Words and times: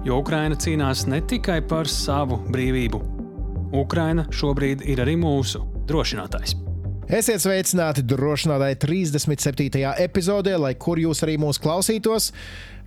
Jo 0.00 0.16
Ukraina 0.22 0.56
cīnās 0.56 1.02
ne 1.12 1.18
tikai 1.28 1.58
par 1.68 1.88
savu 1.90 2.38
brīvību. 2.48 2.98
Ukraina 3.76 4.22
šobrīd 4.32 4.80
ir 4.88 5.02
arī 5.04 5.12
mūsu 5.20 5.60
drošinātājs. 5.90 6.54
Esiet 7.10 7.42
sveicināti 7.42 8.06
drošinātāji 8.08 8.78
37. 8.80 9.82
epizodē, 10.00 10.54
lai 10.62 10.72
kur 10.80 10.96
jūs 11.02 11.20
arī 11.26 11.34
mūs 11.42 11.60
klausītos. 11.60 12.30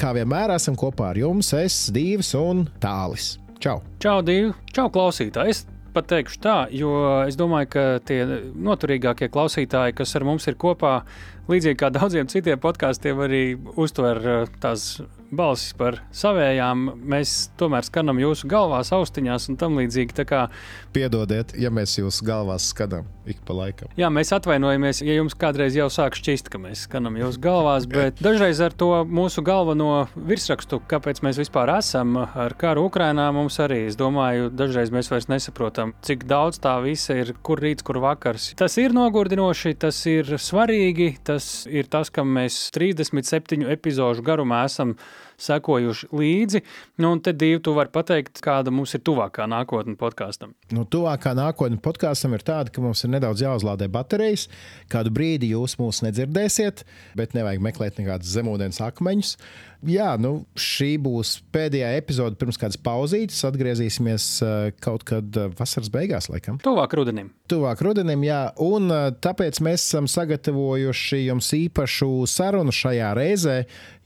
Kā 0.02 0.10
vienmēr 0.18 0.56
esam 0.56 0.80
kopā 0.80 1.12
ar 1.12 1.20
jums, 1.22 1.52
es, 1.60 1.78
Dīvs 1.94 2.34
un 2.40 2.66
Tālis. 2.82 3.36
Čau! 3.62 3.84
Čau, 4.02 4.18
Dīvi! 4.26 4.50
Čau, 4.74 4.90
klausītāji! 4.96 5.54
Es 5.54 5.62
pat 5.94 6.10
teikšu 6.10 6.42
tā, 6.42 6.58
jo 6.74 6.96
es 7.28 7.38
domāju, 7.38 7.70
ka 7.76 7.86
tie 8.10 8.24
noturīgākie 8.58 9.30
klausītāji, 9.30 9.94
kas 10.02 10.18
ar 10.18 10.26
mums 10.26 10.50
ir 10.50 10.58
kopā, 10.58 11.04
līdzīgi 11.52 11.80
kā 11.80 11.92
daudziem 11.94 12.30
citiem 12.32 12.62
podkāstiem, 12.64 13.20
arī 13.26 13.44
uztver 13.80 14.22
eh, 14.24 14.56
tās 14.64 15.02
balsis 15.34 15.74
par 15.78 16.00
savējām, 16.14 16.86
mēs 17.10 17.50
tomēr 17.60 17.86
skanam 17.88 18.22
jūsu 18.22 18.48
galvās, 18.52 18.94
austiņās 18.96 19.50
un 19.52 19.60
tam 19.62 19.80
līdzīgi. 19.82 20.26
Kā... 20.30 20.46
Piedodiet, 20.94 21.56
ja 21.60 21.74
mēs 21.74 21.98
jūsu 21.98 22.26
galvās 22.28 22.70
skanam 22.74 23.10
ik 23.30 23.40
pa 23.48 23.56
laikam. 23.56 23.92
Jā, 23.98 24.10
mēs 24.14 24.34
atvainojamies, 24.36 25.02
ja 25.06 25.16
jums 25.16 25.36
kādreiz 25.40 25.76
jau 25.78 25.88
sāk 25.94 26.18
šķist, 26.20 26.50
ka 26.52 26.60
mēs 26.62 26.86
skanam 26.88 27.16
jūsu 27.20 27.40
galvās, 27.44 27.88
bet 27.90 28.20
dažreiz 28.24 28.60
ar 28.64 28.76
to 28.76 28.90
mūsu 29.08 29.44
galveno 29.46 30.06
virsrakstu, 30.16 30.82
kāpēc 30.92 31.24
mēs 31.26 31.40
vispār 31.40 31.72
esam 31.78 32.18
ar 32.24 32.56
karu 32.60 32.88
Ukrainā, 32.90 33.30
mums 33.36 33.60
arī, 33.64 33.84
es 33.90 33.98
domāju, 34.00 34.52
dažreiz 34.54 34.92
mēs 34.94 35.12
vairs 35.12 35.30
nesaprotam, 35.32 35.96
cik 36.04 36.28
daudz 36.30 36.60
tā 36.64 36.76
visa 36.84 37.18
ir, 37.20 37.34
kur 37.46 37.62
rīts, 37.64 37.86
kur 37.86 38.02
vakars. 38.04 38.52
Tas 38.60 38.76
ir 38.82 38.96
nogurdinoši, 38.96 39.76
tas 39.86 40.04
ir 40.12 40.36
svarīgi, 40.36 41.14
tas 41.24 41.33
ir 41.70 41.88
tas, 41.92 42.12
kam 42.14 42.32
mēs 42.36 42.68
37 42.76 43.66
epizodu 43.74 44.24
garumā 44.26 44.64
esam 44.68 44.96
sekojuši 45.44 46.10
līdzi. 46.14 46.62
Nu, 47.02 47.14
un 47.16 47.22
te 47.24 47.34
divi 47.36 47.60
tu 47.64 47.74
vari 47.76 47.92
pateikt, 47.94 48.42
kāda 48.44 48.72
mums 48.74 48.94
ir 48.96 49.04
tuvākā 49.06 49.48
nākotne 49.50 49.98
podkāstam. 50.00 50.54
Nu, 50.74 50.86
tuvākā 50.86 51.34
nākotne 51.38 51.82
podkāstam 51.84 52.38
ir 52.38 52.46
tāda, 52.46 52.74
ka 52.74 52.84
mums 52.84 53.04
ir 53.04 53.14
nedaudz 53.16 53.44
jāuzlādē 53.44 53.90
baterijas. 53.92 54.48
Kādu 54.94 55.14
brīdi 55.16 55.52
jūs 55.54 55.78
mūs 55.82 56.04
nedzirdēsiet, 56.06 56.86
bet 57.20 57.36
nevajag 57.38 57.64
meklēt 57.66 58.02
nekādus 58.02 58.34
zemūdens 58.38 58.82
akmeņus. 58.86 59.38
Jā, 59.84 60.14
nu, 60.22 60.46
šī 60.56 60.94
būs 61.04 61.34
pēdējā 61.52 61.90
epizode 61.98 62.38
pirms 62.40 62.60
kādas 62.60 62.80
pauzītes. 62.80 63.42
Atgriezīsimies 63.48 64.28
uh, 64.46 64.70
kaut 64.84 65.04
kad 65.08 65.40
uh, 65.40 65.50
vasaras 65.60 65.92
beigās, 65.92 66.30
laikam. 66.32 66.60
Tuvāk 66.64 66.96
rudenim. 66.96 67.34
Tuvāk 67.52 67.84
rudenim, 67.84 68.24
jā. 68.24 68.46
Un 68.64 68.88
uh, 68.94 69.10
tāpēc 69.12 69.60
mēs 69.66 69.84
esam 69.84 70.08
sagatavojuši 70.12 71.26
jums 71.26 71.52
īpašu 71.60 72.10
sarunu 72.32 72.72
šajā 72.76 73.12
reizē. 73.20 73.58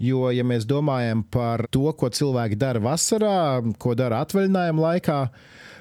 Jo, 0.02 0.31
ja 0.33 0.45
mēs 0.48 0.66
domājam 0.70 1.22
par 1.30 1.67
to, 1.70 1.86
ko 1.94 2.09
cilvēki 2.09 2.58
dara 2.58 2.81
vasarā, 2.81 3.38
ko 3.78 3.94
dara 3.98 4.23
atvaļinājuma 4.25 4.88
laikā, 4.89 5.22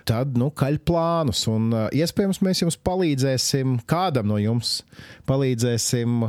tad 0.08 0.36
nu, 0.36 0.52
kaļ 0.52 0.80
plānus. 0.84 1.46
Un 1.52 1.72
iespējams, 1.96 2.44
mēs 2.44 2.66
jums 2.66 2.80
palīdzēsim, 2.84 3.78
kādam 3.88 4.28
no 4.28 4.40
jums 4.42 4.82
palīdzēsim 5.28 6.26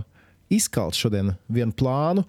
izkalt 0.56 0.96
šodien 0.96 1.36
vienu 1.52 1.76
plānu 1.76 2.24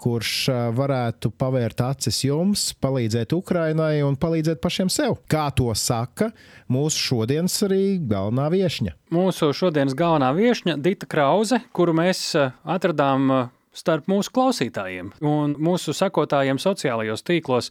kurš 0.00 0.32
varētu 0.76 1.30
pavērt 1.38 1.80
acis 1.84 2.20
jums, 2.26 2.66
palīdzēt 2.82 3.32
Ukrainai 3.36 4.02
un 4.04 4.18
palīdzēt 4.20 4.60
pašiem 4.62 4.90
sev. 4.92 5.18
Kā 5.30 5.46
to 5.56 5.70
saka 5.78 6.30
mūsu 6.72 7.00
šodienas 7.08 7.56
arī 7.66 7.82
galvenā 8.00 8.50
viesņa? 8.54 8.96
Mūsu 9.14 9.52
šodienas 9.56 9.96
galvenā 9.98 10.32
viesņa 10.36 10.76
Dita 10.82 11.08
Krause, 11.10 11.62
kuru 11.72 11.96
mēs 11.96 12.26
atradām 12.36 13.30
starp 13.74 14.08
mūsu 14.10 14.32
klausītājiem 14.34 15.12
un 15.26 15.54
mūsu 15.58 15.94
sekotājiem 15.96 16.60
sociālajos 16.62 17.24
tīklos. 17.26 17.70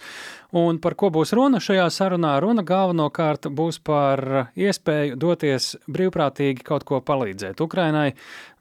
Un 0.53 0.77
par 0.83 0.97
ko 0.99 1.09
būs 1.13 1.33
runa 1.33 1.61
šajā 1.63 1.87
sarunā? 1.93 2.35
Runa 2.43 2.65
galvenokārt 2.67 3.47
būs 3.49 3.79
par 3.83 4.51
iespēju 4.53 5.17
doties 5.19 5.73
brīvprātīgi 5.89 6.65
kaut 6.67 6.85
ko 6.89 7.01
palīdzēt 7.01 7.63
Ukrainai. 7.63 8.11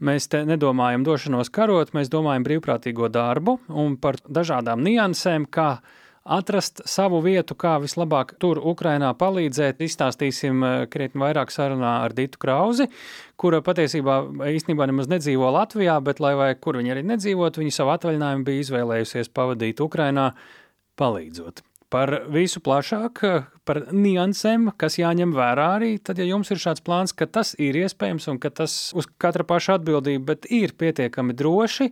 Mēs 0.02 0.30
te 0.32 0.44
nedomājam 0.48 1.04
došanos 1.06 1.52
karot, 1.52 1.92
mēs 1.96 2.12
domājam 2.12 2.46
brīvprātīgo 2.46 3.10
darbu 3.12 3.58
un 3.68 3.98
par 4.00 4.22
dažādām 4.24 4.82
niansēm, 4.86 5.50
kā 5.50 5.76
atrast 6.24 6.82
savu 6.88 7.20
vietu, 7.24 7.56
kā 7.58 7.76
vislabāk 7.82 8.36
tur 8.42 8.60
Ukrainā 8.62 9.12
palīdzēt. 9.18 9.82
Izstāstīsim 9.82 10.62
eh, 10.66 10.76
krietni 10.92 11.22
vairāk 11.22 11.52
sarunā 11.54 11.98
ar 12.04 12.14
Ditu 12.16 12.40
Krauzi, 12.42 12.88
kura 13.40 13.62
patiesībā 13.64 14.20
īstenībā 14.52 14.86
nemaz 14.90 15.10
nedzīvo 15.10 15.50
Latvijā, 15.56 15.98
bet 16.04 16.22
lai 16.22 16.34
vai 16.38 16.52
kur 16.54 16.78
viņa 16.78 16.94
arī 16.94 17.04
nedzīvot, 17.14 17.58
viņa 17.58 17.74
savu 17.74 17.94
atvaļinājumu 17.96 18.48
bija 18.48 18.66
izvēlējusies 18.66 19.32
pavadīt 19.34 19.82
Ukrainā 19.82 20.32
palīdzot. 21.00 21.64
Par 21.92 22.08
visu 22.32 22.62
plašāk, 22.64 23.20
par 23.68 23.82
niansēm, 23.92 24.70
kas 24.80 24.96
jāņem 24.96 25.34
vērā 25.36 25.66
arī, 25.76 25.90
tad, 26.00 26.22
ja 26.22 26.24
jums 26.24 26.48
ir 26.54 26.62
šāds 26.62 26.80
plāns, 26.86 27.12
ka 27.12 27.26
tas 27.28 27.52
ir 27.60 27.76
iespējams 27.82 28.30
un 28.32 28.38
ka 28.40 28.48
tas 28.62 28.94
uz 28.96 29.10
katra 29.20 29.44
paša 29.44 29.76
atbildība, 29.76 30.30
bet 30.32 30.48
ir 30.48 30.72
pietiekami 30.80 31.36
droši, 31.36 31.90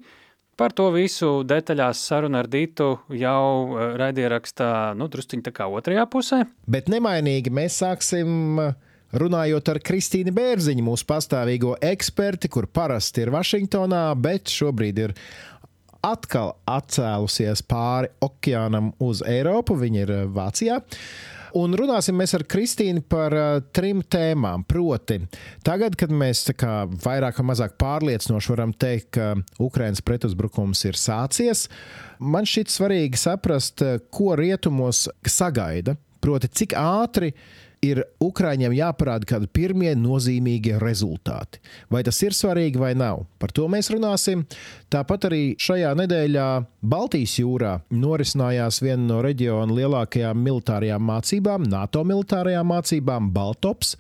Par 0.60 0.75
to 0.76 0.91
visu 0.93 1.41
detaļās 1.48 2.03
saruna 2.04 2.43
ar 2.43 2.48
Dītu 2.53 2.91
jau 3.16 3.44
eh, 3.72 3.94
raidierakstā, 3.97 4.93
nu, 4.98 5.06
drusciņā 5.09 5.47
tā 5.47 5.54
kā 5.56 5.69
otrajā 5.72 6.04
pusē. 6.12 6.43
Bet 6.69 6.91
nemainīgi 6.93 7.53
mēs 7.56 7.78
sāksim 7.81 8.60
eh, 8.60 8.75
runājot 9.16 9.70
ar 9.72 9.81
Kristīnu 9.88 10.34
Bērziņu, 10.37 10.84
mūsu 10.84 11.09
pastāvīgo 11.09 11.78
eksperti, 11.81 12.53
kur 12.53 12.69
parasti 12.69 13.25
ir 13.25 13.32
Vašingtonā, 13.32 14.03
bet 14.20 14.53
šobrīd 14.53 15.00
ir 15.06 15.16
atkal 16.04 16.53
atcēlusies 16.69 17.65
pāri 17.65 18.12
okeānam 18.28 18.93
uz 19.00 19.25
Eiropu. 19.25 19.81
Viņa 19.81 20.04
ir 20.04 20.16
eh, 20.19 20.25
Vācijā. 20.28 20.82
Un 21.59 21.75
runāsim 21.78 22.19
mēs 22.19 22.34
ar 22.37 22.44
Kristīnu 22.50 23.03
par 23.11 23.34
uh, 23.37 23.62
trim 23.75 24.03
tēmām. 24.03 24.65
Proti, 24.71 25.21
tagad, 25.66 25.97
kad 25.99 26.12
mēs 26.15 26.44
kā, 26.59 26.84
vairāk 27.05 27.41
vai 27.41 27.49
mazāk 27.53 27.78
pārliecinoši 27.81 28.53
varam 28.53 28.75
teikt, 28.77 29.11
ka 29.16 29.33
Ukraiņas 29.62 30.05
pretuzbrukums 30.06 30.84
ir 30.87 30.99
sācies, 31.00 31.66
man 32.21 32.47
šķiet 32.49 32.71
svarīgi 32.71 33.21
saprast, 33.21 33.83
ko 34.15 34.37
rietumos 34.38 35.09
sagaida. 35.27 35.97
Proti, 36.21 36.50
cik 36.53 36.77
ātri 36.77 37.33
uh, 37.33 37.69
ir 37.84 38.02
Ukrāņiem 38.20 38.74
jāparāda 38.76 39.28
kādi 39.28 39.48
pirmie 39.56 39.92
nozīmīgie 39.96 40.76
rezultāti. 40.82 41.62
Vai 41.92 42.02
tas 42.04 42.18
ir 42.24 42.36
svarīgi 42.36 42.80
vai 42.80 42.92
nav? 42.98 43.24
Par 43.41 43.54
to 43.56 43.66
mēs 43.72 43.88
runāsim. 43.92 44.44
Tāpat 44.92 45.30
arī 45.30 45.42
šajā 45.60 45.94
nedēļā 46.02 46.48
Baltijas 46.92 47.38
jūrā 47.40 47.78
norisinājās 47.96 48.82
viena 48.84 49.06
no 49.06 49.22
reģiona 49.24 49.78
lielākajām 49.78 50.44
militārajām 50.44 51.08
mācībām, 51.12 51.64
NATO 51.72 52.04
militārajām 52.04 52.69
mācībām, 52.74 53.32
Baltops 53.32 53.96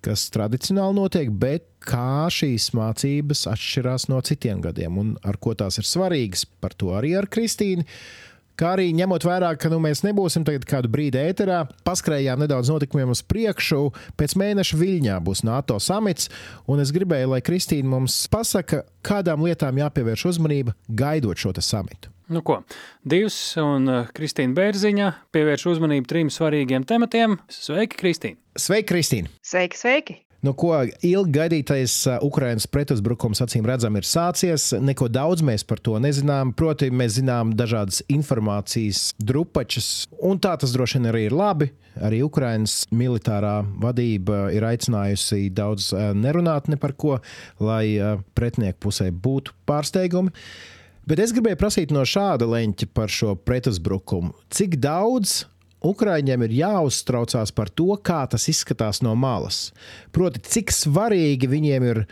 kas 0.00 0.30
tradicionāli 0.32 0.96
notiek, 0.96 1.28
bet 1.28 1.66
kā 1.84 2.24
šīs 2.32 2.70
mācības 2.76 3.44
atšķirās 3.52 4.08
no 4.08 4.20
citiem 4.24 4.62
gadiem 4.64 4.96
un 5.00 5.12
ar 5.28 5.36
ko 5.36 5.52
tās 5.52 5.76
ir 5.80 5.88
svarīgas. 5.88 6.46
Par 6.60 6.72
to 6.72 6.94
arī 6.96 7.12
ar 7.20 7.28
Kristīnu 7.28 7.84
Kā 8.58 8.74
arī 8.74 8.90
ņemot 8.96 9.24
vērā, 9.24 9.54
ka 9.60 9.70
nu, 9.72 9.78
mēs 9.82 10.02
nebūsim 10.04 10.44
kādu 10.68 10.90
brīdi 10.92 11.20
ēterā, 11.20 11.62
paskrējām 11.86 12.42
nedaudz 12.42 12.72
notikumiem 12.72 13.12
uz 13.14 13.22
priekšu. 13.24 13.82
Pēc 14.20 14.36
mēneša 14.40 14.80
Viļņā 14.80 15.18
būs 15.24 15.44
NATO 15.48 15.78
samits, 15.80 16.30
un 16.68 16.82
es 16.82 16.92
gribēju, 16.92 17.32
lai 17.34 17.42
Kristīna 17.44 17.88
mums 17.94 18.22
pasaka, 18.32 18.84
kādām 19.06 19.46
lietām 19.46 19.80
jāpievērš 19.80 20.26
uzmanība 20.34 20.76
gaidot 20.88 21.40
šo 21.40 21.54
samitu. 21.60 22.12
Nu 22.30 22.44
ko, 22.46 22.60
Divs 23.02 23.36
un 23.58 23.90
uh, 23.90 24.10
Kristīna 24.14 24.54
Bērziņa 24.54 25.10
pievērš 25.34 25.66
uzmanību 25.72 26.06
trim 26.12 26.30
svarīgiem 26.30 26.86
tematiem. 26.86 27.40
Sveiki, 27.50 27.98
Kristīna! 27.98 28.38
Sveiki, 28.54 28.86
Kristīna! 28.92 29.32
Sveiki, 29.42 29.80
sveiki! 29.80 30.20
Nu, 30.40 30.54
ko 30.56 30.72
ilgi 31.04 31.34
gaidītais 31.34 31.94
uh, 32.08 32.14
Ukraiņas 32.24 32.64
pretuzbrukums, 32.72 33.42
acīm 33.44 33.66
redzam, 33.68 33.98
ir 34.00 34.06
sācies. 34.08 34.70
Neko 34.80 35.10
daudz 35.12 35.44
mēs 35.44 35.66
par 35.68 35.82
to 35.84 35.98
nezinām. 36.00 36.54
Protams, 36.56 36.96
mēs 36.96 37.18
zinām 37.18 37.52
dažādas 37.56 38.00
informācijas 38.08 39.10
drupačas, 39.20 40.08
un 40.16 40.40
tā 40.40 40.54
tas 40.60 40.72
droši 40.72 40.96
vien 40.96 41.10
arī 41.12 41.26
ir 41.28 41.36
labi. 41.36 41.68
Arī 42.00 42.22
Ukraiņas 42.24 42.86
militārā 42.96 43.58
vadība 43.82 44.46
ir 44.54 44.64
aicinājusi 44.64 45.50
daudz 45.52 45.90
uh, 45.92 46.10
nerunāt 46.16 46.72
ne 46.72 46.80
par 46.80 46.96
ko, 46.96 47.18
lai 47.60 47.84
uh, 47.98 48.16
pretinieku 48.32 48.86
pusē 48.88 49.10
būtu 49.12 49.52
pārsteigumi. 49.68 50.32
Bet 51.10 51.20
es 51.20 51.34
gribēju 51.36 51.60
prasīt 51.60 51.92
no 51.92 52.06
šāda 52.06 52.48
leņķa 52.48 52.88
par 52.96 53.12
šo 53.12 53.34
pretuzbrukumu. 53.44 54.32
Cik 54.48 54.80
daudz 54.80 55.42
Ukrāņiem 55.80 56.42
ir 56.44 56.56
jāuztraucās 56.58 57.54
par 57.56 57.70
to, 57.72 57.94
kā 58.04 58.26
tas 58.28 58.44
izskatās 58.52 59.00
no 59.00 59.14
malas. 59.16 59.70
Proti, 60.12 60.42
cik 60.44 60.74
svarīgi 60.76 61.48
viņiem 61.48 61.86
ir 61.88 62.02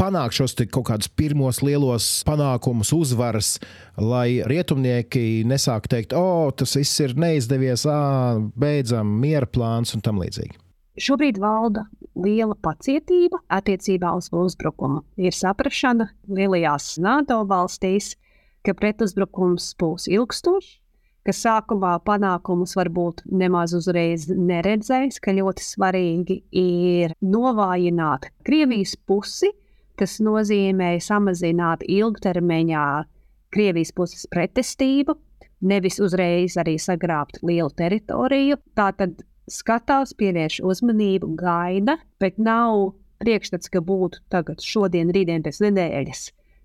panākt 0.00 0.34
šos 0.34 0.56
kaut 0.72 0.88
kādus 0.88 1.10
pirmos 1.14 1.60
lielos 1.62 2.08
panākumus, 2.26 2.90
uzvaras, 2.96 3.54
lai 4.00 4.42
rietumnieki 4.50 5.44
nesāktu 5.46 5.94
teikt, 5.94 6.16
o, 6.18 6.24
oh, 6.48 6.50
tas 6.50 6.74
viss 6.78 6.98
ir 7.04 7.14
neizdevies, 7.14 7.86
ā, 7.86 8.42
beidzam, 8.58 9.14
miera 9.22 9.46
plāns 9.46 9.94
un 9.94 10.02
tam 10.02 10.18
līdzīgi. 10.22 10.58
Šobrīd 11.00 11.38
valda 11.40 11.86
liela 12.18 12.56
pacietība 12.60 13.38
attiecībā 13.54 14.10
uz 14.18 14.28
uzbrukumu. 14.34 15.04
Ir 15.16 15.32
saprāšana 15.32 16.10
lielajās 16.28 16.96
NATO 17.00 17.38
valstīs, 17.48 18.16
ka 18.66 18.74
pretuzbrukums 18.76 19.72
būs 19.80 20.10
ilgstošs, 20.10 20.81
ka 21.26 21.34
sākumā 21.36 21.96
panākumus 22.06 22.74
varbūt 22.78 23.24
nemaz 23.30 23.74
uzreiz 23.78 24.28
neredzēs, 24.30 25.20
ka 25.22 25.34
ļoti 25.36 25.64
svarīgi 25.64 26.38
ir 26.58 27.14
novājināt 27.22 28.30
Krievijas 28.46 28.96
pusi, 29.06 29.52
kas 29.98 30.18
nozīmē 30.24 30.96
samazināt 31.02 31.84
ilgtermiņā 31.86 32.86
Krievijas 33.52 33.92
puses 33.94 34.24
pretestību, 34.32 35.14
nevis 35.68 36.00
uzreiz 36.02 36.56
arī 36.58 36.78
sagrābt 36.80 37.38
lielu 37.44 37.70
teritoriju. 37.76 38.58
Tātad 38.78 39.20
skatās, 39.50 40.14
pievērš 40.18 40.62
uzmanību, 40.66 41.34
gaida, 41.38 41.98
bet 42.22 42.40
nav 42.40 42.94
priekšstats, 43.22 43.70
ka 43.70 43.82
būtu 43.84 44.22
tagad, 44.32 44.62
šodien, 44.64 45.12
rītdien, 45.14 45.44
pēc 45.44 45.60
nedēļas, 45.62 46.24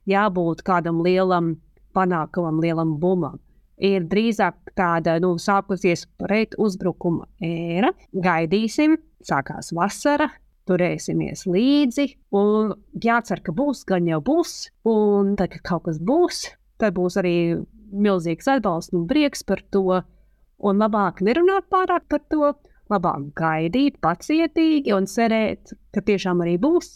jābūt 0.09 0.63
kādam 0.65 1.03
lielam 1.05 1.57
panākumam, 1.97 2.61
lielam 2.63 2.95
bumam. 3.01 3.37
Ir 3.77 4.07
drīzāk 4.09 4.73
tāda 4.77 5.19
nu, 5.21 5.35
sākusies 5.41 6.07
pret 6.17 6.55
uzbrukuma 6.57 7.27
ēra. 7.43 7.91
Gaidīsim, 8.13 8.97
sākās 9.25 9.69
vasara, 9.77 10.31
turēsimies 10.67 11.45
līdzi. 11.45 12.07
Un 12.37 12.73
jācer, 13.03 13.43
ka 13.45 13.53
būs, 13.55 13.83
gan 13.87 14.09
jau 14.09 14.21
būs. 14.25 14.55
Un 14.89 15.35
tad, 15.37 15.53
kad 15.53 15.65
kaut 15.71 15.85
kas 15.89 15.99
būs, 16.01 16.47
tad 16.81 16.97
būs 16.97 17.19
arī 17.21 17.37
milzīgs 17.93 18.49
atbalsts 18.51 18.95
un 18.97 19.05
prieks 19.09 19.45
par 19.47 19.61
to. 19.71 20.01
Un 20.57 20.81
labāk 20.81 21.21
nerunāt 21.21 21.67
pārāk 21.69 22.07
par 22.09 22.23
to, 22.33 22.55
labāk 22.89 23.29
gaidīt, 23.37 23.99
pacietīgi 24.01 24.95
un 24.95 25.05
cerēt, 25.05 25.75
ka 25.93 26.01
tiešām 26.01 26.41
arī 26.41 26.57
būs. 26.61 26.95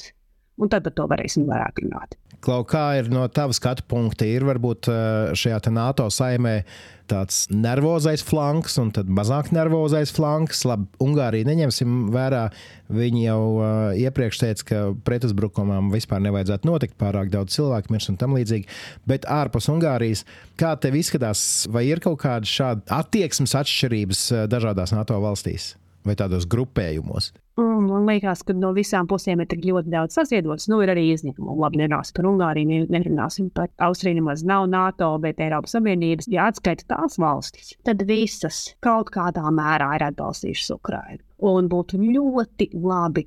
Un 0.60 0.70
tad 0.72 0.84
par 0.86 0.96
to 0.98 1.08
varēsim 1.10 1.48
vairāk 1.50 1.80
runāt. 1.84 2.18
Klau, 2.42 2.64
kā 2.66 2.96
ir 2.98 3.12
no 3.14 3.28
tava 3.30 3.54
skatu 3.54 3.86
punkta? 3.86 4.26
Ir 4.26 4.44
varbūt 4.48 4.90
eh, 4.90 5.34
šajā 5.38 5.60
NATO 5.70 6.08
saimē 6.10 6.64
tāds 7.12 7.44
nervozais 7.52 8.24
flanks 8.26 8.78
un 8.82 8.90
tad 8.96 9.10
mazāk 9.12 9.52
nervozais 9.54 10.14
flanks. 10.16 10.64
Labi, 10.66 10.88
Ungārija 11.04 11.46
neņemsim 11.50 12.08
vērā. 12.14 12.46
Viņi 12.92 13.26
jau 13.26 13.42
uh, 13.54 13.66
iepriekš 14.00 14.40
teica, 14.42 14.66
ka 14.68 14.80
pretuzbrukumam 15.08 15.92
vispār 15.94 16.24
nevajadzētu 16.24 16.68
notikt, 16.68 16.98
pārāk 17.00 17.32
daudz 17.32 17.56
cilvēku 17.56 17.94
mirst 17.94 18.12
un 18.12 18.20
tam 18.20 18.36
līdzīgi. 18.36 18.68
Bet 19.08 19.28
ārpus 19.32 19.70
Ungārijas, 19.72 20.26
kā 20.60 20.74
tev 20.80 20.98
izskatās, 21.00 21.44
vai 21.72 21.86
ir 21.88 22.04
kaut 22.04 22.20
kāda 22.24 22.48
šāda 22.48 23.00
attieksmes 23.02 23.56
atšķirības 23.60 24.26
dažādās 24.52 24.96
NATO 24.96 25.20
valstīs 25.24 25.74
vai 26.08 26.18
tādos 26.20 26.48
grupējumos? 26.50 27.32
Mm, 27.60 27.88
man 27.90 28.06
liekas, 28.08 28.46
ka 28.48 28.54
no 28.56 28.70
visām 28.76 29.10
pusēm 29.12 29.42
ir 29.44 29.50
tik 29.52 29.66
ļoti 29.68 29.92
daudz 29.92 30.16
saziedots. 30.16 30.70
Nu, 30.72 30.80
ir 30.84 30.94
arī 30.94 31.10
izņēmumi. 31.12 31.58
Labi, 31.60 31.82
nerunāsim 31.82 32.16
par 32.16 32.28
Ungāriju, 32.30 32.86
nerunāsim 32.94 33.50
par 33.54 33.68
Austriju, 33.88 34.22
nemaz 34.22 34.46
nav 34.48 34.70
NATO, 34.72 35.10
bet 35.24 35.42
Eiropas 35.44 35.76
Savienības, 35.76 36.30
ja 36.32 36.48
atskaita 36.48 36.88
tās 36.94 37.20
valstis, 37.20 37.74
tad 37.88 38.06
visas 38.08 38.64
kaut 38.86 39.12
kādā 39.12 39.44
mērā 39.52 39.90
ir 39.98 40.08
atbalstījušas 40.08 40.76
Ukrainu. 40.78 41.24
Un 41.52 41.68
būtu 41.72 42.00
ļoti 42.00 42.70
labi, 42.78 43.26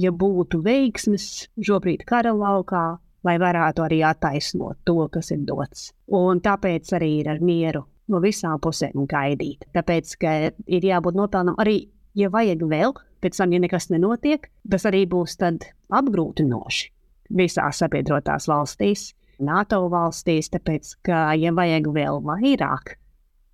ja 0.00 0.12
būtu 0.12 0.62
veiksmes 0.64 1.26
šobrīd 1.60 2.06
kara 2.08 2.32
laukā, 2.32 2.86
lai 3.26 3.36
varētu 3.42 3.84
arī 3.84 4.00
attaisnot 4.06 4.80
to, 4.88 5.02
kas 5.12 5.32
ir 5.34 5.44
dots. 5.44 5.90
Un 6.16 6.40
tāpēc 6.40 6.94
arī 6.96 7.10
ir 7.20 7.30
ar 7.34 7.42
mieru 7.44 7.84
no 8.08 8.22
visām 8.22 8.60
pusēm 8.62 9.04
gaidīt. 9.10 9.66
Tāpēc, 9.74 10.16
ka 10.22 10.34
ir 10.48 10.88
jābūt 10.88 11.18
nopelnam 11.18 11.58
arī, 11.60 11.82
ja 12.16 12.30
vajag 12.32 12.62
vēl 12.70 12.94
pēc 13.26 13.42
tam, 13.42 13.52
ja 13.52 13.62
nekas 13.66 13.90
nenotiek, 13.90 14.46
tas 14.70 14.86
arī 14.86 15.02
būs 15.10 15.36
apgrūtinoši 15.42 16.92
visās 17.36 17.82
sabiedrotās 17.82 18.46
valstīs, 18.46 19.10
NATO 19.42 19.82
valstīs, 19.92 20.48
tāpēc, 20.54 20.94
ka, 21.04 21.34
ja 21.36 21.52
vajag 21.52 21.90
vēl 21.92 22.22
vairāk, 22.24 22.94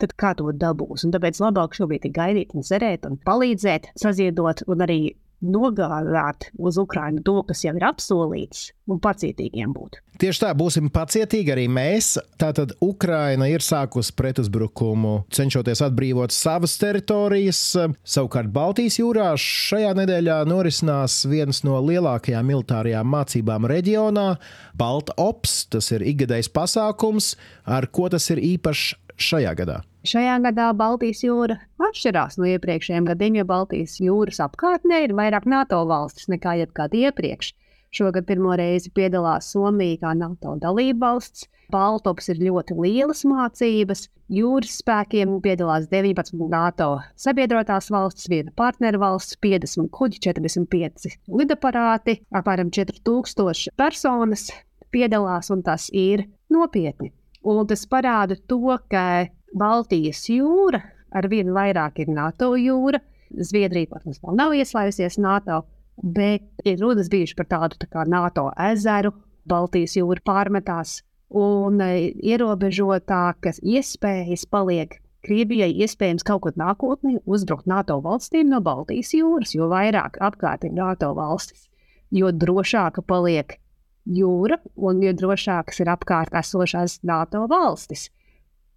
tad 0.03 0.15
kā 0.19 0.33
to 0.39 0.53
dabūs? 0.53 1.07
Un 1.07 1.15
tāpēc 1.15 1.41
labāk 1.43 1.75
šobrīd 1.79 2.07
ir 2.07 2.15
gaidīt 2.15 2.55
un 2.55 2.67
cerēt 2.67 3.07
un 3.09 3.19
palīdzēt, 3.27 3.93
saziedot 3.99 4.63
un 4.69 4.85
arī 4.85 5.01
nogādāt 5.43 6.49
uz 6.59 6.79
Ukrajinu 6.81 7.23
to, 7.27 7.41
kas 7.49 7.65
jau 7.67 7.75
ir 7.77 7.85
apsolīts, 7.87 8.71
un 8.91 9.01
pacietīgiem 9.03 9.75
būt. 9.75 9.99
Tieši 10.23 10.43
tā, 10.45 10.51
būsim 10.55 10.87
pacietīgi 10.93 11.51
arī 11.55 11.65
mēs. 11.73 12.15
Tātad 12.39 12.75
Ukraina 12.85 13.49
ir 13.51 13.65
sākusi 13.65 14.15
pretuzbrukumu, 14.19 15.15
cenšoties 15.35 15.83
atbrīvot 15.89 16.35
savas 16.35 16.77
teritorijas. 16.79 17.61
Savukārt 18.07 18.53
Baltijas 18.55 19.01
jūrā 19.01 19.33
šajā 19.41 19.95
nedēļā 19.99 20.43
norisinās 20.47 21.23
viens 21.31 21.65
no 21.67 21.81
lielākajām 21.83 22.53
militārajām 22.53 23.15
mācībām 23.17 23.67
reģionā- 23.73 24.29
Balta 24.81 25.17
Ops. 25.19 25.65
Tas 25.73 25.91
ir 25.93 26.07
ikgadējs 26.07 26.53
pasākums, 26.55 27.35
ar 27.67 27.87
ko 27.87 28.09
tas 28.09 28.31
ir 28.31 28.39
īpašs 28.39 28.95
šajā 29.19 29.57
gadā. 29.59 29.83
Šajā 30.03 30.41
gadā 30.43 30.73
Baltijas 30.75 31.21
jūra 31.23 31.61
atšķirās 31.79 32.35
no 32.41 32.49
iepriekšējiem 32.51 33.05
gadiem, 33.07 33.37
jo 33.39 33.45
Baltijas 33.47 34.01
jūras 34.03 34.41
apkārtnē 34.43 35.05
ir 35.05 35.13
vairāk 35.15 35.45
NATO 35.47 35.79
valstis 35.87 36.27
nekā 36.33 36.57
jebkad 36.59 36.97
iepriekš. 36.99 37.53
Šogad 37.95 38.25
pirmo 38.27 38.57
reizi 38.59 38.91
piedalās 38.91 39.53
Somija 39.53 40.01
kā 40.03 40.15
NATO 40.19 40.57
dalība 40.59 41.13
valsts. 41.13 41.47
Baltops 41.71 42.33
ir 42.33 42.41
ļoti 42.43 42.75
lielas 42.81 43.23
mācības. 43.29 44.09
Jūras 44.33 44.81
spēkiem 44.81 45.37
piedalās 45.45 45.87
19 45.93 46.51
NATO 46.51 46.89
sabiedrotās 47.15 47.91
valstis, 47.95 48.27
viena 48.33 48.51
partneru 48.59 49.05
valsts, 49.05 49.37
50 49.45 49.93
kuģi, 49.95 50.19
45 50.27 51.15
lidaparāti, 51.31 52.17
apmēram 52.35 52.73
4000 52.75 53.71
personas 53.79 54.49
piedalās, 54.91 55.53
un 55.55 55.63
tas 55.63 55.87
ir 55.95 56.27
nopietni. 56.51 57.13
Un 57.47 57.63
tas 57.71 57.87
parāda 57.87 58.35
to, 58.51 58.79
ka 58.91 59.29
Baltijas 59.59 60.25
jūra 60.31 60.81
ar 61.13 61.29
vienu 61.29 61.55
vairāk 61.57 62.03
ir 62.03 62.13
NATO 62.13 62.55
jūra. 62.57 63.01
Zviedrija, 63.33 63.89
protams, 63.89 64.21
vēl 64.21 64.37
nav 64.37 64.53
ieslēgusies 64.57 65.19
NATO, 65.21 65.63
bet 65.97 66.45
ir 66.69 66.81
runas 66.81 67.09
bijušas 67.13 67.39
par 67.39 67.49
tādu 67.49 67.81
tā 67.81 67.89
kā 67.93 68.05
NATO 68.09 68.51
ezeru. 68.71 69.15
Baltijas 69.49 69.97
jūra 69.97 70.23
pārmetās 70.25 71.01
un 71.35 71.81
e, 71.83 72.13
ierobežotākas 72.23 73.59
iespējas 73.65 74.45
paliek 74.47 75.01
Krievijai 75.23 75.71
iespējams 75.85 76.25
kaut 76.27 76.43
kad 76.43 76.57
nākotnē 76.59 77.21
uzbrukt 77.31 77.69
NATO 77.71 78.01
valstīm 78.03 78.49
no 78.51 78.59
Baltijas 78.65 79.13
jūras, 79.15 79.53
jo 79.55 79.69
vairāk 79.71 80.17
apkārt 80.19 80.67
ir 80.67 80.75
NATO 80.75 81.13
valstis, 81.15 81.69
jo 82.11 82.33
drošāka 82.35 83.05
paliek 83.07 83.55
jūra 84.03 84.59
un 84.75 84.99
jo 85.05 85.13
drošākas 85.21 85.79
ir 85.85 85.93
apkārt 85.95 86.35
esošās 86.35 86.99
NATO 87.07 87.45
valstis. 87.51 88.09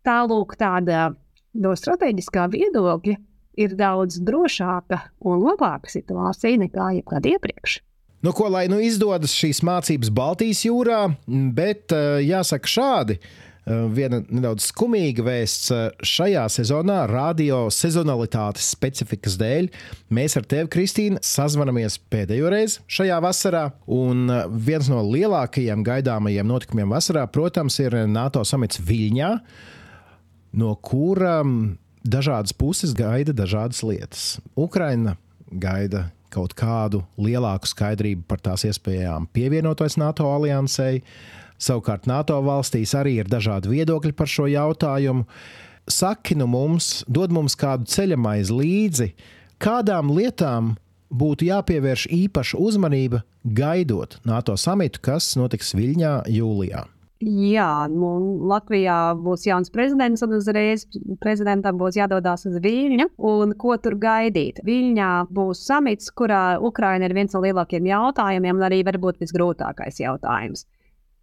Tālūk, 0.06 0.58
tāda 0.60 1.08
no 1.58 1.74
strateģiskā 1.78 2.46
viedokļa 2.54 3.16
ir 3.62 3.76
daudz 3.80 4.20
drošāka 4.26 5.00
un 5.26 5.44
labāka 5.46 5.92
situācija 5.92 6.60
nekā 6.66 6.92
jebkad 7.00 7.28
iepriekš. 7.32 7.80
Nu, 8.26 8.34
ko 8.34 8.50
lai 8.50 8.66
nu 8.72 8.80
izdodas 8.82 9.36
šīs 9.38 9.60
mācības 9.66 10.10
Baltijas 10.16 10.64
jūrā, 10.66 11.04
bet 11.54 11.94
eh, 11.94 12.24
jāsaka 12.26 12.72
šādi. 12.72 13.20
Eh, 13.66 13.84
viena 13.94 14.18
nedaudz 14.24 14.66
skumīga 14.72 15.26
vēsts 15.28 15.70
eh, 15.76 15.84
šajā 16.06 16.48
sezonā, 16.56 17.04
radio 17.12 17.66
sezonalitātes 17.74 18.72
specifikas 18.74 19.38
dēļ. 19.38 19.70
Mēs 20.18 20.40
ar 20.42 20.48
tevi, 20.50 20.72
Kristīne, 20.74 21.22
sazvanamies 21.22 22.00
pēdējo 22.10 22.50
reizi 22.54 22.82
šajā 22.98 23.22
vasarā. 23.26 23.68
Un 23.94 24.26
viens 24.58 24.90
no 24.90 25.04
lielākajiem 25.06 25.86
gaidāmajiem 25.86 26.50
notikumiem 26.50 26.98
vasarā, 26.98 27.28
protams, 27.30 27.78
ir 27.84 28.00
NATO 28.10 28.42
samits 28.48 28.82
Viļņā 28.82 29.32
no 30.56 30.74
kurām 30.80 31.78
dažādas 32.06 32.54
puses 32.56 32.94
gaida 32.96 33.34
dažādas 33.36 33.84
lietas. 33.84 34.26
Ukraina 34.56 35.18
gaida 35.52 36.10
kaut 36.34 36.56
kādu 36.58 37.04
lielāku 37.22 37.70
skaidrību 37.70 38.26
par 38.28 38.42
tās 38.44 38.66
iespējām 38.68 39.30
pievienoties 39.36 39.98
NATO 40.02 40.28
aliansei. 40.34 41.04
Savukārt 41.62 42.08
NATO 42.10 42.38
valstīs 42.44 42.92
arī 42.98 43.20
ir 43.22 43.30
dažādi 43.32 43.72
viedokļi 43.72 44.16
par 44.16 44.32
šo 44.32 44.50
jautājumu. 44.52 45.24
Saki 45.88 46.36
nu 46.36 46.48
mums, 46.50 47.06
dod 47.08 47.32
mums 47.32 47.56
kādu 47.56 47.88
ceļamaizi 47.88 48.58
līdzi, 48.58 49.12
kādām 49.62 50.10
lietām 50.12 50.74
būtu 51.14 51.48
jāpievērš 51.48 52.08
īpaša 52.12 52.60
uzmanība 52.60 53.22
gaidot 53.46 54.18
NATO 54.26 54.58
samitu, 54.58 55.00
kas 55.06 55.36
notiks 55.40 55.76
Viļņā 55.78 56.18
jūlijā. 56.34 56.84
Jā, 57.24 57.88
nu, 57.88 58.10
Latvijā 58.52 59.16
būs 59.24 59.46
jauns 59.48 59.72
prezidents, 59.72 60.20
un 60.26 60.34
uzreiz 60.36 60.84
prezidentam 61.24 61.78
būs 61.80 61.96
jādodas 61.96 62.44
uz 62.50 62.58
Viļņu. 62.60 63.08
Un 63.24 63.54
ko 63.56 63.78
tur 63.80 63.96
gaidīt? 63.96 64.60
Viļņā 64.68 65.12
būs 65.32 65.64
samits, 65.64 66.12
kurā 66.12 66.60
Ukraina 66.60 67.08
ir 67.08 67.16
viens 67.16 67.32
no 67.32 67.40
lielākajiem 67.46 67.88
jautājumiem, 67.88 68.60
un 68.60 68.68
arī 68.68 68.82
varbūt 68.84 69.24
visgrūtākais 69.24 70.02
jautājums. 70.04 70.66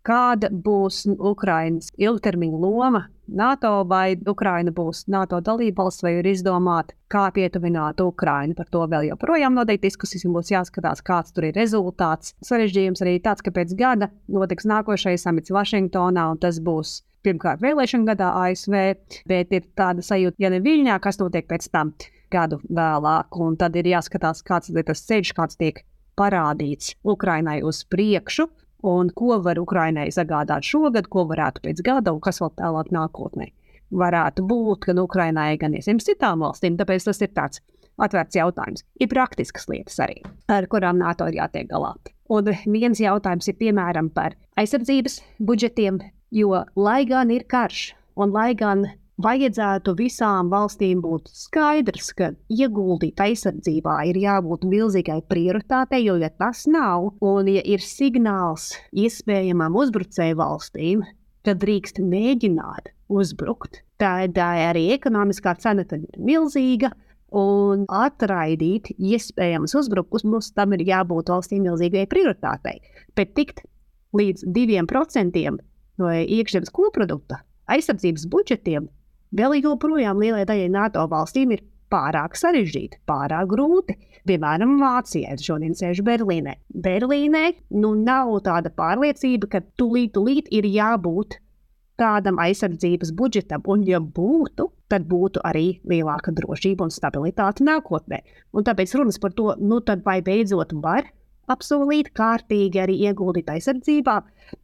Kāda 0.03 0.49
būs 0.51 1.05
Ukraiņas 1.13 1.93
ilgtermiņa 2.01 2.63
loma 2.65 3.05
NATO, 3.37 3.73
vai 3.89 4.17
Ukraina 4.29 4.73
būs 4.75 5.07
NATO 5.13 5.41
dalībvalsts, 5.45 6.05
vai 6.05 6.19
ir 6.19 6.29
izdomāta, 6.31 6.95
kā 7.13 7.27
pietuvināt 7.35 8.01
Ukrainu. 8.05 8.57
Par 8.59 8.69
to 8.73 8.85
vēl 8.91 9.09
joprojām 9.11 9.57
notiek 9.59 9.81
diskusijas, 9.83 10.27
būs 10.29 10.53
jāskatās, 10.53 11.05
kāds 11.05 11.35
tur 11.35 11.49
ir 11.49 11.57
rezultāts. 11.59 12.35
Sarežģījums 12.45 13.05
arī 13.05 13.19
tāds, 13.25 13.45
ka 13.45 13.55
pēc 13.55 13.75
gada 13.79 14.11
notiks 14.29 14.69
nākošais 14.69 15.25
samits 15.27 15.53
Vašingtonā, 15.55 16.29
un 16.35 16.41
tas 16.43 16.61
būs 16.63 17.01
pirmkārt 17.23 17.63
vēlēšana 17.63 18.13
gadā 18.13 18.33
ASV, 18.47 18.79
bet 19.31 19.55
ir 19.55 19.69
tāda 19.79 20.03
sajūta, 20.05 20.39
ja 20.43 20.51
ne 20.53 20.61
Viļņā, 20.65 20.99
kas 21.03 21.21
notiek 21.23 21.49
pēc 21.51 21.71
tam 21.73 21.95
gadu 22.33 22.59
vēlāk, 22.69 23.39
un 23.45 23.57
tad 23.61 23.77
ir 23.77 23.93
jāskatās, 23.93 24.43
kāds 24.47 24.73
ir 24.73 24.87
tas 24.89 25.05
ceļš, 25.09 25.35
kāds 25.37 25.61
tiek 25.61 25.85
parādīts 26.19 26.97
Ukrainai 27.09 27.61
uz 27.65 27.85
priekšu 27.89 28.49
un 28.83 29.11
ko 29.15 29.39
var 29.43 29.61
Ukrainai 29.63 30.11
sagādāt 30.15 30.67
šogad, 30.67 31.09
ko 31.09 31.27
varētu 31.31 31.63
pēc 31.67 31.83
gada 31.87 32.15
un 32.15 32.21
kas 32.23 32.41
vēl 32.43 32.53
tālāk 32.59 32.93
nākotnē. 32.95 33.51
Varētu 33.93 34.45
būt 34.49 34.89
gan 34.89 35.03
Ukrainai, 35.03 35.57
gan 35.61 35.77
iespējams 35.77 36.09
citām 36.09 36.45
valstīm, 36.45 36.79
tāpēc 36.81 37.05
tas 37.09 37.21
ir 37.21 37.33
tāds 37.37 37.61
atvērts 38.01 38.39
jautājums. 38.39 38.85
Ir 39.01 39.11
praktiskas 39.13 39.69
lietas 39.69 40.01
arī, 40.03 40.23
ar 40.49 40.67
kurām 40.71 40.99
NATO 41.03 41.29
ir 41.29 41.43
jātiek 41.43 41.69
galā. 41.71 41.93
Un 42.33 42.49
viens 42.65 43.01
jautājums 43.01 43.51
ir 43.51 43.59
piemēram 43.61 44.09
par 44.15 44.37
aizsardzības 44.57 45.21
budžetiem, 45.45 46.01
jo 46.33 46.65
lai 46.77 47.03
gan 47.09 47.31
ir 47.35 47.45
karš, 47.45 47.93
un 48.17 48.33
lai 48.33 48.53
gan 48.57 48.87
vajadzētu 49.21 49.95
visām 49.99 50.51
valstīm 50.53 51.03
būt 51.05 51.29
skaidrs, 51.37 52.13
ka 52.17 52.31
ieguldīt 52.53 53.21
aizsardzībā 53.21 53.99
ir 54.09 54.19
jābūt 54.23 54.65
milzīgai 54.69 55.21
prioritātei, 55.29 56.05
jo, 56.07 56.17
ja 56.21 56.31
tas 56.31 56.65
nav, 56.71 57.13
un 57.21 57.51
ja 57.51 57.63
ir 57.65 57.85
signāls 57.85 58.73
iespējamām 58.93 59.77
uzbrucēju 59.77 60.39
valstīm, 60.41 61.05
tad 61.45 61.61
drīkst 61.63 62.01
mēģināt 62.01 62.93
uzbrukt, 63.13 63.83
tad 64.01 64.39
arī 64.39 64.91
ekonomiskā 64.97 65.57
cena 65.61 65.85
ir 65.85 66.07
milzīga. 66.19 66.93
Un 67.33 67.87
atraidīt 67.89 68.91
iespējamas 68.93 69.73
uzbrukumus, 69.79 70.51
tam 70.53 70.75
ir 70.77 70.83
jābūt 70.85 71.31
valstī 71.33 71.63
milzīgai 71.65 72.03
prioritātei. 72.05 72.83
Bet 73.17 73.33
tikt 73.39 73.63
līdz 74.13 74.45
2% 74.53 75.47
no 75.57 76.11
iekšzemes 76.13 76.75
koprodukta 76.77 77.41
aizsardzības 77.73 78.27
budžetiem 78.29 78.91
vēl 79.33 79.59
joprojām 79.63 80.21
lielai 80.23 80.47
daļai 80.49 80.71
NATO 80.73 81.05
valstīm 81.11 81.55
ir 81.57 81.65
pārāk 81.93 82.37
sarežģīti, 82.41 83.03
pārāk 83.09 83.51
grūti. 83.53 83.99
Piemēram, 84.29 84.77
Vācijai 84.81 85.37
šodien 85.43 85.75
sēž 85.77 86.01
Berlīnē. 86.07 86.55
Berlīnē 86.85 87.47
nu, 87.75 87.95
nav 87.99 88.37
tāda 88.47 88.71
pārliecība, 88.71 89.51
ka 89.51 89.63
tūlīt, 89.81 90.13
tūlīt 90.15 90.53
ir 90.55 90.69
jābūt 90.71 91.41
tādam 92.01 92.39
aizsardzības 92.41 93.13
budžetam, 93.19 93.65
un, 93.69 93.83
ja 93.87 94.01
būtu, 94.01 94.69
tad 94.91 95.05
būtu 95.11 95.43
arī 95.47 95.67
lielāka 95.89 96.33
drošība 96.35 96.87
un 96.87 96.95
stabilitāte 96.95 97.67
nākotnē. 97.67 98.23
Un 98.57 98.67
tāpēc 98.67 98.95
runas 98.99 99.21
par 99.23 99.35
to, 99.37 99.53
nu 99.61 99.83
tad 99.85 100.07
vai 100.07 100.21
beidzot 100.25 100.73
var 100.83 101.11
apsolīt 101.53 102.13
kārtīgi 102.17 102.81
arī 102.81 102.97
ieguldīt 103.11 103.51
aizsardzībā, 103.53 104.17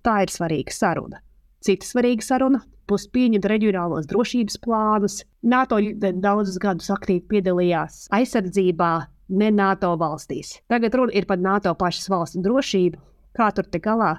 tā 0.07 0.23
ir 0.25 0.33
svarīga 0.33 0.75
saruna. 0.75 1.23
Cita 1.65 1.87
svarīga 1.87 2.25
saruna 2.25 2.63
būs 2.89 3.07
pieņemt 3.15 3.47
reģionālos 3.51 4.09
drošības 4.11 4.59
plānus. 4.65 5.21
NATO 5.43 5.79
daudzus 5.99 6.59
gadus 6.63 6.91
aktīvi 6.95 7.27
piedalījās 7.31 8.07
aizsardzībā 8.15 8.93
ne 9.29 9.51
NATO 9.53 9.93
valstīs. 10.01 10.57
Tagad 10.69 10.97
runa 10.97 11.15
ir 11.17 11.27
par 11.29 11.41
NATO 11.41 11.75
pašas 11.79 12.09
valsts 12.11 12.41
drošību, 12.45 13.01
kā 13.37 13.51
tur 13.55 13.69
te 13.69 13.81
galā, 13.85 14.17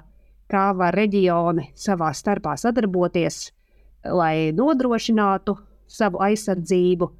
kā 0.50 0.70
var 0.76 0.94
reģioni 0.96 1.70
savā 1.78 2.12
starpā 2.14 2.56
sadarboties, 2.58 3.50
lai 4.06 4.50
nodrošinātu 4.56 5.56
savu 5.90 6.22
aizsardzību. 6.26 7.10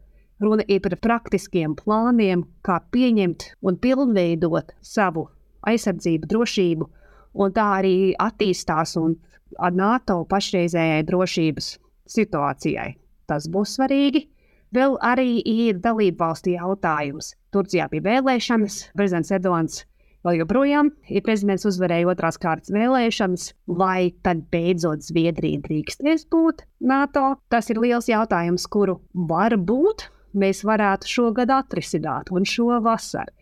Runa 0.40 0.64
ir 0.72 0.80
par 0.80 0.96
praktiskiem 1.04 1.74
plāniem, 1.76 2.46
kā 2.64 2.78
pieņemt 2.94 3.50
un 3.66 3.76
pilnveidot 3.76 4.72
savu 4.80 5.26
aizsardzību, 5.68 6.30
drošību, 6.30 6.86
un 7.34 7.52
tā 7.52 7.66
arī 7.80 7.96
attīstās 8.16 8.96
un 8.96 9.18
NATO 9.58 10.22
pašreizējai 10.30 11.06
drošības 11.08 11.72
situācijai. 12.10 12.94
Tas 13.30 13.46
būs 13.50 13.76
svarīgi. 13.78 14.26
Vēl 14.74 14.96
arī 15.02 15.40
ir 15.46 15.80
dalību 15.82 16.18
valstu 16.20 16.54
jautājums. 16.54 17.34
Turcijā 17.54 17.88
bija 17.90 18.06
vēlēšanas, 18.06 18.82
prezidents 18.94 19.32
Erdogans 19.34 19.80
vēl 20.26 20.40
joprojām 20.42 20.92
ir 21.10 21.24
prezidents 21.26 21.66
uzvarēja 21.66 22.10
otrās 22.12 22.38
kārtas 22.40 22.70
vēlēšanas, 22.74 23.48
vai 23.80 24.12
tad 24.22 24.44
beidzot 24.52 25.02
Zviedrija 25.06 25.62
drīkstēs 25.64 26.26
būt 26.30 26.64
NATO? 26.86 27.34
Tas 27.50 27.70
ir 27.72 27.82
liels 27.82 28.10
jautājums, 28.10 28.68
kuru 28.70 29.00
varbūt 29.14 30.06
mēs 30.38 30.62
varētu 30.66 31.10
šogad 31.10 31.50
atrisināt 31.50 32.30
un 32.30 32.46
šo 32.46 32.78
vasaru. 32.84 33.32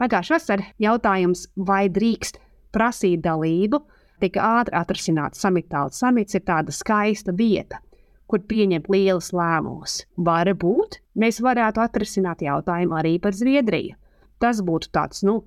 Pagājušā 0.00 0.38
vasarā 0.38 0.68
jautājums, 0.80 1.44
vai 1.56 1.84
drīkst 1.92 2.40
prasīt 2.72 3.20
dalību 3.26 3.82
tika 4.20 4.44
ātri 4.60 4.76
atrisināts 4.78 5.40
samitāls. 5.42 6.00
Samits 6.00 6.36
ir 6.36 6.44
tāda 6.46 6.74
skaista 6.74 7.34
vieta, 7.36 7.80
kur 8.30 8.44
pieņemt 8.46 8.90
lielus 8.92 9.32
lēmumus. 9.36 10.04
Varbūt 10.16 11.00
mēs 11.20 11.40
varētu 11.44 11.82
atrisināt 11.84 12.44
jautājumu 12.46 12.98
arī 13.00 13.16
par 13.22 13.36
Zviedriju. 13.36 13.96
Tas 14.40 14.62
būtu 14.64 14.92
tāds, 14.94 15.24
nu, 15.26 15.42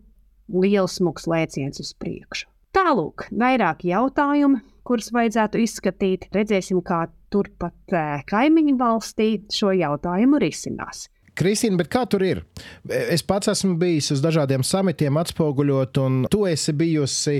liels 0.53 1.00
smags 1.00 1.25
lēciens 1.30 1.82
uz 1.82 1.94
priekšu. 1.98 2.50
Tālāk, 2.74 3.27
vairāk 3.38 3.84
jautājumu, 3.86 4.60
kurus 4.86 5.12
vajadzētu 5.13 5.62
izskatīt. 5.62 6.27
Redzēsim, 6.34 6.82
kā 6.86 7.06
turpat 7.34 7.94
eh, 7.94 8.24
kaimiņu 8.30 8.77
valstī 8.80 9.27
šo 9.53 9.74
jautājumu 9.77 10.42
risinās. 10.42 11.08
Kristīna, 11.34 11.80
bet 11.82 11.90
kā 11.90 12.04
tur 12.06 12.22
ir? 12.25 12.44
Es 12.86 13.24
pats 13.25 13.50
esmu 13.50 13.74
bijis 13.82 14.12
uz 14.13 14.20
dažādiem 14.22 14.62
samitiem, 14.66 15.18
atspoguļot, 15.18 15.98
un 16.04 16.18
tu 16.30 16.44
esi 16.46 16.75
bijusi 16.78 17.40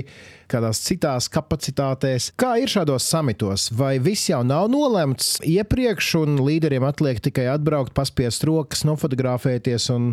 kādās 0.50 0.80
citās 0.82 1.28
kapacitātēs. 1.32 2.32
Kā 2.38 2.56
ir 2.58 2.72
šādos 2.72 3.06
samitos? 3.06 3.68
Vai 3.74 3.96
viss 4.02 4.28
jau 4.32 4.40
nav 4.46 4.66
nolemts 4.72 5.36
iepriekš, 5.46 6.08
un 6.24 6.40
līderiem 6.42 6.86
atliek 6.88 7.22
tikai 7.22 7.46
atbraukt, 7.52 7.94
paspiest 7.94 8.46
rokas, 8.48 8.82
nofotografēties 8.88 9.86
un 9.94 10.10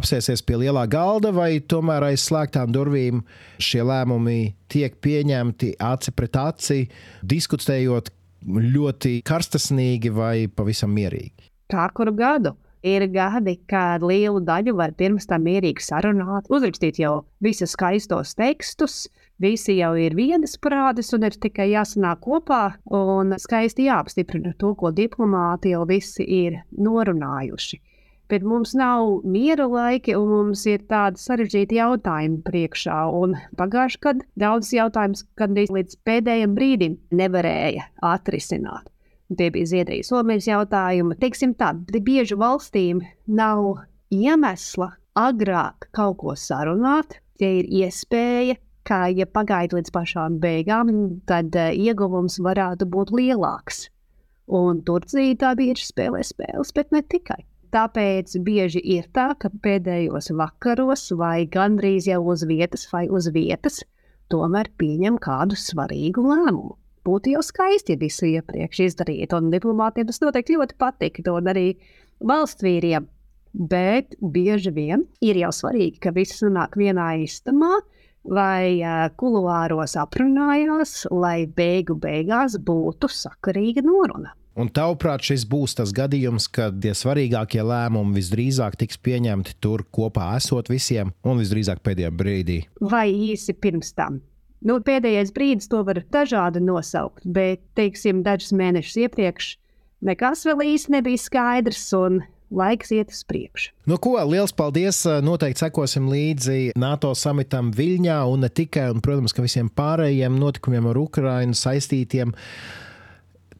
apsēsties 0.00 0.44
pie 0.46 0.62
lielā 0.64 0.86
galda, 0.90 1.34
vai 1.36 1.58
tomēr 1.60 2.08
aiz 2.08 2.24
slēgtām 2.24 2.72
durvīm 2.72 3.20
šie 3.60 3.84
lēmumi 3.84 4.54
tiek 4.72 4.96
pieņemti 5.04 5.74
aci 5.90 6.16
pret 6.16 6.40
aci, 6.40 6.80
diskutējot 7.20 8.10
ļoti 8.48 9.18
karstasnīgi 9.28 10.16
vai 10.16 10.34
pavisam 10.48 10.96
mierīgi? 10.96 11.50
Kā 11.70 11.84
kuru 11.94 12.16
gadu? 12.16 12.56
Ir 12.82 13.04
gadi, 13.12 13.58
kad 13.68 14.00
lielu 14.00 14.40
daļu 14.40 14.72
var 14.78 14.94
pirms 14.96 15.26
tam 15.28 15.42
mierīgi 15.44 15.84
sarunāt, 15.84 16.46
uzrakstīt 16.48 16.96
jau 17.02 17.26
visus 17.44 17.74
skaistos 17.76 18.32
tekstus, 18.38 19.02
visi 19.36 19.74
jau 19.76 19.90
ir 20.00 20.16
vienas 20.16 20.56
prātes 20.56 21.12
un 21.12 21.26
ir 21.28 21.36
tikai 21.36 21.66
jāsanāk 21.74 22.22
kopā 22.24 22.62
un 22.88 23.34
skaisti 23.36 23.84
jāapstiprina 23.90 24.54
to, 24.56 24.72
ko 24.80 24.94
diplomāti 24.96 25.74
jau 25.74 25.84
visi 25.88 26.24
ir 26.24 26.62
norunājuši. 26.72 27.80
Bet 28.30 28.46
mums 28.46 28.72
nav 28.78 29.26
miera 29.26 29.66
laiki, 29.68 30.14
un 30.16 30.30
mums 30.30 30.62
ir 30.70 30.84
tādi 30.88 31.20
sarežģīti 31.20 31.80
jautājumi 31.80 32.40
priekšā. 32.46 33.00
Pagājušajā 33.60 34.04
gadā 34.06 34.28
daudzus 34.38 34.72
jautājumus, 34.78 35.24
kad 35.36 35.52
līdz 35.58 35.98
pēdējiem 36.06 36.54
brīdim 36.56 36.96
nevarēja 37.10 37.90
atrisināt. 38.12 38.88
Tie 39.38 39.50
bija 39.54 39.68
Zviedrijas 39.70 40.10
Somijas 40.10 40.48
jautājumi. 40.48 41.16
Teiksim 41.22 41.54
tā, 41.58 41.70
bieži 41.76 42.34
valstīm 42.38 43.02
nav 43.30 43.84
iemesla 44.10 44.90
agrāk 45.18 45.86
kaut 45.94 46.18
ko 46.22 46.34
sarunāt, 46.34 47.20
ja 47.42 47.50
ir 47.60 47.68
iespēja, 47.82 48.56
ka, 48.86 49.04
ja 49.14 49.26
pagaida 49.30 49.78
līdz 49.78 49.92
pašām 49.94 50.40
beigām, 50.42 50.90
tad 51.30 51.54
uh, 51.54 51.70
ieguvums 51.70 52.40
varētu 52.42 52.88
būt 52.90 53.14
lielāks. 53.14 53.84
Un 54.50 54.82
Turcija 54.82 55.38
tā 55.38 55.54
bieži 55.58 55.86
spēlē 55.92 56.24
spēles, 56.26 56.74
bet 56.74 56.90
ne 56.90 57.04
tikai. 57.06 57.44
Tāpēc 57.70 58.34
bieži 58.42 58.82
ir 58.96 59.06
tā, 59.14 59.28
ka 59.38 59.52
pēdējos 59.62 60.32
vakaros 60.34 61.06
vai 61.14 61.46
gandrīz 61.46 62.10
jau 62.10 62.24
uz 62.32 62.42
vietas 62.50 62.88
vai 62.90 63.06
uz 63.06 63.30
vietas 63.30 63.84
tomēr 64.30 64.70
pieņem 64.78 65.18
kādu 65.22 65.58
svarīgu 65.58 66.26
lēmumu 66.26 66.74
būtu 67.10 67.34
jau 67.34 67.44
skaisti, 67.44 67.96
ja 67.96 68.00
visu 68.00 68.28
iepriekš 68.30 68.84
izdarītu. 68.86 69.38
Un 69.40 69.50
diplomātiem 69.54 70.08
tas 70.08 70.22
noteikti 70.22 70.58
ļoti 70.58 70.78
patiktu, 70.80 71.34
un 71.34 71.50
arī 71.50 71.66
valsts 72.22 72.64
vīriem. 72.64 73.10
Bet 73.50 74.14
bieži 74.22 74.70
vien 74.70 75.08
ir 75.26 75.40
jau 75.40 75.50
svarīgi, 75.50 75.98
ka 76.04 76.14
visi 76.14 76.44
nonāk 76.46 76.78
vienā 76.78 77.12
istamā, 77.24 77.80
vai 78.22 78.78
kuluāros 79.18 79.96
aprunājās, 79.98 81.08
lai 81.10 81.48
beigu 81.50 81.96
beigās 81.98 82.58
būtu 82.62 83.10
sakarīga 83.10 83.82
noruna. 83.82 84.36
Un 84.60 84.68
tavuprāt, 84.74 85.22
šis 85.24 85.44
būs 85.48 85.76
tas 85.78 85.92
gadījums, 85.94 86.48
kad 86.52 86.80
tie 86.82 86.90
svarīgākie 86.96 87.62
lēmumi 87.64 88.18
visdrīzāk 88.18 88.76
tiks 88.80 88.98
pieņemti 89.00 89.54
tur 89.62 89.86
kopā 89.94 90.32
esot 90.36 90.68
visiem, 90.68 91.14
un 91.24 91.38
visdrīzāk 91.40 91.80
pēdējā 91.86 92.10
brīdī. 92.12 92.58
Vai 92.82 93.06
īsi 93.30 93.54
pirms 93.56 93.94
tam? 93.96 94.18
Nu, 94.60 94.76
pēdējais 94.84 95.32
brīdis 95.32 95.70
to 95.72 95.80
var 95.86 96.02
dažādi 96.12 96.60
nosaukt, 96.60 97.24
bet, 97.24 97.62
teiksim, 97.78 98.20
dažus 98.26 98.52
mēnešus 98.56 98.98
iepriekš 99.06 99.54
nekas 100.04 100.44
vēl 100.48 100.64
īsti 100.74 100.94
nebija 100.96 101.20
skaidrs, 101.20 101.86
un 101.96 102.20
laiks 102.50 102.92
iet 102.94 103.14
uz 103.14 103.22
priekšu. 103.28 103.72
Nu, 103.88 103.96
ko, 104.02 104.16
liels 104.28 104.52
paldies! 104.56 105.02
Noteikti 105.24 105.64
sekosim 105.64 106.10
līdzi 106.10 106.74
NATO 106.80 107.12
samitam 107.16 107.70
Viļņā 107.74 108.18
un 108.28 108.44
ne 108.44 108.50
tikai, 108.52 108.90
un, 108.92 109.02
protams, 109.04 109.34
ka 109.36 109.44
visiem 109.44 109.70
pārējiem 109.72 110.38
notikumiem 110.40 110.90
ar 110.90 111.00
Ukrainu 111.00 111.56
saistītiem. 111.56 112.34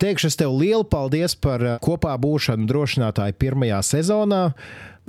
Teikšu 0.01 0.31
es 0.31 0.39
tev 0.41 0.55
lielu 0.57 0.81
paldies 0.89 1.35
par 1.37 1.61
kopā 1.85 2.15
būšanu 2.17 2.65
drošinātāju 2.71 3.35
pirmajā 3.37 3.83
sezonā. 3.85 4.39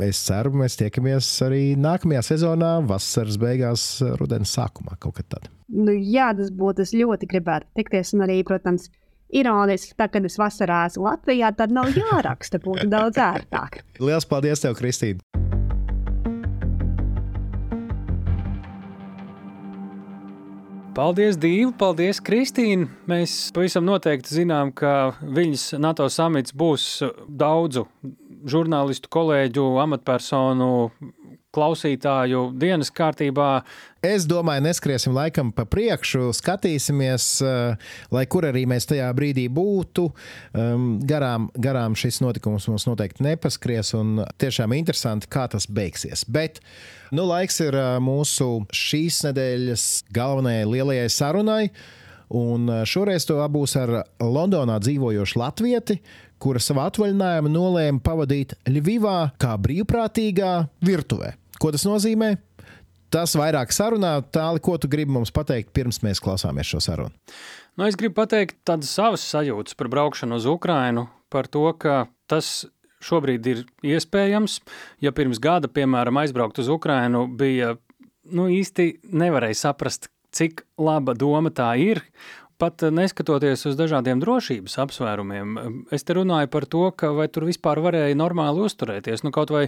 Es 0.03 0.19
ceru, 0.25 0.51
mēs 0.59 0.75
tiekamies 0.81 1.29
arī 1.45 1.61
nākamajā 1.79 2.25
sezonā, 2.33 2.73
vasaras 2.89 3.37
beigās, 3.39 3.85
rudens 4.19 4.51
sākumā 4.57 4.97
kaut 4.99 5.21
kad 5.21 5.29
tad. 5.31 5.47
Nu, 5.71 5.95
jā, 5.95 6.33
tas 6.35 6.51
būtu. 6.51 6.83
Es 6.83 6.91
ļoti 6.97 7.29
gribētu 7.31 7.69
tikties, 7.79 8.11
un 8.17 8.25
arī, 8.27 8.41
protams, 8.47 8.89
ironiski, 9.31 9.95
tā, 9.95 10.09
kad 10.11 10.27
es 10.27 10.35
vasarā 10.41 10.83
esmu 10.89 11.07
Latvijā, 11.07 11.53
tad 11.55 11.71
nav 11.71 11.95
jāraksta, 11.95 12.59
būtu 12.59 12.91
daudz 12.91 13.21
ērtāk. 13.31 13.85
Lielas 14.03 14.27
paldies 14.27 14.65
tev, 14.65 14.75
Kristīne! 14.81 15.23
Paldies, 20.91 21.37
Dīva! 21.39 21.71
Paldies, 21.79 22.19
Kristīne! 22.19 22.89
Mēs 23.07 23.33
pavisam 23.55 23.85
noteikti 23.87 24.33
zinām, 24.41 24.73
ka 24.75 25.13
Viņas 25.23 25.77
NATO 25.79 26.07
samits 26.11 26.51
būs 26.51 26.87
daudzu 27.27 27.85
žurnālistu, 28.51 29.07
kolēģu, 29.13 29.63
amatpersonu 29.85 30.67
klausītāju 31.55 32.51
dienas 32.59 32.91
kārtībā. 32.95 33.61
Es 34.05 34.25
domāju, 34.25 34.63
neskriesim 34.65 35.13
laikam 35.13 35.51
pa 35.53 35.65
priekšu, 35.69 36.31
skatīsimies, 36.33 37.25
eh, 37.45 37.91
lai 38.11 38.25
kur 38.25 38.47
arī 38.47 38.63
mēs 38.65 38.87
tajā 38.89 39.11
brīdī 39.13 39.47
būtu. 39.51 40.07
Um, 40.53 40.99
garām, 41.05 41.49
garām 41.53 41.95
šis 41.95 42.21
notikums 42.23 42.67
mums 42.71 42.87
noteikti 42.87 43.25
nepaskries, 43.27 43.93
un 43.93 44.25
tiešām 44.41 44.73
interesanti, 44.77 45.27
kā 45.27 45.47
tas 45.51 45.67
beigsies. 45.67 46.23
Bet 46.25 46.59
nu, 47.11 47.27
laiks 47.27 47.59
ir 47.61 47.75
eh, 47.75 47.99
mūsu 47.99 48.65
šīs 48.71 49.25
nedēļas 49.27 49.87
galvenajai 50.13 50.65
lielajai 50.71 51.09
sarunai. 51.09 51.65
Un 52.31 52.69
eh, 52.71 52.85
šoreiz 52.87 53.27
to 53.27 53.37
būs 53.51 53.75
ar 53.75 54.05
Londonā 54.23 54.79
dzīvojošu 54.79 55.41
latvieti, 55.43 55.99
kura 56.41 56.63
savā 56.63 56.87
atvaļinājumā 56.89 57.51
nolēma 57.51 58.01
pavadīt 58.01 58.55
Ļuvivā 58.71 59.35
kā 59.41 59.53
brīvprātīgā 59.61 60.55
virtuvē. 60.87 61.35
Ko 61.61 61.69
tas 61.73 61.85
nozīmē? 61.85 62.33
Tas 63.11 63.35
vairāk 63.35 63.73
sarunā, 63.75 64.15
tālāk, 64.33 64.63
ko 64.65 64.77
tu 64.79 64.89
gribi 64.89 65.11
mums 65.13 65.33
pateikt, 65.35 65.73
pirms 65.75 65.99
mēs 66.01 66.21
klausāmies 66.23 66.69
šo 66.71 66.79
sarunu. 66.81 67.11
Nu, 67.75 67.85
es 67.85 67.97
gribu 67.99 68.15
pateikt 68.21 68.57
tādas 68.67 68.93
savas 68.95 69.25
sajūtas 69.27 69.75
par 69.77 69.91
braukšanu 69.91 70.39
uz 70.39 70.47
Ukrajinu, 70.47 71.05
par 71.31 71.49
to, 71.51 71.65
ka 71.77 72.05
tas 72.31 72.63
šobrīd 73.03 73.49
ir 73.51 73.63
iespējams. 73.93 74.59
Ja 75.03 75.13
pirms 75.15 75.41
gada, 75.43 75.69
piemēram, 75.71 76.21
aizbraukt 76.23 76.61
uz 76.63 76.71
Ukrajinu, 76.71 77.25
bija 77.37 77.75
nu, 78.31 78.47
īsti 78.49 78.87
nevarēja 79.11 79.59
saprast, 79.65 80.09
cik 80.31 80.63
laba 80.79 81.13
doma 81.17 81.51
tā 81.53 81.73
ir 81.83 82.01
pat 82.61 82.83
neskatoties 82.93 83.65
uz 83.69 83.77
dažādiem 83.79 84.21
drošības 84.21 84.77
apsvērumiem, 84.83 85.57
es 85.93 86.05
te 86.05 86.15
runāju 86.17 86.49
par 86.53 86.67
to, 86.69 86.83
ka 86.93 87.09
vai 87.17 87.25
tur 87.33 87.47
vispār 87.49 87.81
varēja 87.81 88.17
normāli 88.19 88.67
uzturēties. 88.67 89.23
Nu, 89.25 89.33
kaut 89.33 89.53
vai 89.53 89.65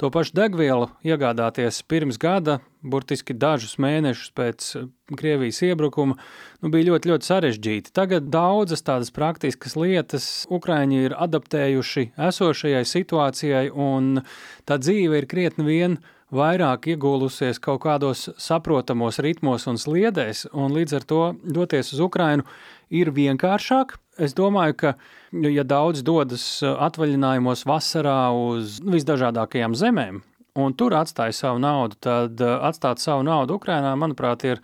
to 0.00 0.10
pašu 0.12 0.34
degvielu 0.40 0.90
iegādāties 1.06 1.82
pirms 1.86 2.18
gada, 2.22 2.58
burtiski 2.82 3.36
dažus 3.38 3.78
mēnešus 3.82 4.32
pēc 4.34 4.72
Krievijas 5.12 5.60
iebrukuma, 5.66 6.16
nu, 6.64 6.70
bija 6.72 6.88
ļoti, 6.90 7.10
ļoti 7.12 7.28
sarežģīti. 7.28 7.92
Tagad 7.94 8.30
daudzas 8.32 8.82
tādas 8.86 9.12
praktiskas 9.14 9.76
lietas 9.76 10.26
Ukraiņi 10.50 11.04
ir 11.06 11.16
adaptējuši 11.20 12.08
esošajai 12.30 12.82
situācijai, 12.88 13.66
un 13.70 14.24
tā 14.66 14.80
dzīve 14.82 15.22
ir 15.22 15.28
krietni 15.30 15.68
vien 15.68 16.00
vairāk 16.32 16.88
iegūlusies 16.94 17.60
kaut 17.62 17.82
kādos 17.84 18.28
saprotamos 18.40 19.20
ritmos 19.24 19.66
un 19.70 19.78
sliedēs, 19.80 20.46
un 20.52 20.74
līdz 20.76 20.96
ar 20.98 21.06
to 21.08 21.22
doties 21.44 21.92
uz 21.94 22.00
Ukrajinu 22.04 22.46
ir 22.92 23.12
vienkāršāk. 23.14 23.96
Es 24.20 24.34
domāju, 24.36 24.76
ka, 24.76 24.94
ja 25.32 25.64
daudz 25.64 26.02
dodas 26.04 26.44
atvaļinājumos 26.62 27.64
vasarā 27.68 28.32
uz 28.36 28.78
visdažādākajām 28.84 29.76
zemēm, 29.78 30.20
un 30.60 30.74
tur 30.76 30.96
atstāja 30.98 31.36
savu 31.36 31.62
naudu, 31.62 31.96
tad 32.00 32.40
atstāt 32.40 33.00
savu 33.00 33.24
naudu 33.28 33.56
Ukrajinā, 33.60 33.94
manuprāt, 33.96 34.44
ir 34.44 34.60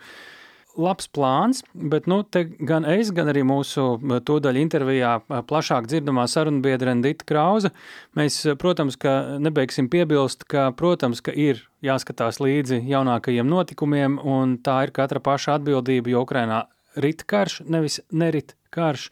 labs 0.79 1.09
plāns, 1.11 1.61
bet 1.73 2.07
nu, 2.09 2.21
gan 2.65 2.87
es, 2.87 3.11
gan 3.15 3.29
arī 3.31 3.43
mūsu 3.47 3.85
tūdaļ 4.25 4.59
intervijā 4.61 5.17
plašāk 5.49 5.89
dzirdamā 5.91 6.25
sarunbiedra 6.31 6.95
Dita 7.03 7.27
Krauze, 7.27 7.73
mēs, 8.17 8.41
protams, 8.61 8.97
ka 8.99 9.39
nebeigsim 9.41 9.89
piebilst, 9.91 10.47
ka, 10.49 10.69
protams, 10.77 11.21
ka 11.25 11.35
ir 11.35 11.65
jāskatās 11.85 12.41
līdzi 12.43 12.81
jaunākajiem 12.89 13.47
notikumiem, 13.49 14.19
un 14.23 14.57
tā 14.63 14.81
ir 14.87 14.95
katra 14.95 15.21
paša 15.23 15.59
atbildība, 15.59 16.15
jo 16.15 16.23
Ukrainā 16.25 16.63
rit 16.99 17.23
karš, 17.29 17.61
nevis 17.69 17.99
nerit 18.11 18.55
karš, 18.73 19.09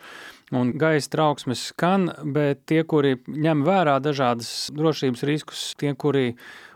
un 0.55 0.71
gaisa 0.79 1.11
trauksmes 1.11 1.67
skan, 1.71 2.09
bet 2.33 2.65
tie, 2.69 2.83
kuri 2.87 3.17
ņem 3.27 3.65
vērā 3.67 3.97
dažādas 4.03 4.69
drošības 4.75 5.25
riskus, 5.27 5.63
tie, 5.79 5.93
kuri 5.97 6.31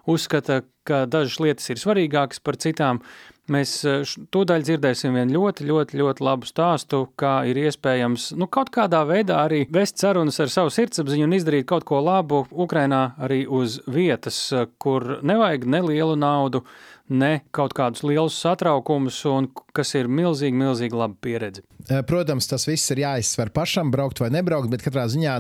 uzskata, 0.10 0.62
ka 0.88 1.06
dažas 1.06 1.38
lietas 1.40 1.70
ir 1.70 1.80
svarīgākas 1.82 2.42
par 2.44 2.58
citām, 2.62 3.02
Mēs 3.50 3.72
eh, 3.90 4.04
tūdaļ 4.30 4.62
dzirdēsim 4.68 5.16
vienu 5.18 5.40
ļoti, 5.40 5.66
ļoti, 5.66 5.98
ļoti 5.98 6.24
labu 6.24 6.46
stāstu, 6.46 7.08
kā 7.18 7.40
ir 7.50 7.58
iespējams 7.64 8.32
nu, 8.38 8.46
kaut 8.52 8.70
kādā 8.74 9.02
veidā 9.10 9.40
arī 9.48 9.64
vest 9.74 9.98
sarunas 10.02 10.38
ar 10.44 10.52
savu 10.54 10.70
sirdsapziņu 10.74 11.26
un 11.26 11.34
izdarīt 11.40 11.66
kaut 11.70 11.88
ko 11.90 12.04
labu 12.06 12.44
Ukrainā 12.52 13.16
arī 13.18 13.44
uz 13.50 13.80
vietas, 13.90 14.38
eh, 14.54 14.68
kur 14.78 15.18
nevajag 15.26 15.66
nelielu 15.66 16.20
naudu, 16.22 16.62
ne 17.10 17.40
kaut 17.52 17.74
kādus 17.76 18.06
lielus 18.06 18.38
satraukumus, 18.40 19.18
un 19.26 19.50
kas 19.74 19.96
ir 19.98 20.08
milzīgi, 20.08 20.56
milzīgi 20.56 20.96
laba 20.96 21.18
pieredze. 21.20 21.64
Eh, 21.90 22.04
protams, 22.08 22.46
tas 22.48 22.68
viss 22.70 22.94
ir 22.94 23.02
jāizsver 23.02 23.50
pašam, 23.50 23.90
braukt 23.92 24.22
vai 24.22 24.30
nebraukt, 24.30 24.70
bet 24.70 24.86
katrā 24.86 25.08
ziņā 25.10 25.40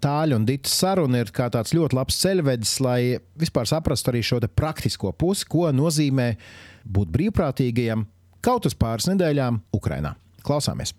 tāļu 0.00 0.40
un 0.40 0.48
ditu 0.48 0.72
saruna 0.72 1.20
ir 1.20 1.34
tāds 1.36 1.76
ļoti 1.76 2.00
labs 2.00 2.16
ceļvedis, 2.24 2.78
lai 2.80 3.00
vispār 3.36 3.68
saprastu 3.68 4.14
arī 4.14 4.24
šo 4.24 4.40
praktisko 4.48 5.12
pusi, 5.12 5.44
ko 5.44 5.68
nozīmē 5.68 6.32
būt 6.86 7.12
brīvprātīgajiem 7.14 8.06
kaut 8.46 8.68
uz 8.68 8.76
pāris 8.78 9.08
nedēļām 9.10 9.60
Ukrajinā. 9.76 10.14
Klausāmies! 10.46 10.94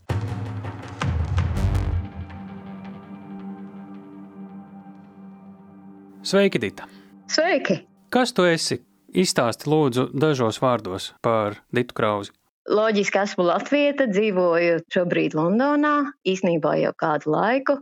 Sveiki, 6.28 6.60
Dita! 6.60 6.90
Sveiki! 7.32 7.80
Kas 8.12 8.34
tu 8.36 8.44
esi? 8.48 8.82
Izstāsti 9.16 9.70
lūdzu 9.72 10.10
dažos 10.12 10.60
vārdos 10.60 11.14
par 11.24 11.62
Ditu 11.72 11.96
Krauzi. 11.96 12.34
Loģiski 12.68 13.22
esmu 13.22 13.46
Latvija, 13.48 13.94
dzīvoju 14.12 14.82
šobrīd 14.92 15.38
Londonā, 15.40 15.94
īsnībā 16.28 16.74
jau 16.82 16.92
kādu 17.00 17.32
laiku. 17.32 17.78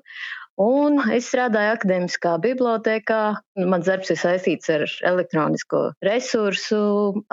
Un 0.62 1.02
es 1.12 1.28
strādāju 1.28 1.74
akadēmiskā 1.76 2.38
bibliotekā. 2.44 3.22
Mans 3.68 3.90
darbs 3.90 4.12
ir 4.14 4.20
saistīts 4.22 4.70
ar 4.72 4.86
elektronisko 5.08 5.82
resursu 6.06 6.80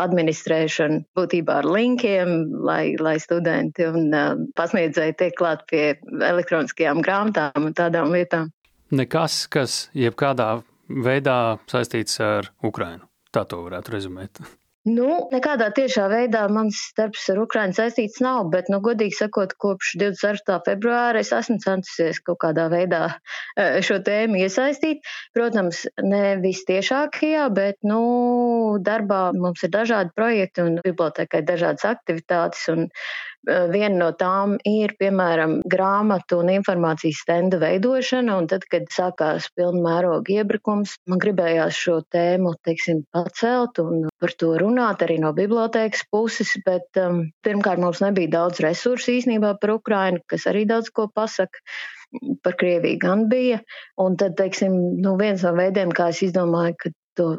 administrēšanu, 0.02 1.04
būtībā 1.18 1.60
ar 1.62 1.68
linkiem, 1.70 2.34
lai, 2.66 2.96
lai 2.98 3.14
studenti 3.22 3.86
un 3.86 4.10
uh, 4.10 4.34
pasniedzēji 4.58 5.18
tiek 5.20 5.36
klāt 5.38 5.62
pie 5.70 5.84
elektroniskajām 6.10 7.02
grāmatām 7.06 7.70
un 7.70 7.78
tādām 7.78 8.10
lietām. 8.14 8.50
Nekas, 8.92 9.46
kas 9.52 9.86
jebkādā 9.96 10.56
veidā 10.90 11.38
saistīts 11.70 12.18
ar 12.20 12.50
Ukrainu. 12.66 13.06
Tā 13.32 13.46
to 13.48 13.62
varētu 13.64 13.94
rezumēt. 13.94 14.42
Nu, 14.82 15.28
nekādā 15.30 15.68
tiešā 15.70 16.08
veidā 16.10 16.40
mans 16.50 16.78
darbs 16.98 17.28
ar 17.30 17.38
Ukraiņu 17.44 17.76
saistīts 17.76 18.18
nav, 18.24 18.48
bet, 18.50 18.66
nu, 18.72 18.80
godīgi 18.82 19.14
sakot, 19.14 19.52
kopš 19.62 19.92
24. 20.00 20.56
februāra 20.66 21.20
es 21.22 21.30
esmu 21.36 21.60
centusies 21.62 22.18
kaut 22.26 22.40
kādā 22.42 22.64
veidā 22.72 23.04
eh, 23.12 23.78
šo 23.86 24.00
tēmu 24.02 24.40
iesaistīt. 24.42 25.06
Protams, 25.38 25.84
ne 26.02 26.34
vistiešākajā, 26.42 27.44
bet, 27.54 27.78
nu, 27.86 28.00
darbā 28.82 29.28
mums 29.38 29.62
ir 29.62 29.70
dažādi 29.70 30.10
projekti 30.18 30.66
un 30.66 30.80
bibliotekai 30.82 31.44
dažādas 31.46 31.86
aktivitātes, 31.92 32.66
un 32.74 32.88
Viena 33.42 33.96
no 33.98 34.08
tām 34.14 34.54
ir, 34.68 34.92
piemēram, 35.00 35.56
grāmatu 35.66 36.38
un 36.42 36.50
informācijas 36.52 37.22
stenda 37.24 37.58
veidošana, 37.58 38.36
un 38.38 38.46
tad, 38.50 38.68
kad 38.70 38.86
sākās 38.94 39.48
pilna 39.56 39.82
mēroga 39.82 40.36
iebrukums, 40.36 40.94
man 41.10 41.18
gribējās 41.22 41.80
šo 41.86 41.96
tēmu, 42.14 42.54
teiksim, 42.62 43.02
pacelt 43.10 43.82
un 43.82 44.06
par 44.22 44.36
to 44.38 44.52
runāt 44.62 45.02
arī 45.02 45.18
no 45.24 45.32
bibliotēkas 45.34 46.06
puses, 46.14 46.54
bet 46.66 47.02
um, 47.02 47.24
pirmkārt 47.42 47.82
mums 47.82 48.04
nebija 48.04 48.30
daudz 48.36 48.62
resursu 48.62 49.16
īsnībā 49.16 49.56
par 49.58 49.74
Ukrainu, 49.74 50.22
kas 50.30 50.46
arī 50.46 50.62
daudz 50.70 50.94
ko 50.94 51.08
pasaka 51.10 51.66
par 52.46 52.54
Krieviju 52.60 53.02
gan 53.02 53.26
bija. 53.28 53.58
Un 53.98 54.14
tad, 54.20 54.38
teiksim, 54.38 54.78
nu, 55.02 55.16
viens 55.18 55.42
no 55.42 55.56
veidiem, 55.58 55.90
kā 55.90 56.12
es 56.14 56.22
izdomāju, 56.28 56.78
ka 56.78 56.94
to 57.18 57.32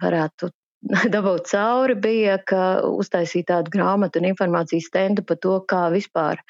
varētu 0.00 0.54
dabūt 1.14 1.48
cauri, 1.50 1.96
bija, 1.96 2.38
ka 2.46 2.62
uztaisīja 2.88 3.50
tādu 3.54 3.74
grāmatu 3.76 4.20
un 4.20 4.28
informācijas 4.32 4.90
stendu 4.90 5.24
par 5.26 5.40
to, 5.40 5.58
kā 5.70 5.86
vispār 5.94 6.42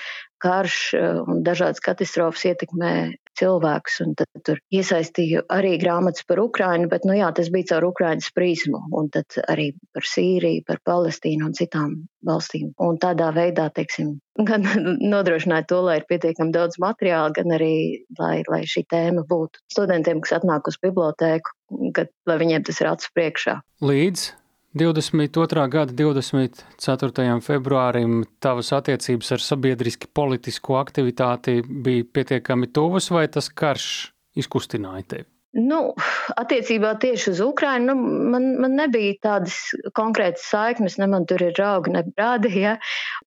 karš 0.44 0.78
eh, 0.98 1.20
un 1.24 1.42
dažādas 1.46 1.82
katastrofas 1.84 2.44
ietekmē 2.50 2.94
cilvēkus. 3.38 4.00
Tad 4.18 4.42
tur 4.46 4.60
iesaistīju 4.74 5.44
arī 5.52 5.74
grāmatas 5.82 6.26
par 6.28 6.42
Ukrainu, 6.42 6.88
bet 6.90 7.06
nu, 7.08 7.16
jā, 7.18 7.30
tas 7.34 7.50
bija 7.54 7.72
caur 7.72 7.88
Ukrainas 7.90 8.30
prizmu, 8.34 8.84
un 8.94 9.10
tad 9.14 9.38
arī 9.50 9.72
par 9.94 10.06
Sīriju, 10.06 10.64
par 10.68 10.80
Palestīnu 10.86 11.48
un 11.48 11.56
citām 11.56 11.96
valstīm. 12.26 12.70
Un 12.82 13.00
tādā 13.02 13.30
veidā, 13.36 13.68
teiksim, 13.74 14.14
gan 14.50 14.68
nodrošināja 15.00 15.68
to, 15.72 15.80
lai 15.88 15.98
ir 16.00 16.08
pietiekami 16.10 16.54
daudz 16.54 16.78
materiāla, 16.82 17.34
gan 17.36 17.56
arī, 17.58 17.74
lai, 18.20 18.36
lai 18.50 18.62
šī 18.70 18.86
tēma 18.92 19.26
būtu 19.30 19.64
studentiem, 19.74 20.22
kas 20.24 20.38
atnāk 20.40 20.70
uz 20.70 20.78
bibliotēku, 20.82 21.58
kad, 21.96 22.12
lai 22.28 22.40
viņiem 22.42 22.66
tas 22.68 22.80
ir 22.82 22.92
acu 22.92 23.12
priekšā. 23.16 23.58
Līdz 23.84 24.30
22. 24.74 25.68
gada 25.70 25.92
24. 25.94 27.36
februārim 27.46 28.24
tavas 28.42 28.72
attiecības 28.74 29.30
ar 29.36 29.44
sabiedriski 29.44 30.08
politisko 30.10 30.80
aktivitāti 30.80 31.60
bija 31.62 32.08
pietiekami 32.10 32.72
tuvas, 32.74 33.06
vai 33.14 33.28
tas 33.30 33.46
karš 33.54 33.86
izkustināja 34.34 35.06
tevi? 35.14 35.28
Nu, 35.54 35.92
attiecībā 36.34 36.96
tieši 36.98 37.30
uz 37.30 37.40
Ukrajinu 37.44 37.92
nu, 37.92 38.14
man, 38.34 38.48
man 38.64 38.74
nebija 38.74 39.14
tādas 39.22 39.60
konkrētas 39.94 40.48
saiknes, 40.50 40.98
ne 40.98 41.06
man 41.12 41.28
tur 41.30 41.44
ir 41.46 41.54
draugi, 41.54 41.94
ne 41.94 42.02
brādi. 42.08 42.50
Ja. 42.58 42.74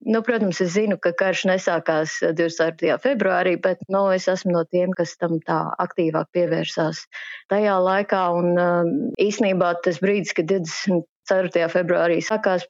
Nu, 0.04 0.20
protams, 0.28 0.60
es 0.60 0.74
zinu, 0.76 1.00
ka 1.00 1.14
karš 1.16 1.46
nesākās 1.48 2.20
24. 2.28 3.00
februārī, 3.00 3.56
bet 3.64 3.88
nu, 3.88 4.10
es 4.12 4.28
esmu 4.28 4.58
no 4.58 4.68
tiem, 4.68 4.92
kas 5.00 5.16
tam 5.16 5.40
tā 5.48 5.62
aktīvāk 5.80 6.28
pievērsās 6.36 7.06
tajā 7.48 7.80
laikā. 7.88 8.26
Un 8.36 8.60
um, 8.60 8.96
īsnībā 9.16 9.78
tas 9.88 10.04
brīdis, 10.04 10.36
kad 10.36 10.52
20 10.52 11.08
4. 11.30 11.68
februārī 11.74 12.22
sākās 12.26 12.66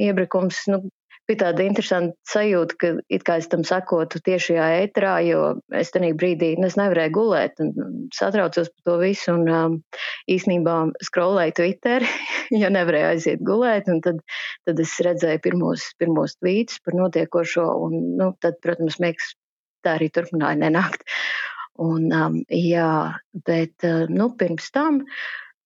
iebrukums. 0.00 0.64
Nu, 0.70 0.82
bija 1.30 1.44
tāda 1.44 1.64
interesanta 1.64 2.16
sajūta, 2.26 2.76
ka 2.80 2.90
it 3.12 3.24
kā 3.26 3.36
es 3.40 3.48
tam 3.50 3.62
sakotu 3.66 4.20
tiešajā 4.26 4.66
ēterā, 4.84 5.14
jo 5.28 5.42
es 5.78 5.92
tajā 5.94 6.12
brīdī 6.18 6.52
nu, 6.58 6.70
nevarēju 6.80 7.14
gulēt 7.14 7.62
un 7.62 7.72
satraucos 8.16 8.70
par 8.72 8.88
to 8.88 8.96
visu 9.02 9.34
un 9.36 9.50
um, 9.54 9.76
īsnībā 10.30 10.76
skrolēju 11.06 11.56
Twitter, 11.60 12.06
jo 12.62 12.72
nevarēju 12.74 13.10
aiziet 13.12 13.44
gulēt. 13.46 13.90
Tad, 14.06 14.24
tad 14.66 14.82
es 14.82 14.96
redzēju 15.06 15.42
pirmos, 15.46 15.86
pirmos 16.00 16.36
tvītus 16.40 16.82
par 16.84 16.98
notiekošo 16.98 17.68
un, 17.86 18.00
nu, 18.18 18.32
tad, 18.42 18.58
protams, 18.64 18.98
miegs 19.02 19.34
tā 19.86 19.96
arī 19.98 20.10
turpināja 20.12 20.58
nenākt. 20.64 21.06
Un, 21.80 22.10
um, 22.12 22.40
jā, 22.52 22.90
bet 23.46 23.86
uh, 23.86 24.10
nu, 24.10 24.32
pirms 24.40 24.66
tam 24.74 25.04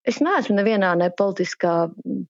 Es 0.04 0.20
neesmu 0.20 0.58
nevienā 0.58 0.90
ne 1.00 1.08
politiskā 1.16 1.74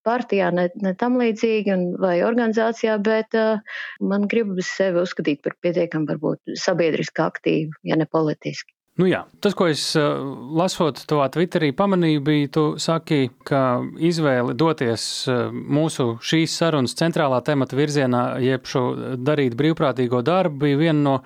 partijā, 0.07 0.53
ne, 0.55 0.69
ne 0.83 0.93
tam 0.99 1.19
līdzīgi, 1.19 1.75
vai 2.03 2.21
organizācijā, 2.23 3.01
bet 3.03 3.35
uh, 3.39 3.59
man 3.99 4.29
gribas 4.31 4.71
sevi 4.77 5.03
uzskatīt 5.03 5.43
par 5.43 5.57
pietiekami, 5.65 6.07
varbūt 6.13 6.55
sabiedriski 6.61 7.25
aktīvu, 7.25 7.83
ja 7.91 7.99
ne 7.99 8.07
politiski. 8.07 8.71
Nu 8.95 9.09
jā, 9.11 9.25
tas, 9.43 9.57
ko 9.59 9.67
es 9.67 9.83
uh, 9.99 10.21
lasot 10.55 11.01
to 11.11 11.19
Twitterī, 11.35 11.73
pamanīju, 11.75 12.21
bija, 12.23 12.51
tu 12.55 12.63
saki, 12.79 13.25
ka 13.43 13.83
izvēle 13.99 14.55
doties 14.55 15.07
uh, 15.27 15.49
mūsu 15.51 16.13
šīs 16.23 16.55
sarunas 16.61 16.95
centrālā 17.01 17.41
temata 17.43 17.75
virzienā, 17.75 18.23
jeb 18.45 18.71
šo 18.71 18.85
darīt 19.19 19.59
brīvprātīgo 19.59 20.23
darbu, 20.23 20.63
bija 20.63 20.79
viena 20.85 21.03
no 21.09 21.17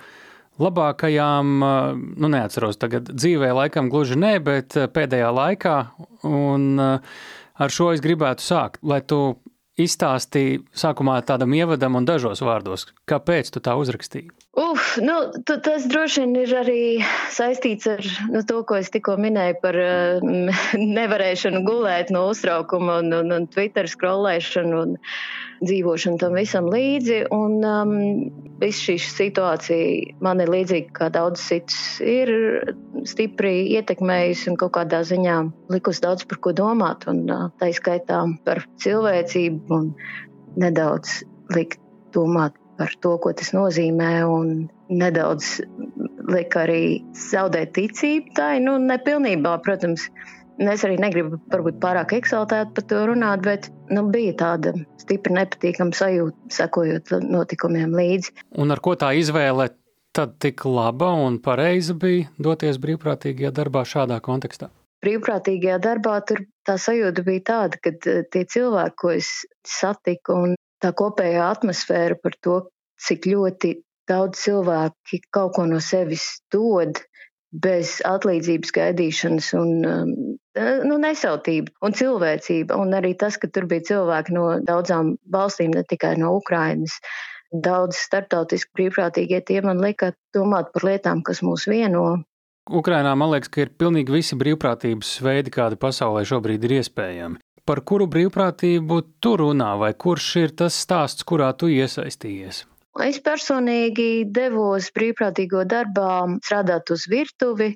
labākajām, 0.63 1.53
nu, 2.19 2.31
neatceros 2.33 2.81
tagad 2.81 3.13
dzīvē, 3.13 3.53
laikam 3.63 3.91
gluži 3.93 4.19
nē, 4.19 4.35
bet 4.45 4.79
pēdējā 4.95 5.31
laikā. 5.35 5.77
Un 6.29 6.81
ar 6.83 7.75
šo 7.75 7.93
es 7.95 8.03
gribētu 8.05 8.45
sākt, 8.45 8.83
lai 8.83 9.01
tu 9.07 9.39
izstāstīji 9.79 10.65
sākumā 10.75 11.21
tādam 11.27 11.55
ievadam 11.55 11.99
un 11.99 12.07
dažos 12.09 12.43
vārdos, 12.43 12.89
kāpēc 13.09 13.53
tu 13.55 13.63
tā 13.63 13.77
uzrakstīji. 13.79 14.33
Uf, 14.59 14.97
nu, 14.99 15.15
tas 15.47 15.85
droši 15.87 16.25
vien 16.25 16.33
ir 16.41 16.53
arī 16.59 16.81
saistīts 17.31 17.87
ar 17.93 18.01
nu, 18.33 18.41
to, 18.49 18.65
ko 18.67 18.79
es 18.81 18.89
tikko 18.91 19.15
minēju 19.21 19.59
par 19.63 19.77
uh, 19.79 20.25
nevarēšanu 20.99 21.61
gulēt 21.67 22.11
no 22.15 22.25
uztraukuma 22.33 22.97
un, 23.05 23.13
un, 23.21 23.31
un 23.37 23.47
Twitter 23.53 23.87
scrollēšanu 23.87 24.81
un 24.81 24.97
dzīvošanu 25.63 26.19
tam 26.19 26.35
visam 26.41 26.67
līdzi. 26.75 27.21
Un 27.35 27.57
um, 27.71 27.95
viss 28.59 28.83
šī 28.83 28.99
situācija 29.05 30.19
man 30.27 30.43
ir 30.43 30.51
līdzīga 30.51 30.95
kā 30.97 31.13
daudz 31.15 31.45
cits 31.53 32.01
ir 32.03 32.35
stipri 33.07 33.77
ietekmējusi 33.79 34.51
un 34.51 34.59
kaut 34.59 34.75
kādā 34.81 35.05
ziņā 35.07 35.41
likusi 35.71 36.03
daudz 36.03 36.27
par 36.27 36.43
ko 36.43 36.57
domāt. 36.65 37.07
Un 37.11 37.29
uh, 37.31 37.51
tā 37.63 37.71
izskaitā 37.71 38.25
par 38.49 38.67
cilvēcību 38.83 39.83
un 39.83 39.93
nedaudz 40.59 41.21
likt 41.55 41.79
domāt 42.17 42.59
par 42.79 42.95
to, 43.03 43.17
ko 43.23 43.33
tas 43.37 43.53
nozīmē, 43.57 44.13
un 44.31 44.69
nedaudz 44.89 45.59
lika 46.31 46.65
arī 46.67 46.83
zaudēt 47.17 47.75
ticību. 47.79 48.35
Tā 48.39 48.55
ir 48.59 48.67
nu, 48.67 48.79
nepilnībā, 48.83 49.59
protams. 49.67 50.09
Es 50.59 50.83
arī 50.83 50.97
negribu 50.99 51.39
varbūt 51.53 51.77
pārāk 51.79 52.17
eksaltēt 52.17 52.73
par 52.75 52.87
to 52.91 53.03
runāt, 53.07 53.45
bet 53.45 53.69
nu, 53.95 54.09
bija 54.11 54.33
tāda 54.41 54.73
stipra 54.99 55.37
nepatīkama 55.37 55.95
sajūta, 55.95 56.51
sekojot 56.57 57.13
notikumiem 57.23 57.95
līdzi. 57.95 58.35
Un 58.59 58.75
ar 58.75 58.83
ko 58.83 58.97
tā 58.99 59.13
izvēle 59.21 59.69
tad 60.19 60.35
tik 60.43 60.65
laba 60.67 61.13
un 61.15 61.39
pareiza 61.39 61.95
bija 61.95 62.27
doties 62.43 62.81
brīvprātīgajā 62.83 63.53
darbā 63.55 63.85
šādā 63.87 64.19
kontekstā? 64.25 64.73
Brīvprātīgajā 65.07 65.79
darbā 65.79 66.17
tur 66.27 66.43
tā 66.67 66.75
sajūta 66.75 67.23
bija 67.27 67.45
tāda, 67.53 67.79
ka 67.79 67.95
eh, 67.95 68.25
tie 68.27 68.43
cilvēki, 68.51 68.97
ko 68.99 69.13
es 69.15 69.29
satiku, 69.63 70.41
un 70.43 70.57
tā 70.83 70.93
kopējā 70.97 71.51
atmosfēra 71.53 72.19
par 72.23 72.37
to, 72.45 72.59
cik 73.03 73.29
ļoti 73.31 73.77
daudz 74.09 74.41
cilvēki 74.47 75.23
kaut 75.35 75.55
ko 75.57 75.67
no 75.69 75.81
sevis 75.85 76.39
dod 76.53 77.01
bez 77.53 77.99
atlīdzības 78.05 78.73
gaidīšanas 78.77 79.49
un 79.57 79.71
um, 79.89 80.13
nu, 80.85 80.99
nesautība 81.01 81.73
un 81.85 81.97
cilvēcība. 81.97 82.77
Un 82.77 82.93
arī 82.97 83.15
tas, 83.21 83.39
ka 83.41 83.49
tur 83.53 83.69
bija 83.71 83.87
cilvēki 83.93 84.37
no 84.37 84.47
daudzām 84.65 85.17
valstīm, 85.33 85.73
ne 85.77 85.85
tikai 85.89 86.17
no 86.21 86.35
Ukrainas. 86.41 86.99
Daudz 87.49 87.97
starptautiski 87.97 88.75
brīvprātīgie 88.77 89.41
tie 89.49 89.63
man 89.65 89.81
lika 89.81 90.13
domāt 90.37 90.69
par 90.75 90.85
lietām, 90.91 91.25
kas 91.25 91.41
mūs 91.41 91.65
vieno. 91.71 92.21
Ukrainā 92.69 93.15
man 93.17 93.33
liekas, 93.33 93.49
ka 93.49 93.65
ir 93.65 93.73
pilnīgi 93.81 94.13
visi 94.13 94.37
brīvprātības 94.37 95.15
veidi, 95.25 95.55
kādi 95.55 95.81
pasaulē 95.81 96.27
šobrīd 96.29 96.69
ir 96.69 96.83
iespējami 96.83 97.41
par 97.69 97.83
kuru 97.85 98.07
brīvprātību 98.09 99.03
tu 99.21 99.35
runā, 99.37 99.75
vai 99.81 99.93
kurš 99.93 100.27
ir 100.41 100.53
tas 100.57 100.77
stāsts, 100.87 101.27
kurā 101.29 101.51
tu 101.53 101.69
iesaistījies? 101.69 102.65
Es 103.05 103.19
personīgi 103.23 104.25
devos 104.35 104.89
brīvprātīgo 104.97 105.63
darbā 105.69 106.13
strādāt 106.41 106.91
uz 106.95 107.05
virtuvi, 107.13 107.75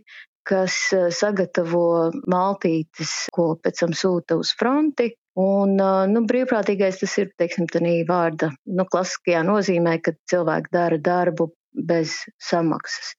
kas 0.49 0.77
eh, 0.97 1.11
sagatavo 1.15 2.11
maltītes, 2.31 3.13
ko 3.37 3.53
pēc 3.63 3.83
tam 3.85 3.93
sūta 3.95 4.39
uz 4.41 4.55
fronti. 4.59 5.13
Un, 5.39 5.77
eh, 5.77 6.07
nu, 6.11 6.25
brīvprātīgais 6.31 7.03
tas 7.05 7.19
ir, 7.23 7.31
teiksim, 7.39 7.69
tādā 7.71 7.93
vārda, 8.09 8.51
nu, 8.67 8.89
klasiskajā 8.89 9.45
nozīmē, 9.47 9.99
ka 10.03 10.17
cilvēki 10.33 10.75
dara 10.75 10.99
darbu 10.99 11.53
bez 11.73 12.17
samaksas. 12.43 13.13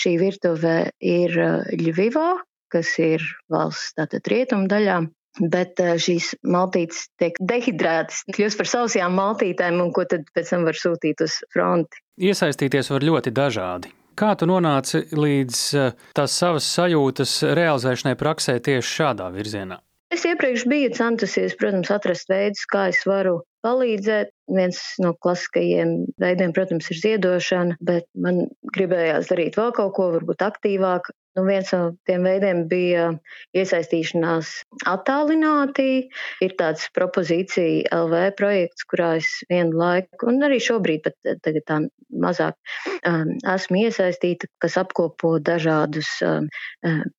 Šī 0.00 0.16
virtuve 0.20 0.76
ir 0.98 1.38
eh, 1.44 1.76
Ļuvivā, 1.84 2.30
kas 2.72 2.96
ir 3.04 3.22
valsts 3.52 3.94
tātad 4.00 4.26
rietumu 4.32 4.66
daļā, 4.72 4.98
bet 5.40 5.80
eh, 5.82 5.94
šīs 6.00 6.32
maltītes 6.46 7.06
tiek 7.20 7.38
dehidrētas, 7.40 8.24
kļūst 8.36 8.60
par 8.60 8.70
sausajām 8.72 9.16
maltītēm, 9.18 9.80
un 9.82 9.92
ko 9.96 10.06
tad 10.08 10.28
pēc 10.36 10.52
tam 10.54 10.66
var 10.68 10.78
sūtīt 10.78 11.22
uz 11.26 11.38
fronti. 11.54 12.02
Iesaistīties 12.16 12.90
var 12.92 13.06
ļoti 13.06 13.32
dažādi. 13.36 13.92
Kā 14.16 14.32
tu 14.40 14.48
nonāci 14.48 15.02
līdz 15.12 15.64
eh, 15.76 16.06
tās 16.16 16.38
savas 16.40 16.68
sajūtas 16.78 17.42
realizēšanai 17.56 18.16
praksē 18.20 18.56
tieši 18.64 18.94
šādā 19.00 19.28
virzienā? 19.34 19.80
Es 20.14 20.22
iepriekš 20.24 20.64
biju 20.70 20.92
centusies, 20.94 21.56
protams, 21.58 21.90
atrast 21.90 22.30
veidus, 22.30 22.62
kā 22.70 22.86
es 22.92 23.00
varu 23.08 23.40
palīdzēt. 23.66 24.30
Viens 24.54 24.78
no 25.02 25.10
klasiskajiem 25.18 25.96
veidiem, 26.22 26.52
protams, 26.54 26.86
ir 26.94 27.00
ziedošana, 27.02 27.76
bet 27.82 28.06
man 28.14 28.44
gribējās 28.76 29.30
darīt 29.32 29.56
vēl 29.58 29.72
kaut 29.76 29.94
ko, 29.96 30.10
varbūt 30.16 30.44
aktīvāk. 30.46 31.10
Nu, 31.36 31.42
viens 31.44 31.68
no 31.74 31.90
tiem 32.08 32.24
veidiem 32.24 32.62
bija 32.70 33.10
iesaistīšanās 33.56 34.52
attālināti. 34.88 36.06
Ir 36.44 36.54
tāds 36.56 36.86
propozīcija 36.96 37.90
LV 37.92 38.22
projekts, 38.38 38.86
kurā 38.88 39.10
es 39.18 39.28
vienu 39.50 39.76
laiku, 39.76 40.30
un 40.30 40.40
arī 40.48 40.56
šobrīd, 40.64 41.04
bet 41.04 41.42
tagad 41.44 41.66
tā 41.68 41.78
mazāk, 42.24 42.56
um, 43.02 43.34
esmu 43.52 43.82
iesaistīta, 43.84 44.48
kas 44.64 44.78
apkopo 44.80 45.36
dažādus 45.44 46.08
um, 46.24 46.48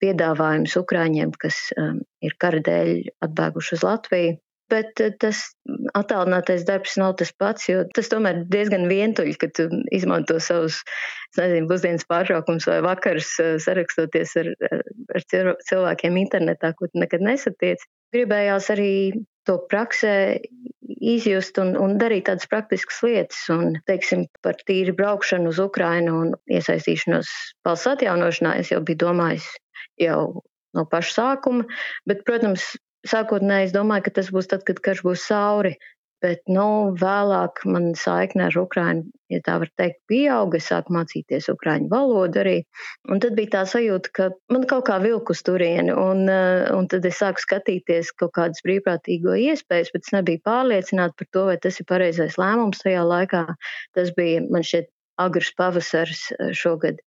piedāvājumus 0.02 0.80
Ukraiņiem, 0.82 1.38
kas 1.38 1.68
um, 1.78 2.02
ir 2.26 2.34
kara 2.42 2.64
dēļ 2.66 2.94
atbēguši 3.28 3.78
uz 3.78 3.86
Latviju. 3.86 4.38
Bet 4.72 5.00
eh, 5.04 5.14
tas 5.20 5.44
attālinātais 5.96 6.66
darbs 6.68 6.98
nav 7.00 7.16
tas 7.22 7.32
pats, 7.40 7.70
jo 7.70 7.86
tas 7.96 8.10
tomēr 8.12 8.44
diezgan 8.52 8.88
vientuļi, 8.92 9.36
ka 9.40 9.50
tu 9.56 9.68
izmanto 9.96 10.40
savus, 10.44 10.82
nezinu, 11.38 11.70
pusdienas 11.70 12.08
pārtraukums 12.10 12.68
vai 12.70 12.82
vakars 12.86 13.32
eh, 13.44 13.56
sarakstoties 13.64 14.36
ar, 14.44 14.52
ar 15.16 15.28
cilvēkiem 15.32 16.20
internetā, 16.24 16.74
ko 16.76 16.92
tu 16.92 17.04
nekad 17.04 17.24
nesatiec. 17.24 17.84
Gribējās 18.16 18.72
arī 18.76 18.92
to 19.48 19.58
praksē 19.72 20.16
izjust 20.98 21.60
un, 21.62 21.74
un 21.80 21.96
darīt 22.02 22.28
tādas 22.28 22.50
praktiskas 22.52 23.00
lietas. 23.06 23.40
Un, 23.54 23.78
teiksim, 23.88 24.26
par 24.44 24.60
tīri 24.68 24.96
braukšanu 24.96 25.54
uz 25.54 25.62
Ukrainu 25.64 26.18
un 26.24 26.36
iesaistīšanos 26.52 27.32
valsts 27.68 27.92
atjaunošanā 27.94 28.58
es 28.62 28.74
jau 28.74 28.82
biju 28.84 29.06
domājis 29.08 29.48
jau 30.02 30.44
no 30.76 30.86
paša 30.92 31.16
sākuma. 31.16 31.68
Bet, 32.10 32.24
protams, 32.28 32.74
sākotnēji 33.10 33.70
es 33.70 33.76
domāju, 33.76 34.08
ka 34.08 34.18
tas 34.20 34.32
būs 34.34 34.50
tad, 34.52 34.66
kad 34.68 34.82
karš 34.84 35.06
būs 35.08 35.28
sauri. 35.30 35.78
Bet 36.26 36.48
nu, 36.50 36.96
vēlāk 36.98 37.60
man 37.70 37.92
saikne 37.94 38.48
ar 38.48 38.56
Ukrāņu, 38.58 39.04
ja 39.30 39.38
tā 39.46 39.60
var 39.62 39.70
teikt, 39.78 40.00
pieauga. 40.10 40.58
Es 40.58 40.70
sāku 40.72 40.96
mācīties 40.96 41.46
ukrāņu 41.54 41.92
valodu 41.92 42.42
arī. 42.42 42.56
Un 43.14 43.22
tad 43.22 43.36
bija 43.38 43.52
tā 43.54 43.62
sajūta, 43.70 44.14
ka 44.18 44.30
man 44.54 44.66
kaut 44.72 44.88
kā 44.90 44.98
vilku 45.04 45.36
uz 45.38 45.44
turieni. 45.46 45.94
Un, 45.94 46.24
eh, 46.34 46.72
un 46.74 46.90
tad 46.90 47.06
es 47.06 47.22
sāku 47.22 47.44
skatīties 47.44 48.10
kaut 48.18 48.34
kādas 48.40 48.66
brīvprātīgo 48.66 49.38
iespējas, 49.44 49.94
bet 49.94 50.10
es 50.10 50.16
nebiju 50.18 50.42
pārliecināta 50.50 51.14
par 51.22 51.30
to, 51.30 51.46
vai 51.52 51.58
tas 51.62 51.78
ir 51.78 51.86
pareizais 51.86 52.40
lēmums 52.42 52.82
tajā 52.82 53.06
laikā. 53.06 53.46
Tas 53.94 54.10
bija 54.18 54.42
man 54.50 54.66
šķiet 54.66 54.90
agrs 55.22 55.54
pavasars 55.54 56.32
eh, 56.34 56.50
šogad. 56.58 56.98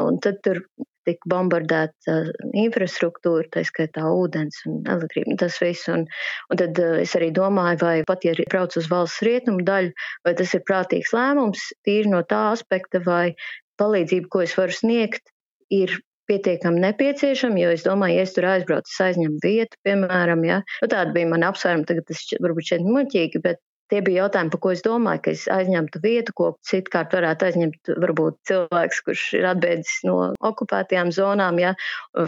Un 0.00 0.16
tad 0.24 0.40
tur 0.40 0.64
tika 1.08 1.30
bombardēta 1.30 2.16
infrastruktūra, 2.64 3.48
tā 3.54 3.64
skaitā 3.66 4.06
ūdens 4.08 4.62
un 4.70 4.80
elektrība, 4.90 5.36
tas 5.42 5.58
viss. 5.62 5.88
Un, 5.92 6.06
un 6.50 6.60
tad 6.60 6.80
es 7.00 7.14
arī 7.18 7.30
domāju, 7.34 7.82
vai 7.82 7.96
pat 8.08 8.24
ja 8.26 8.34
brauc 8.50 8.76
uz 8.80 8.88
valsts 8.92 9.24
rietumu 9.26 9.64
daļu, 9.66 9.92
vai 10.26 10.34
tas 10.38 10.54
ir 10.56 10.64
prātīgs 10.68 11.12
lēmums, 11.16 11.68
tīri 11.86 12.10
no 12.12 12.24
tā 12.28 12.46
aspekta, 12.54 13.02
vai 13.04 13.34
palīdzība, 13.80 14.30
ko 14.30 14.44
es 14.44 14.56
varu 14.58 14.74
sniegt, 14.74 15.32
ir 15.74 15.94
pietiekami 16.30 16.80
nepieciešama, 16.80 17.60
jo 17.60 17.72
es 17.74 17.84
domāju, 17.84 18.16
ja 18.18 18.24
es 18.24 18.32
tur 18.36 18.46
aizbraucu, 18.48 18.88
es 18.88 19.00
aizņemu 19.08 19.40
vietu, 19.44 19.78
piemēram, 19.84 20.44
ja. 20.48 20.62
Nu, 20.80 20.88
tāda 20.88 21.12
bija 21.16 21.28
mana 21.28 21.50
apsvēruma, 21.52 21.84
tagad 21.88 22.08
tas 22.08 22.22
varbūt 22.40 22.70
šeit 22.70 22.86
muļķīgi, 22.86 23.42
bet 23.44 23.60
Tie 23.92 24.00
bija 24.04 24.24
jautājumi, 24.24 24.50
par 24.54 24.60
ko 24.64 24.70
es 24.72 24.82
domāju, 24.84 25.20
ka 25.24 25.32
es 25.34 25.42
aizņemtu 25.52 26.00
vietu, 26.00 26.32
ko 26.36 26.46
citkārt 26.64 27.12
varētu 27.12 27.48
aizņemt 27.48 27.90
varbūt 28.00 28.38
cilvēks, 28.48 29.00
kurš 29.04 29.24
ir 29.36 29.48
atbēdzis 29.50 29.98
no 30.08 30.14
okupētajām 30.48 31.10
zonām, 31.12 31.60
ja, 31.60 31.74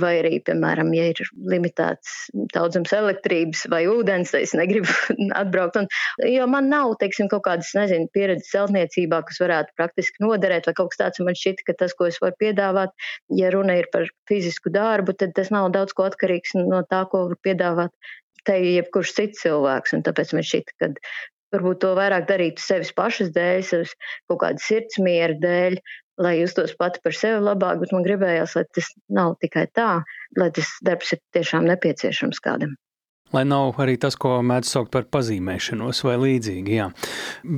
vai 0.02 0.12
arī, 0.20 0.34
piemēram, 0.44 0.92
ja 0.96 1.06
ir 1.14 1.22
limitēts 1.52 2.16
daudzums 2.52 2.92
elektrības 2.96 3.64
vai 3.72 3.86
ūdens, 3.88 4.34
es 4.36 4.52
negribu 4.58 4.92
atbraukt. 5.40 5.80
Un, 5.80 5.88
jo 6.28 6.48
man 6.52 6.68
nav, 6.72 6.92
teiksim, 7.00 7.30
kaut 7.32 7.46
kādas, 7.48 7.72
nezinu, 7.78 8.10
pieredzes 8.12 8.52
celtniecībā, 8.52 9.22
kas 9.30 9.40
varētu 9.40 9.72
praktiski 9.80 10.26
noderēt, 10.26 10.68
vai 10.68 10.76
kaut 10.76 10.92
kas 10.92 11.02
tāds, 11.06 11.24
man 11.24 11.40
šķita, 11.40 11.66
ka 11.70 11.78
tas, 11.84 11.96
ko 11.96 12.10
es 12.10 12.20
varu 12.20 12.36
piedāvāt, 12.42 12.92
ja 13.40 13.54
runa 13.54 13.78
ir 13.80 13.88
par 13.96 14.04
fizisku 14.28 14.72
darbu, 14.76 15.16
tad 15.16 15.32
tas 15.40 15.48
nav 15.54 15.72
daudz 15.72 15.96
ko 15.96 16.04
atkarīgs 16.10 16.52
no 16.60 16.84
tā, 16.84 17.06
ko 17.08 17.26
var 17.30 17.40
piedāvāt 17.48 17.96
te 18.46 18.56
jebkurš 18.62 19.14
cits 19.16 19.42
cilvēks. 19.42 19.96
Un 19.96 20.04
tāpēc 20.06 20.36
man 20.36 20.46
šķiet, 20.46 20.72
ka 20.78 20.92
varbūt 21.54 21.82
to 21.84 21.92
vairāk 21.98 22.26
darītu 22.30 22.62
sevis 22.62 22.92
pašas 22.96 23.30
dēļ, 23.36 23.62
sevis 23.66 23.94
kaut 24.30 24.40
kāda 24.42 24.62
sirdsmiera 24.62 25.36
dēļ, 25.42 25.78
lai 26.22 26.38
justos 26.40 26.74
pati 26.78 27.02
par 27.04 27.16
sevi 27.16 27.42
labāk, 27.44 27.82
bet 27.82 27.92
man 27.94 28.06
gribējās, 28.06 28.56
lai 28.56 28.64
tas 28.76 28.90
nav 29.12 29.36
tikai 29.44 29.68
tā, 29.76 29.92
lai 30.40 30.50
tas 30.56 30.72
darbs 30.86 31.14
ir 31.16 31.22
tiešām 31.36 31.68
nepieciešams 31.68 32.42
kādam. 32.44 32.76
Lai 33.34 33.42
nav 33.42 33.74
arī 33.82 33.96
tas, 33.98 34.14
ko 34.14 34.36
mēdz 34.46 34.68
saukt 34.70 34.92
par 34.94 35.08
pazīmēšanos 35.10 36.04
vai 36.06 36.14
līdzīgi. 36.22 36.76
Jā. 36.78 36.86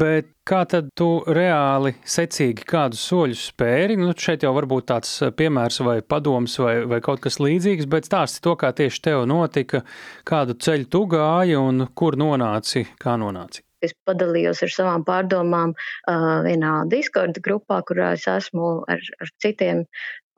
Bet 0.00 0.30
kā 0.48 0.62
tad 0.70 0.88
tu 0.96 1.08
reāli 1.28 1.92
secīgi 2.08 2.64
kādus 2.68 3.04
soļus 3.10 3.44
spēri? 3.50 3.98
Nu, 4.00 4.14
šeit 4.16 4.46
jau 4.46 4.54
varbūt 4.56 4.88
tāds 4.88 5.12
piemērs 5.36 5.82
vai 5.84 5.98
padoms 6.00 6.56
vai, 6.64 6.74
vai 6.88 7.02
kaut 7.04 7.20
kas 7.24 7.36
līdzīgs, 7.44 7.88
bet 7.92 8.08
stāsti 8.08 8.42
to, 8.48 8.56
kā 8.56 8.72
tieši 8.80 9.04
tev 9.10 9.28
notika, 9.28 9.84
kādu 10.28 10.56
ceļu 10.56 10.88
tu 10.88 11.04
gāji 11.12 11.60
un 11.60 11.90
kur 11.92 12.16
nonāci, 12.16 12.86
kā 12.96 13.20
nonāci. 13.20 13.67
Es 13.84 13.94
padalījos 14.08 14.62
ar 14.66 14.72
savām 14.74 15.04
pārdomām 15.06 15.74
uh, 15.74 16.40
vienā 16.46 16.72
Discord 16.90 17.38
grupā, 17.44 17.80
kurā 17.86 18.12
es 18.16 18.26
esmu 18.30 18.70
ar, 18.90 19.02
ar 19.22 19.32
citiem 19.44 19.84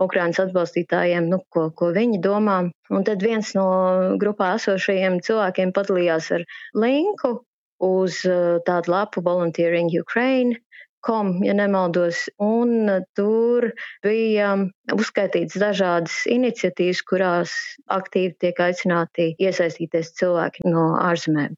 Ukraiņas 0.00 0.42
atbalstītājiem, 0.46 1.28
nu, 1.32 1.40
ko, 1.52 1.68
ko 1.76 1.90
viņi 1.96 2.20
domā. 2.24 2.58
Un 2.92 3.06
tad 3.08 3.24
viens 3.24 3.52
no 3.56 3.66
grupā 4.20 4.54
esošajiem 4.58 5.20
cilvēkiem 5.26 5.72
padalījās 5.76 6.30
ar 6.36 6.46
linku 6.84 7.38
uz 7.84 8.22
uh, 8.28 8.58
tādu 8.66 8.92
lapu 8.96 9.24
Volunteering 9.24 9.92
Ukraine, 10.00 10.60
kom, 11.00 11.32
ja 11.44 11.54
nemaldos, 11.56 12.26
un 12.44 12.90
tur 13.16 13.70
bija 14.04 14.52
uzskaitīts 14.92 15.56
dažādas 15.60 16.20
iniciatīvas, 16.30 17.02
kurās 17.08 17.54
aktīvi 17.88 18.36
tiek 18.44 18.60
aicināti 18.60 19.30
iesaistīties 19.40 20.12
cilvēki 20.20 20.68
no 20.68 20.90
ārzemēm. 21.00 21.56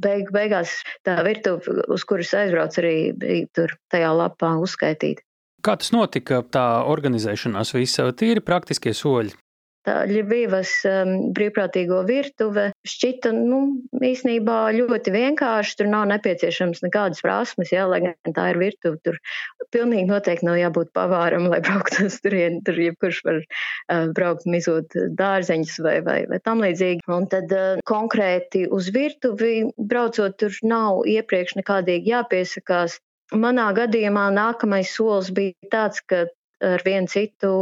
Beigu, 0.00 0.32
beigās 0.32 0.78
tā 1.04 1.18
virtuve, 1.26 1.82
uz 1.92 2.04
kuras 2.08 2.32
aizbrauc, 2.34 2.78
arī 2.80 3.12
bija 3.12 3.48
tur 3.52 3.74
tajā 3.92 4.12
lapā 4.16 4.54
uzskaitīta. 4.62 5.24
Kā 5.62 5.76
tas 5.78 5.92
notika, 5.94 6.40
tā 6.42 6.82
organizēšanās, 6.90 7.74
visa 7.76 8.08
tīri 8.16 8.42
praktiskie 8.42 8.94
soļi? 8.96 9.36
Tā 9.82 9.94
Ļubīvas 10.06 10.72
um, 10.86 11.12
brīvprātīgo 11.34 12.02
virtuve 12.06 12.68
šķita, 12.86 13.32
nu, 13.34 13.58
īsnībā 13.98 14.58
ļoti 14.76 15.10
vienkārši. 15.14 15.74
Tur 15.80 15.88
nav 15.90 16.04
nepieciešams 16.12 16.84
nekādas 16.84 17.22
prasmes, 17.24 17.72
jā, 17.74 17.88
lai 17.90 17.98
gan 18.04 18.36
tā 18.36 18.44
ir 18.52 18.60
virtuve. 18.62 19.00
Tur 19.02 19.18
pilnīgi 19.74 20.06
noteikti 20.06 20.46
nav 20.46 20.60
jābūt 20.60 20.92
pavāram, 20.94 21.48
lai 21.50 21.58
brauktu 21.66 22.06
uz 22.06 22.20
turieni. 22.22 22.62
Tur 22.66 22.78
jebkurš 22.78 23.22
var 23.26 23.40
uh, 23.42 24.06
braukt 24.14 24.46
mizot 24.46 24.94
dārzeņus 25.18 25.78
vai, 25.82 25.96
vai, 26.06 26.18
vai 26.30 26.38
tam 26.46 26.62
līdzīgi. 26.62 27.02
Un 27.10 27.26
tad 27.32 27.50
uh, 27.56 27.82
konkrēti 27.88 28.68
uz 28.70 28.92
virtuvi 28.94 29.64
braucot, 29.78 30.38
tur 30.38 30.54
nav 30.62 31.02
iepriekš 31.10 31.58
nekādīgi 31.58 32.14
jāpiesakās. 32.14 33.00
Manā 33.32 33.70
gadījumā 33.74 34.28
nākamais 34.36 34.94
solis 34.94 35.32
bija 35.34 35.72
tāds, 35.72 36.02
ka 36.04 36.26
ar 36.62 36.84
vienu 36.86 37.10
citu 37.10 37.52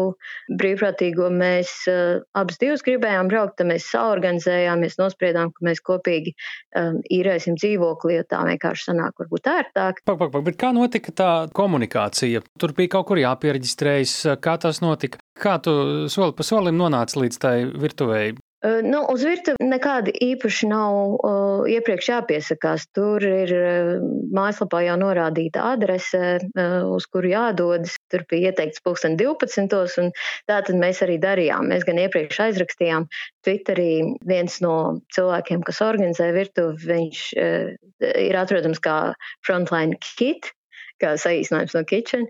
brīvprātīgo 0.60 1.30
mēs 1.32 1.72
uh, 1.90 2.20
abas 2.38 2.60
divas 2.60 2.84
gribējām 2.86 3.30
braukt, 3.30 3.56
tad 3.60 3.70
mēs 3.70 3.88
saorganizējāmies, 3.92 4.98
nospriedām, 5.00 5.54
ka 5.54 5.66
mēs 5.66 5.82
kopīgi 5.86 6.34
um, 6.78 7.00
īrēsim 7.12 7.56
dzīvokli, 7.60 8.18
jo 8.18 8.26
tā 8.30 8.42
vienkārši 8.48 8.90
sanāk 8.90 9.22
varbūt 9.22 9.50
ērtāk. 9.54 10.04
Pak, 10.04 10.20
pak, 10.20 10.34
pak, 10.34 10.44
bet 10.50 10.60
kā 10.60 10.74
notika 10.76 11.14
tā 11.16 11.32
komunikācija? 11.56 12.44
Tur 12.60 12.76
bija 12.76 12.96
kaut 12.96 13.10
kur 13.10 13.22
jāpiereģistrējas, 13.22 14.16
kā 14.44 14.58
tas 14.60 14.82
notika? 14.84 15.22
Kā 15.40 15.56
tu 15.64 15.72
soli 16.12 16.36
pa 16.36 16.46
solim 16.46 16.76
nonāci 16.80 17.22
līdz 17.22 17.40
tai 17.40 17.56
virtuvei? 17.70 18.34
Nu, 18.60 18.98
uz 19.08 19.22
virtuvi 19.24 19.64
nekādi 19.64 20.12
īpaši 20.20 20.66
nav 20.68 20.96
uh, 21.16 21.62
iepriekš 21.64 22.10
jāpiesakās. 22.10 22.84
Tur 22.92 23.24
ir 23.24 23.52
uh, 23.56 24.02
mājaslapā 24.36 24.82
jau 24.84 24.98
norādīta 25.00 25.64
adrese, 25.70 26.34
uh, 26.44 26.74
uz 26.92 27.06
kuru 27.08 27.32
jādodas. 27.32 27.96
Tur 28.12 28.26
bija 28.28 28.52
ieteikts 28.52 28.84
pulksten 28.84 29.16
12. 29.16 29.80
un 30.04 30.12
tā 30.50 30.60
tad 30.66 30.76
mēs 30.76 31.00
arī 31.06 31.16
darījām. 31.22 31.72
Mēs 31.72 31.88
gan 31.88 32.02
iepriekš 32.04 32.42
aizrakstījām 32.50 33.08
Twitterī 33.48 33.90
viens 34.28 34.60
no 34.60 34.76
cilvēkiem, 35.16 35.64
kas 35.64 35.80
organizē 35.86 36.28
virtuvi, 36.36 36.92
viņš 36.92 37.26
uh, 37.40 37.74
ir 38.12 38.40
atrodams 38.44 38.84
kā 38.84 39.00
Frontline 39.40 39.96
Kit 40.04 40.52
kā 41.00 41.14
saīsinājums 41.20 41.76
no 41.76 41.82
kitchen. 41.88 42.26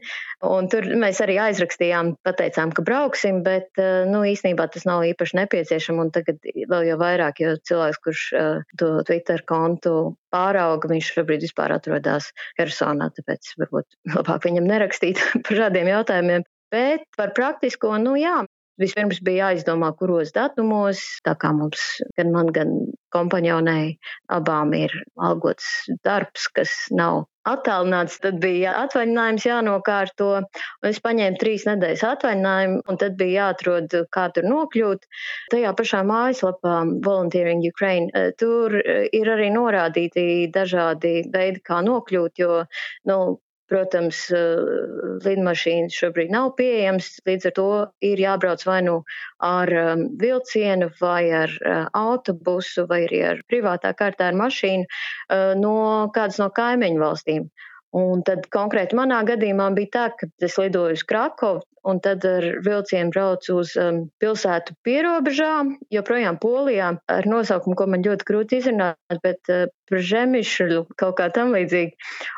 Un 0.46 0.68
tur 0.72 0.86
mēs 1.00 1.20
arī 1.24 1.36
aizrakstījām, 1.42 2.14
pateicām, 2.26 2.72
ka 2.76 2.84
brauksim, 2.86 3.42
bet 3.46 3.80
eh, 3.80 4.04
nu, 4.08 4.22
īstenībā 4.28 4.68
tas 4.72 4.86
nav 4.88 5.04
īpaši 5.10 5.40
nepieciešams. 5.42 6.04
Un 6.04 6.12
tagad 6.14 6.38
vēl 6.44 6.86
jau 6.88 7.00
vairāk, 7.00 7.42
jo 7.44 7.56
cilvēks, 7.68 8.00
kurš 8.04 8.22
uh, 8.38 8.62
to 8.80 8.92
Twitter 9.08 9.42
kontu 9.48 10.14
pārauga, 10.32 10.88
viņš 10.92 11.10
šobrīd 11.16 11.44
vispār 11.44 11.74
atrodas 11.76 12.30
Hersonā, 12.60 13.10
tāpēc 13.18 13.52
varbūt 13.60 14.00
labāk 14.16 14.48
viņam 14.48 14.70
nerakstīt 14.70 15.20
par 15.44 15.62
šādiem 15.64 15.92
jautājumiem. 15.92 16.46
Bet 16.70 17.04
par 17.18 17.34
praktisko, 17.34 17.96
nu 17.98 18.14
jā, 18.20 18.38
Vispirms 18.80 19.18
bija 19.20 19.50
jāizdomā, 19.50 19.90
kuros 19.98 20.30
datumos, 20.32 21.02
tā 21.26 21.34
kā 21.36 21.50
mums, 21.52 21.82
gan 22.16 22.30
man, 22.32 22.48
gan 22.54 22.70
kompanionei 23.14 23.98
abām 24.32 24.74
ir 24.78 24.94
algots 25.16 25.66
darbs, 26.06 26.48
kas 26.54 26.72
nav 26.94 27.26
attālināts, 27.48 28.18
tad 28.20 28.38
bija 28.42 28.74
atvaļinājums 28.84 29.46
jānokārto. 29.48 30.28
Es 30.86 31.00
paņēmu 31.04 31.40
trīs 31.40 31.64
nedēļas 31.68 32.04
atvaļinājumu, 32.10 32.80
un 32.88 33.00
tad 33.00 33.16
bija 33.20 33.46
jāatrod, 33.46 33.96
kā 34.14 34.26
tur 34.36 34.48
nokļūt. 34.50 35.06
Tajā 35.54 35.74
pašā 35.78 36.02
mājaslapā 36.10 36.76
Volunteering 37.06 37.64
Ukraine 37.70 38.10
eh, 38.14 38.32
tur 38.40 38.76
eh, 38.80 39.06
ir 39.16 39.32
arī 39.36 39.50
norādīti 39.54 40.26
dažādi 40.52 41.20
veidi, 41.32 41.64
kā 41.64 41.80
nokļūt, 41.86 42.44
jo 42.44 42.64
nu, 43.08 43.20
Protams, 43.70 44.24
eh, 44.34 44.60
lidmašīnas 45.24 45.94
šobrīd 45.94 46.32
nav 46.34 46.52
pieejamas, 46.58 47.08
līdz 47.28 47.48
ar 47.50 47.54
to 47.58 47.68
ir 48.10 48.22
jābrauc 48.22 48.64
vai 48.66 48.80
nu 48.86 48.96
ar 49.46 49.72
um, 49.82 50.04
vilcienu, 50.18 50.90
vai 51.00 51.30
ar 51.44 51.54
uh, 51.60 51.84
autobusu, 51.94 52.88
vai 52.90 53.04
arī 53.06 53.22
ar 53.28 53.42
privātā 53.46 53.94
kārtā 53.94 54.30
ar 54.30 54.38
mašīnu 54.38 54.84
no 55.62 55.76
kādas 56.14 56.40
no 56.42 56.50
kaimiņu 56.54 57.02
valstīm. 57.02 57.46
Un 57.96 58.22
tad 58.26 58.46
konkrēti 58.54 58.98
manā 58.98 59.22
gadījumā 59.26 59.70
bija 59.74 59.94
tā, 59.96 60.04
ka 60.18 60.28
es 60.46 60.58
lidoju 60.58 60.98
uz 60.98 61.06
Krakovu 61.06 61.64
un 61.88 62.00
tad 62.04 62.24
ar 62.28 62.46
vilcienu 62.64 63.12
braucu 63.14 63.56
uz 63.62 63.72
um, 63.80 64.02
pilsētu 64.20 64.76
pierobežām, 64.86 65.76
joprojām 65.94 66.38
Polijā 66.40 66.92
ar 67.10 67.28
nosaukumu, 67.28 67.76
ko 67.78 67.86
man 67.90 68.04
ļoti 68.04 68.26
grūti 68.28 68.60
izrunāt, 68.60 69.20
bet 69.24 69.52
uh, 69.52 69.66
Žemišļu 69.90 70.84
kaut 71.00 71.16
kā 71.18 71.26
tam 71.34 71.54
līdzīgi. 71.56 71.96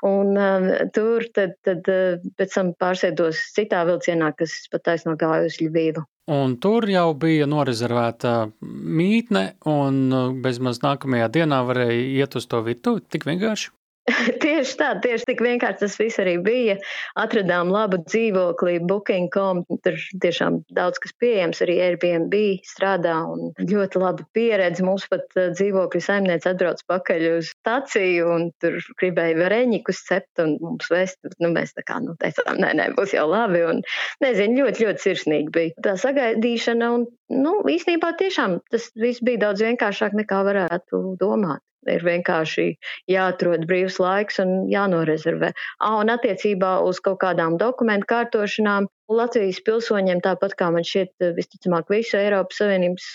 Un 0.08 0.32
uh, 0.38 0.70
tur 0.94 1.26
tad, 1.34 1.58
tad 1.66 1.90
uh, 1.90 2.22
pēc 2.38 2.56
tam 2.56 2.72
pārsēdos 2.80 3.42
citā 3.56 3.82
vilcienā, 3.88 4.32
kas 4.38 4.56
pat 4.72 4.86
taisno 4.88 5.18
gāja 5.20 5.50
uz 5.50 5.60
Ļuvīvu. 5.60 6.06
Un 6.32 6.54
tur 6.62 6.86
jau 6.86 7.08
bija 7.18 7.48
norezervēta 7.50 8.34
mītne, 8.62 9.46
un 9.66 10.02
uh, 10.14 10.32
bezmaz 10.44 10.80
nākamajā 10.84 11.28
dienā 11.34 11.62
varēja 11.66 12.02
iet 12.22 12.38
uz 12.38 12.46
to 12.46 12.62
virtuvi. 12.64 13.02
Tik 13.10 13.26
vienkārši. 13.26 13.72
tieši 14.42 14.74
tā, 14.80 14.88
tieši 15.02 15.26
tik 15.28 15.42
vienkārši 15.44 15.84
tas 15.84 15.94
viss 16.00 16.20
arī 16.22 16.34
bija. 16.42 16.74
Atradām 17.18 17.70
labu 17.70 18.00
dzīvokli, 18.02 18.80
Booking.com, 18.88 19.62
tur 19.84 19.98
tiešām 20.24 20.58
daudz 20.74 20.98
kas 21.02 21.14
pieejams, 21.22 21.62
arī 21.62 21.78
Airbnb 21.86 22.34
strādā 22.66 23.14
un 23.30 23.52
ļoti 23.60 24.02
laba 24.02 24.26
pieredze. 24.34 24.82
Mums 24.86 25.06
pat 25.12 25.26
uh, 25.38 25.52
dzīvokļu 25.54 26.02
saimniece 26.02 26.50
atbrauc 26.50 26.82
pakaļ 26.90 27.26
uz 27.36 27.52
staciju 27.54 28.30
un 28.34 28.48
tur 28.62 28.78
gribēja 28.98 29.38
vareņikus 29.38 30.04
cept 30.08 30.42
un 30.42 30.56
mums 30.62 30.90
vest. 30.90 31.20
Nu, 31.38 31.52
mēs 31.54 31.76
tā 31.78 31.86
kā, 31.86 32.00
nu, 32.02 32.16
teicām, 32.20 32.58
nē, 32.58 32.74
nē, 32.78 32.90
būs 32.98 33.14
jau 33.14 33.28
labi 33.30 33.62
un, 33.68 33.82
nezinu, 34.24 34.64
ļoti, 34.64 34.88
ļoti 34.88 35.06
sirsnīgi 35.06 35.52
bija 35.54 35.86
tā 35.86 35.96
sagaidīšana 36.00 36.90
un, 36.96 37.06
nu, 37.38 37.58
īstenībā 37.70 38.16
tiešām 38.18 38.58
tas 38.72 38.90
viss 38.98 39.22
bija 39.22 39.46
daudz 39.46 39.62
vienkāršāk 39.62 40.18
nekā 40.18 40.42
varētu 40.48 41.04
domāt. 41.22 41.62
Ir 41.90 42.04
vienkārši 42.06 42.66
jāatrod 43.10 43.66
brīvs 43.66 43.98
laiks 44.02 44.38
un 44.42 44.68
jānorezervē. 44.70 45.52
Ah, 45.80 45.98
un 45.98 46.12
attiecībā 46.14 46.76
uz 46.86 47.00
kaut 47.02 47.20
kādām 47.24 47.58
dokumentu 47.58 48.08
kārtošanām 48.12 48.88
Latvijas 49.12 49.58
pilsoņiem, 49.66 50.22
tāpat 50.24 50.54
kā 50.56 50.70
man 50.72 50.86
šķiet, 50.88 51.26
visticamāk, 51.36 51.90
visu 51.92 52.16
Eiropas 52.16 52.62
Savienības 52.62 53.08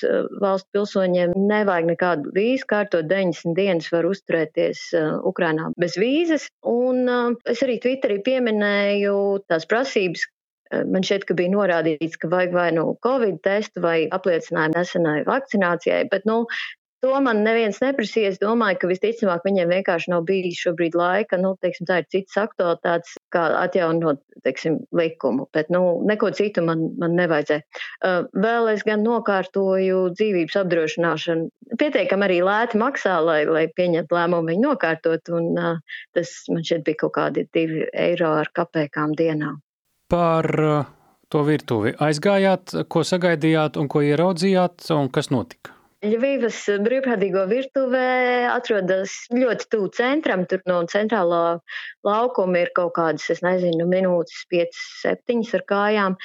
valstu 0.44 0.78
pilsoņiem, 0.78 1.34
nevajag 1.50 1.90
nekādu 1.94 2.34
vīzu 2.36 2.68
kārtot. 2.70 3.08
90 3.10 3.58
dienas 3.58 3.90
var 3.94 4.06
uzturēties 4.06 4.84
Ukrainā 5.26 5.72
bez 5.80 5.98
vīzes. 5.98 6.50
Un 6.70 7.08
es 7.50 7.64
arī 7.66 7.80
Twitterī 7.82 8.20
pieminēju 8.28 9.16
tās 9.50 9.66
prasības, 9.66 10.28
Man 10.68 11.06
šķiet, 11.08 11.24
ka 11.28 11.36
bija 11.40 11.52
norādīts, 11.54 12.18
ka 12.20 12.28
vajag 12.32 12.56
vai 12.56 12.66
nu 12.76 12.90
Covid 13.06 13.40
testu 13.46 13.84
vai 13.84 13.98
apliecinājumu 14.18 14.76
nesenai 14.76 15.22
vakcinācijai, 15.30 16.02
bet 16.12 16.28
nu, 16.28 16.42
To 17.06 17.14
man 17.22 17.44
neviens 17.46 17.78
neprasīja. 17.78 18.32
Es 18.34 18.40
domāju, 18.42 18.80
ka 18.82 18.88
visticamāk 18.90 19.44
viņiem 19.46 19.70
vienkārši 19.70 20.10
nav 20.10 20.24
bijis 20.26 20.58
šobrīd 20.64 20.96
laika. 20.98 21.38
Nu, 21.38 21.52
teiksim, 21.62 21.86
tā 21.90 22.00
ir 22.02 22.08
citas 22.10 22.40
aktualitātes, 22.42 23.14
kā 23.34 23.44
atjaunot 23.60 24.24
teiksim, 24.46 24.80
likumu, 24.98 25.46
bet 25.54 25.70
nu, 25.74 26.00
neko 26.10 26.32
citu 26.38 26.64
man, 26.66 26.88
man 26.98 27.14
nevajadzēja. 27.20 27.62
Uh, 28.02 28.26
vēl 28.34 28.72
es 28.74 28.82
gan 28.88 29.06
nokārtoju 29.06 30.08
dzīvības 30.18 30.58
apdrošināšanu. 30.64 31.48
Pietiekami 31.78 32.30
arī 32.30 32.42
lēti 32.48 32.82
maksā, 32.82 33.20
lai, 33.22 33.40
lai 33.46 33.68
pieņemtu 33.78 34.18
lēmumu 34.18 34.54
viņu 34.56 34.66
nokārtot, 34.66 35.34
un 35.38 35.54
uh, 35.54 36.02
tas 36.18 36.34
man 36.50 36.66
šeit 36.66 36.86
bija 36.88 37.04
kaut 37.06 37.18
kādi 37.20 37.46
divi 37.54 37.86
eiro 37.94 38.34
ar 38.42 38.50
kapekām 38.58 39.14
dienā. 39.18 39.54
Par 40.10 40.50
uh, 40.66 40.92
to 41.30 41.46
virtuvi 41.46 41.94
aizgājāt, 41.94 42.80
ko 42.90 43.06
sagaidījāt 43.06 43.78
un 43.78 43.90
ko 43.92 44.06
ieraudzījāt, 44.06 44.90
un 44.98 45.14
kas 45.14 45.30
notika? 45.34 45.77
Ļuvijas 46.06 46.58
brīvprātīgo 46.86 47.48
virtuvē 47.50 48.02
atrodas 48.52 49.16
ļoti 49.34 49.66
tuvu 49.74 49.88
centram. 49.98 50.44
Tur 50.46 50.62
no 50.70 50.84
centrālā 50.92 51.58
laukuma 52.06 52.62
ir 52.62 52.70
kaut 52.78 52.94
kādas, 53.00 53.26
es 53.34 53.42
nezinu, 53.42 53.88
minūtes, 53.90 54.44
5, 54.54 54.78
7 55.02 55.42
ar 55.58 55.66
kājām 55.74 56.18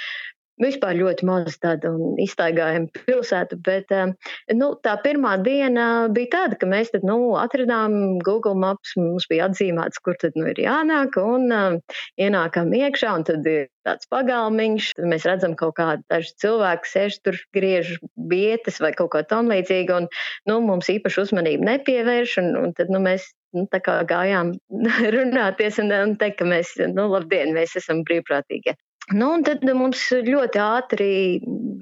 vispār 0.63 0.97
ļoti 0.99 1.27
maz 1.29 1.59
tāda 1.63 1.93
un 1.93 2.17
iztaigājama 2.23 3.05
pilsēta, 3.07 3.59
bet 3.67 3.93
eh, 3.95 4.13
nu, 4.57 4.73
tā 4.85 4.97
pirmā 5.05 5.37
diena 5.45 5.89
bija 6.13 6.33
tāda, 6.37 6.59
ka 6.61 6.69
mēs 6.71 6.93
tad, 6.95 7.07
nu, 7.09 7.35
atradām 7.41 8.19
Google 8.25 8.57
Maps, 8.59 8.95
mums 9.01 9.29
bija 9.31 9.51
atzīmēts, 9.51 10.03
kur 10.05 10.19
tad 10.21 10.39
nu, 10.39 10.49
ir 10.53 10.63
jānāk, 10.63 11.19
un 11.21 11.53
uh, 11.53 11.99
ienākām 12.21 12.73
iekšā, 12.77 13.13
un 13.19 13.27
tad 13.29 13.47
ir 13.49 13.69
tāds 13.87 14.09
pagalmiņš, 14.13 14.93
tad 14.99 15.11
mēs 15.11 15.27
redzam 15.29 15.55
kaut 15.59 15.77
kādu 15.79 16.07
dažu 16.13 16.35
cilvēku 16.43 16.89
sēž 16.89 17.19
tur, 17.27 17.39
griež 17.57 17.97
vietas 18.31 18.79
vai 18.83 18.93
kaut 18.97 19.13
ko 19.15 19.23
tam 19.27 19.51
līdzīgu, 19.53 20.03
un, 20.03 20.11
nu, 20.51 20.59
mums 20.65 20.91
īpaši 20.93 21.25
uzmanību 21.27 21.67
nepievērš, 21.71 22.39
un, 22.43 22.53
un 22.63 22.77
tad, 22.79 22.93
nu, 22.95 23.03
mēs 23.03 23.33
nu, 23.57 23.67
tā 23.73 23.83
kā 23.85 23.99
gājām 24.09 24.55
runāties 25.17 25.81
un, 25.83 25.93
un 25.99 26.17
teikt, 26.21 26.41
ka 26.41 26.49
mēs, 26.49 26.77
nu, 26.95 27.09
labdien, 27.13 27.55
mēs 27.57 27.77
esam 27.81 28.05
brīvprātīgie. 28.09 28.77
Nu, 29.11 29.33
un 29.35 29.43
tad 29.43 29.65
mums 29.75 30.05
ļoti 30.15 30.61
ātri 30.63 31.11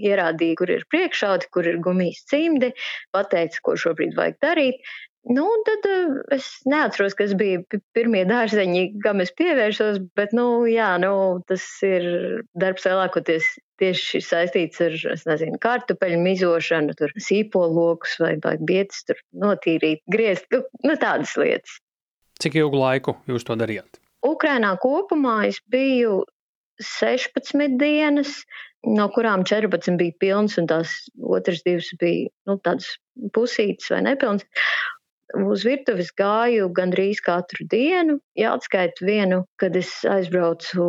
ierādīja, 0.00 0.56
kur 0.56 0.72
ir 0.72 0.87
priekšādi, 0.88 1.50
kur 1.52 1.68
ir 1.68 1.76
gumijas 1.85 2.24
cimdi, 2.30 2.72
pateica, 3.12 3.61
ko 3.66 3.76
šobrīd 3.76 4.16
vajag 4.16 4.38
darīt. 4.40 4.80
Nu, 5.28 5.44
un 5.44 5.64
tad 5.68 5.85
uh, 5.85 6.14
es 6.33 6.46
neatceros, 6.64 7.12
kas 7.18 7.35
bija 7.37 7.61
pirmie 7.92 8.22
dārzeņi, 8.24 8.87
kam 9.04 9.20
es 9.20 9.28
pievērsos, 9.37 9.98
bet, 10.16 10.33
nu, 10.33 10.64
jā, 10.64 10.94
nu, 11.02 11.12
tas 11.50 11.66
ir 11.85 12.06
darbs 12.56 12.88
lielākoties 12.88 13.50
tieši 13.80 14.22
saistīts 14.24 14.80
ar, 14.85 14.96
es 15.12 15.26
nezinu, 15.28 15.61
kartupeļu 15.61 16.22
mizošanu, 16.24 16.96
tur 16.96 17.12
sīpolokus 17.20 18.16
vai, 18.22 18.33
vai 18.40 18.56
bietas 18.64 19.04
tur 19.09 19.20
notīrīt, 19.44 20.00
griezt, 20.09 20.48
nu, 20.56 20.64
nu, 20.88 20.96
tādas 21.00 21.37
lietas. 21.40 21.76
Cik 22.40 22.56
ilgu 22.56 22.80
laiku 22.80 23.18
jūs 23.28 23.44
to 23.44 23.61
darījāt? 23.61 24.00
Ukrainā 24.24 24.72
kopumā 24.80 25.42
es 25.52 25.61
biju 25.68 26.22
16 26.81 27.77
dienas, 27.81 28.40
no 28.87 29.09
kurām 29.14 29.45
14 29.49 29.99
bija 30.01 30.16
pilnas, 30.21 30.57
un 30.61 30.69
tās 30.71 30.95
otras 31.21 31.62
divas 31.66 31.90
bija 32.01 32.31
nu, 32.49 32.57
tādas 32.64 32.95
pusītas 33.37 33.93
vai 33.93 34.01
nepilnas. 34.09 34.47
Uz 35.31 35.62
virtuves 35.62 36.09
gāju 36.19 36.73
gandrīz 36.75 37.21
katru 37.23 37.62
dienu. 37.71 38.16
Jāatskaita 38.38 39.05
vienu, 39.07 39.45
kad 39.62 39.77
es 39.79 39.93
aizbraucu 40.03 40.87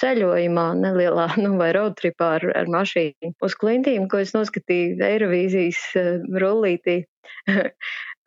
ceļojumā, 0.00 0.66
nelielā 0.80 1.26
nu, 1.44 1.56
vai 1.60 1.70
roadtripā 1.76 2.30
ar, 2.38 2.46
ar 2.62 2.70
mašīnu 2.72 3.34
uz 3.44 3.56
klintīm, 3.60 4.08
ko 4.08 4.22
es 4.24 4.32
noskatīju 4.36 5.02
Eirovīzijas 5.04 5.82
uh, 6.00 6.12
rullītī. 6.40 7.02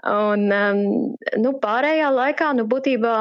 Un, 0.03 0.49
um, 0.51 0.79
nu, 1.39 1.51
pārējā 1.63 2.09
laikā, 2.11 2.49
nu, 2.57 2.65
būtībā, 2.67 3.13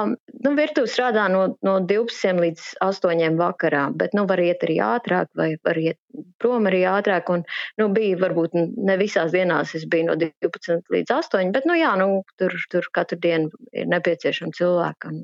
nu, 0.42 0.52
virtuve 0.58 0.90
strādā 0.90 1.28
no, 1.30 1.44
no 1.62 1.76
12 1.86 2.42
līdz 2.42 2.64
8 2.82 3.38
vakarā, 3.38 3.84
bet, 3.94 4.16
nu, 4.18 4.24
var 4.26 4.42
iet 4.42 4.66
arī 4.66 4.80
ātrāk, 4.82 5.30
vai 5.38 5.52
var 5.62 5.78
iet 5.78 6.00
prom 6.42 6.66
arī 6.66 6.82
ātrāk. 6.90 7.30
Un, 7.30 7.46
nu, 7.78 7.88
bija 7.94 8.18
varbūt 8.24 8.58
ne 8.58 8.98
visās 8.98 9.30
dienās 9.30 9.76
es 9.78 9.86
biju 9.86 10.10
no 10.10 10.18
12 10.18 10.90
līdz 10.90 11.14
8, 11.20 11.54
bet, 11.54 11.70
nu, 11.70 11.78
jā, 11.78 11.94
nu, 12.02 12.24
tur, 12.42 12.58
tur 12.74 12.90
katru 12.90 13.20
dienu 13.22 13.66
ir 13.70 13.86
nepieciešama 13.94 14.58
cilvēka. 14.58 15.14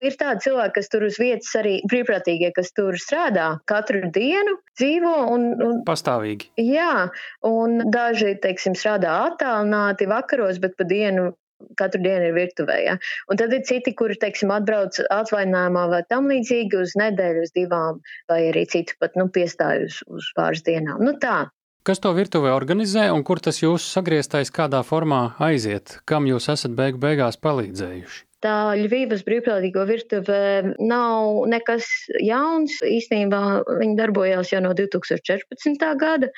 Ir 0.00 0.14
tādi 0.16 0.46
cilvēki, 0.46 0.74
kas 0.78 0.88
tur 0.88 1.04
uz 1.04 1.18
vietas 1.20 1.50
arī 1.60 1.74
brīvprātīgie, 1.90 2.48
kas 2.56 2.72
tur 2.72 2.96
strādā 2.96 3.50
katru 3.68 4.06
dienu, 4.14 4.56
dzīvo 4.80 5.12
un. 5.34 5.44
un 5.66 5.82
Pastāvīgi. 5.84 6.48
Jā, 6.64 7.10
un 7.44 7.90
daži, 7.92 8.32
teiksim, 8.40 8.76
strādā 8.78 9.12
attālināti 9.26 10.08
vakaros, 10.08 10.62
bet 10.62 10.78
pa 10.78 10.88
dienu 10.88 11.30
katru 11.76 12.00
dienu 12.00 12.30
ir 12.30 12.36
virtuvē. 12.36 12.76
Ja? 12.86 12.96
Un 13.28 13.40
tad 13.40 13.52
ir 13.52 13.64
citi, 13.68 13.92
kuri, 13.96 14.16
teiksim, 14.20 14.52
atbrauc 14.54 14.96
atvaļinājumā 15.12 15.86
vai 15.92 16.02
tam 16.08 16.30
līdzīgi 16.30 16.80
uz 16.80 16.96
nedēļu, 17.00 17.44
uz 17.44 17.54
divām, 17.56 18.00
vai 18.30 18.42
arī 18.50 18.66
citi 18.70 18.96
pat 19.00 19.18
nu, 19.20 19.28
piestāj 19.32 19.86
uz, 19.90 20.30
pāris 20.38 20.64
dienām. 20.66 21.02
Nu, 21.04 21.16
tā. 21.20 21.50
Kas 21.86 22.00
to 22.00 22.12
virtuvē 22.16 22.52
organizē 22.52 23.06
un 23.12 23.24
kur 23.24 23.40
tas 23.40 23.62
jūsu 23.62 23.84
sagrieztais 23.88 24.52
kādā 24.52 24.82
formā 24.84 25.30
aiziet? 25.40 25.98
Kam 26.08 26.28
jūs 26.28 26.50
esat 26.52 26.76
beigu 26.76 27.00
beigās 27.00 27.40
palīdzējuši? 27.40 28.29
Tā 28.44 28.72
Ļuvijas 28.78 29.20
brīvprātīgo 29.26 29.84
virtuve 29.88 30.40
nav 30.80 31.44
nekas 31.52 31.86
jauns. 32.24 32.78
Īstenībā 32.86 33.40
viņi 33.82 33.98
darbojās 33.98 34.54
jau 34.54 34.62
no 34.64 34.72
2014. 34.78 35.86
gada. 36.00 36.30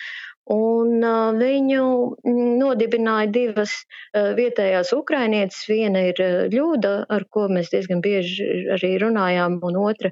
Un 0.50 1.04
uh, 1.06 1.30
viņu 1.38 1.84
nodibināja 2.58 3.28
divas 3.30 3.76
uh, 3.78 4.32
vietējās 4.34 4.90
ukrainietes. 4.96 5.60
Viena 5.70 6.02
ir 6.08 6.18
uh, 6.18 6.40
Ļūda, 6.50 6.94
ar 7.14 7.24
ko 7.30 7.46
mēs 7.46 7.70
diezgan 7.70 8.02
bieži 8.02 8.48
arī 8.74 8.96
runājām, 9.04 9.60
un 9.62 9.78
otra, 9.84 10.10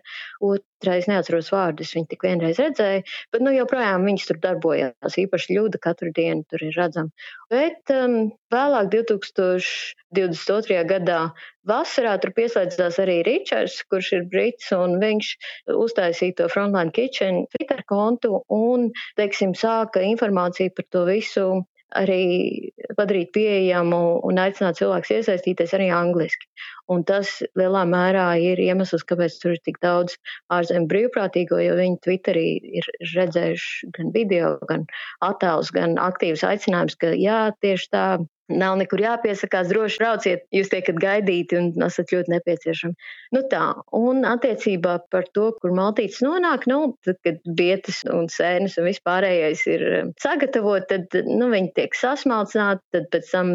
otrais 0.81 1.07
neatceros 1.11 1.51
vārdus, 1.53 1.93
viņa 1.95 2.09
tik 2.09 2.25
vienreiz 2.25 2.59
redzēja, 2.61 3.05
bet 3.33 3.43
nu, 3.45 3.53
joprojām 3.53 4.07
viņas 4.09 4.27
tur 4.31 4.39
darbojās. 4.41 5.17
Īpaši 5.21 5.57
Ļūda 5.57 5.81
katru 5.83 6.13
dienu 6.17 6.45
tur 6.49 6.65
ir 6.65 6.73
redzama. 6.77 7.13
Bet 7.53 7.93
um, 7.93 8.33
vēlāk, 8.55 8.89
2022. 8.95 10.79
gadā, 10.89 11.21
vasarā 11.69 12.17
tur 12.23 12.33
pieslēdzās 12.37 13.01
arī 13.03 13.21
Ričards, 13.27 13.83
kurš 13.93 14.13
ir 14.17 14.29
brits, 14.33 14.71
un 14.73 14.97
viņš 15.03 15.35
uztaisīja 15.77 16.39
to 16.41 16.49
Frontline 16.53 16.95
Kitchen 16.97 17.45
Twitter 17.53 17.85
kontu 17.85 18.41
un, 18.49 18.89
teiksim, 19.21 19.53
sāka 19.53 20.01
informāciju 20.07 20.73
par 20.77 20.89
to 20.89 21.05
visu 21.11 21.51
arī 21.97 22.71
padarīt 22.99 23.33
pieejamu 23.35 24.01
un 24.27 24.41
aicināt 24.43 24.79
cilvēkus 24.81 25.13
iesaistīties 25.17 25.75
arī 25.77 25.91
angliski. 25.95 26.49
Un 26.91 27.05
tas 27.07 27.39
lielā 27.59 27.85
mērā 27.89 28.27
ir 28.43 28.61
iemesls, 28.63 29.05
kāpēc 29.07 29.39
tur 29.43 29.55
ir 29.55 29.63
tik 29.67 29.79
daudz 29.85 30.17
ārzemju 30.55 30.91
brīvprātīgo, 30.91 31.61
jo 31.63 31.77
viņi 31.79 32.01
Twitterī 32.07 32.47
ir 32.81 32.91
redzējuši 33.15 33.93
gan 33.99 34.13
video, 34.17 34.57
gan 34.71 34.87
attēlus, 35.27 35.73
gan 35.75 35.99
aktīvus 36.03 36.47
aicinājumus, 36.47 36.99
ka 37.01 37.15
jā, 37.19 37.41
tieši 37.63 37.91
tā 37.95 38.05
Nav 38.51 38.77
nekur 38.81 39.01
jāpiesakās, 39.03 39.69
droši 39.71 40.01
brauciet, 40.03 40.43
jūs 40.55 40.71
tiekat 40.73 40.99
gaidīti 41.03 41.59
un 41.59 41.71
esat 41.87 42.13
ļoti 42.15 42.33
nepieciešami. 42.35 43.09
Nu 43.37 43.43
tā, 43.51 43.63
un 43.97 44.25
attiecībā 44.27 44.97
par 45.13 45.29
to, 45.37 45.51
kur 45.63 45.75
maltītes 45.77 46.21
nonāk, 46.25 46.67
nu, 46.71 46.81
tad, 47.07 47.21
kad 47.27 47.39
vietas 47.61 48.03
un 48.11 48.27
sēnes 48.33 48.77
un 48.81 48.89
vispārējais 48.89 49.65
ir 49.71 49.87
um, 50.01 50.13
sagatavot, 50.23 50.89
tad, 50.91 51.15
nu, 51.29 51.51
viņi 51.55 51.73
tiek 51.79 51.97
sasmalcināti, 51.97 52.83
tad 52.97 53.09
pēc 53.15 53.31
tam 53.31 53.55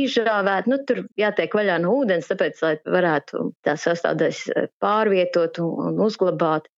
izžāvēt, 0.00 0.70
nu, 0.72 0.80
tur 0.88 1.04
jātiek 1.20 1.54
vaļā 1.60 1.78
no 1.84 1.94
ūdens, 2.00 2.30
tāpēc, 2.32 2.64
lai 2.64 2.74
varētu 2.98 3.46
tā 3.66 3.76
sastādēs 3.80 4.46
uh, 4.54 4.68
pārvietot 4.82 5.60
un, 5.62 5.92
un 5.92 6.04
uzglabāt. 6.08 6.70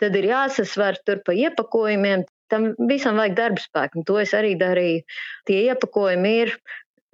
Tad 0.00 0.16
ir 0.16 0.30
jāsasver 0.32 0.98
tur 1.06 1.20
pa 1.26 1.36
iepakojumiem, 1.36 2.24
tam 2.50 2.72
visam 2.90 3.18
vajag 3.20 3.36
darba 3.38 3.62
spēku, 3.62 4.00
un 4.00 4.06
to 4.08 4.18
es 4.22 4.34
arī 4.36 4.54
darīju. 4.58 5.04
Tie 5.48 5.60
iepakojumi 5.68 6.32
ir 6.44 6.54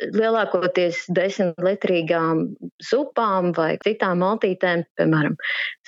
lielākoties 0.01 1.07
desmit 1.17 1.59
litrīgām 1.63 2.43
zupām 2.85 3.53
vai 3.57 3.77
citām 3.85 4.21
maltītēm, 4.25 4.85
piemēram, 4.99 5.37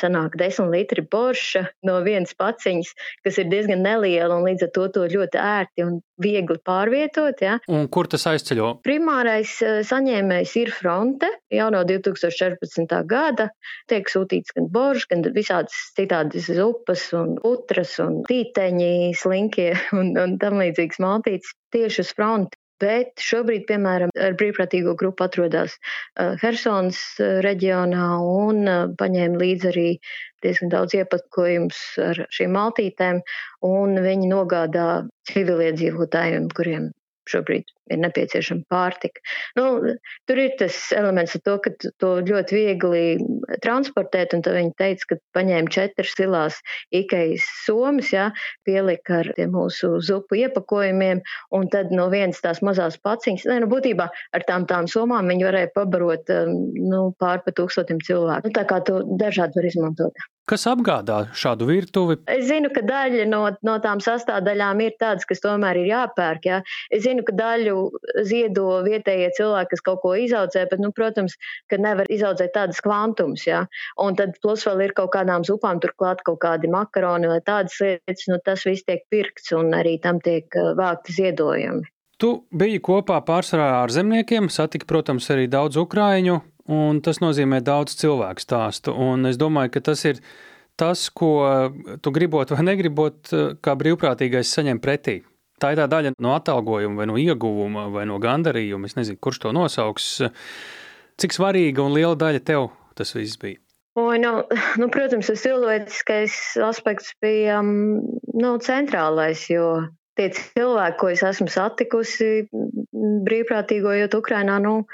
sanāk 0.01 0.37
desmit 0.41 0.73
litri 0.73 1.05
borša 1.13 1.67
no 1.87 1.99
vienas 2.07 2.35
paciņas, 2.39 2.93
kas 3.27 3.41
ir 3.43 3.51
diezgan 3.53 3.85
neliela 3.85 4.39
un 4.39 4.47
līdz 4.49 4.69
ar 4.69 4.73
to 4.77 4.87
to 4.95 5.07
ļoti 5.13 5.41
ērti 5.43 5.87
un 5.87 5.99
viegli 6.19 6.59
pārvietot. 6.67 7.43
Ja. 7.45 7.59
Un 7.71 7.87
kur 7.93 8.09
tas 8.11 8.27
aizceļo? 8.31 8.73
Primārais 8.87 9.55
eh, 9.63 9.81
saņēmējs 9.87 10.55
ir 10.63 10.73
fronte 10.75 11.31
jau 11.55 11.69
no 11.75 11.85
2014. 11.89 12.97
gada. 13.09 13.49
Tiek 13.91 14.11
sūtīts 14.11 14.57
gan 14.57 14.69
boršs, 14.75 15.09
gan 15.13 15.25
visādas 15.37 15.77
citādas 15.99 16.51
zupas 16.51 17.09
un 17.17 17.37
putras 17.43 17.97
un 18.03 18.23
tīteņi, 18.29 19.15
slinkie 19.19 19.73
un, 19.99 20.15
un 20.19 20.39
tam 20.43 20.59
līdzīgas 20.63 21.03
maltītes 21.05 21.55
tieši 21.75 22.05
uz 22.05 22.15
fronti. 22.17 22.58
Bet 22.83 23.23
šobrīd, 23.23 23.65
piemēram, 23.69 24.13
ar 24.23 24.37
brīvprātīgo 24.39 24.95
grupu 24.99 25.27
atrodas 25.27 25.75
uh, 25.79 26.37
Helsonas 26.43 27.01
uh, 27.19 27.39
reģionā 27.45 28.07
un 28.23 28.63
uh, 28.65 28.85
paņēma 29.01 29.41
līdzi 29.43 29.71
arī 29.73 29.89
diezgan 30.47 30.71
daudz 30.75 30.95
iepakojumus 30.95 31.81
ar 32.05 32.23
šīm 32.35 32.55
maltītēm, 32.55 33.19
viņi 34.07 34.31
nogādā 34.31 34.89
civiliedzīvotājiem, 35.33 36.47
kuriem 36.55 36.93
šobrīd 37.29 37.69
ir 37.89 38.01
nepieciešama 38.03 38.67
pārtika. 38.73 39.23
Nu, 39.57 39.95
tur 40.29 40.41
ir 40.41 40.55
tas 40.61 40.77
elements 40.97 41.37
ar 41.39 41.43
to, 41.47 41.57
ka 41.65 41.73
to 42.03 42.11
ļoti 42.29 42.57
viegli 42.57 43.03
transportēt, 43.65 44.35
un 44.37 44.45
viņi 44.45 44.75
teica, 44.81 45.11
ka 45.13 45.19
paņēma 45.39 45.73
četras 45.73 46.15
silās 46.19 46.61
Ikejas 46.95 47.47
somas, 47.65 48.13
ja, 48.13 48.29
pielika 48.69 49.23
ar 49.23 49.33
tiem 49.37 49.55
mūsu 49.57 49.95
zupu 50.05 50.41
iepakojumiem, 50.43 51.23
un 51.57 51.69
tad 51.73 51.93
no 51.95 52.09
vienas 52.13 52.43
tās 52.45 52.63
mazās 52.65 52.99
paciņas, 53.05 53.49
ne, 53.51 53.61
nu, 53.65 53.71
būtībā 53.73 54.09
ar 54.09 54.49
tām 54.49 54.69
tām 54.69 54.89
somām 54.91 55.33
viņi 55.33 55.49
varēja 55.49 55.75
pabarot 55.77 56.35
um, 56.35 56.57
nu, 56.93 57.05
pār 57.21 57.45
pa 57.45 57.55
tūkstotim 57.57 58.03
cilvēku. 58.05 58.49
Nu, 58.49 58.57
tā 58.57 58.67
kā 58.69 58.83
to 58.85 59.03
dažādi 59.21 59.61
var 59.61 59.71
izmantot. 59.71 60.29
Kas 60.49 60.65
apgādā 60.71 61.19
šādu 61.37 61.67
virtuvi? 61.69 62.17
Es 62.33 62.47
zinu, 62.49 62.71
ka 62.73 62.81
daļa 62.87 63.27
no, 63.29 63.43
no 63.67 63.75
tām 63.85 64.01
sastāvdaļām 64.01 64.81
ir 64.81 64.95
tādas, 65.01 65.27
kas 65.29 65.43
tomēr 65.45 65.83
ir 65.83 65.91
jāpērk. 65.91 66.49
Ja? 66.49 66.61
Es 66.95 67.03
zinu, 67.05 67.25
ka 67.27 67.35
daļu 67.37 67.75
ziedo 68.25 68.79
vietējie 68.87 69.29
cilvēki, 69.37 69.75
kas 69.75 69.85
kaut 69.85 70.01
ko 70.07 70.15
izaudzē, 70.17 70.65
bet, 70.71 70.81
nu, 70.81 70.89
protams, 70.97 71.37
ka 71.69 71.77
nevar 71.83 72.09
izaudzēt 72.09 72.55
tādas 72.57 72.81
kvantums. 72.85 73.45
Ja? 73.49 73.67
Un 74.01 74.17
tad 74.17 74.39
plus 74.41 74.65
vēl 74.65 74.87
ir 74.87 74.97
kaut 74.97 75.13
kādām 75.19 75.45
zupām, 75.45 75.83
turklāt 75.85 76.25
kaut 76.25 76.41
kādi 76.47 76.73
makaroni 76.73 77.29
vai 77.29 77.43
tādas 77.45 77.77
lietas, 77.85 78.25
nu, 78.33 78.41
tas 78.45 78.65
viss 78.65 78.89
tiek 78.89 79.05
pirkts 79.13 79.53
un 79.57 79.77
arī 79.77 79.99
tam 80.01 80.23
tiek 80.25 80.49
uh, 80.57 80.73
vākti 80.79 81.21
ziedojumi. 81.21 81.85
Tu 82.19 82.33
biji 82.51 82.81
kopā 82.83 83.21
pārsvarā 83.23 83.83
ar 83.85 83.93
zemniekiem, 83.95 84.49
satika, 84.51 84.89
protams, 84.89 85.29
arī 85.31 85.45
daudz 85.53 85.77
ukrāņu 85.79 86.41
un 86.73 87.01
tas 87.05 87.23
nozīmē 87.25 87.61
daudz 87.65 87.97
cilvēku 88.01 88.45
stāstu. 88.45 88.95
Un 88.95 89.29
es 89.31 89.41
domāju, 89.41 89.75
ka 89.77 89.85
tas 89.91 90.05
ir 90.09 90.23
tas, 90.79 91.09
ko 91.11 91.33
tu 92.05 92.13
gribot 92.15 92.53
vai 92.55 92.65
negribot, 92.71 93.33
kā 93.65 93.75
brīvprātīgais 93.79 94.55
saņem 94.55 94.81
pretī. 94.83 95.21
Tā 95.59 95.73
ir 95.75 95.81
tā 95.81 95.89
daļa 95.91 96.15
no 96.23 96.35
atalgojuma, 96.37 97.01
vai 97.01 97.07
no 97.11 97.17
ieguvuma, 97.19 97.89
vai 97.91 98.05
no 98.07 98.21
gandarījuma. 98.23 98.87
Es 98.87 98.95
nezinu, 98.95 99.19
kurš 99.19 99.43
to 99.43 99.55
nosauks. 99.55 100.11
Cik 101.19 101.35
svarīga 101.35 101.83
un 101.83 101.97
liela 101.97 102.15
daļa 102.19 102.45
tev 102.47 102.69
tas 102.99 103.11
viss 103.17 103.41
bija? 103.41 103.59
O, 103.99 104.13
nu, 104.15 104.33
nu, 104.79 104.87
protams, 104.95 105.27
tas 105.27 105.43
cilvēciskais 105.43 106.35
aspekts 106.63 107.11
bija 107.23 107.59
nu, 107.65 108.53
centrālais, 108.63 109.43
jo 109.51 109.81
tie 110.19 110.29
cilvēki, 110.37 110.99
ko 111.01 111.11
es 111.11 111.25
esmu 111.27 111.49
satikusi 111.51 112.47
brīvprātīgojot 113.27 114.15
Ukrainā, 114.19 114.61
nu, 114.63 114.85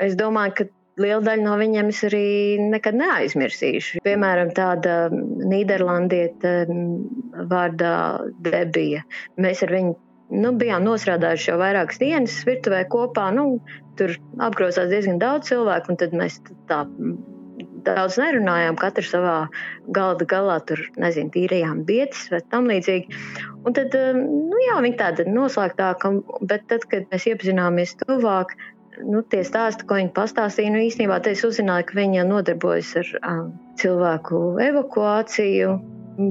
es 0.00 0.16
domāju, 0.16 0.56
ka 0.56 0.68
lielu 1.00 1.24
daļu 1.24 1.46
no 1.46 1.56
viņiem 1.60 1.90
es 1.92 2.02
arī 2.08 2.26
nekad 2.60 2.98
neaizmirsīšu. 3.00 4.02
Piemēram, 4.06 4.52
tāda 4.56 5.08
Nīderlandieta 5.10 6.54
vārdā 7.50 7.96
Debija. 8.44 9.02
Mēs 9.40 9.64
ar 9.66 9.74
viņu 9.76 9.96
nu, 10.44 10.54
bijām 10.60 10.86
nostrādājuši 10.86 11.50
jau 11.52 11.58
vairākas 11.60 12.00
dienas 12.02 12.38
virtuvē 12.46 12.84
kopā. 12.92 13.28
Nu, 13.34 13.58
tur 13.98 14.14
apgrozās 14.42 14.90
diezgan 14.92 15.20
daudz 15.22 15.50
cilvēku, 15.50 15.92
un 15.92 16.00
tad 16.00 16.16
mēs 16.16 16.40
tā 16.70 16.84
daudz 17.86 18.18
nerunājām. 18.20 18.78
Katrs 18.80 19.12
savā 19.14 19.36
galda 19.96 20.26
galā 20.28 20.58
tur, 20.68 20.82
nezinu, 21.00 21.32
tīrījām 21.34 21.84
vietas 21.88 22.28
vai 22.32 22.42
tam 22.52 22.68
līdzīgi. 22.70 23.20
Un 23.66 23.76
tad, 23.76 23.94
nu 24.16 24.60
jā, 24.66 24.78
viņa 24.84 25.00
tāda 25.00 25.26
noslēgtāka, 25.28 26.12
bet 26.48 26.68
tad, 26.72 26.86
kad 26.92 27.08
mēs 27.12 27.26
iepazināmies 27.32 27.96
tuvāk, 28.04 28.54
nu, 29.06 29.22
tie 29.22 29.42
stāsti, 29.46 29.86
ko 29.88 29.98
viņa 29.98 30.12
pastāstīja, 30.16 30.72
nu, 30.74 30.82
īstenībā 30.86 31.20
es 31.30 31.44
uzzināju, 31.46 31.88
ka 31.90 31.98
viņa 31.98 32.26
nodarbojas 32.28 32.92
ar 33.00 33.10
um, 33.20 33.50
cilvēku 33.80 34.42
evakuāciju 34.64 35.74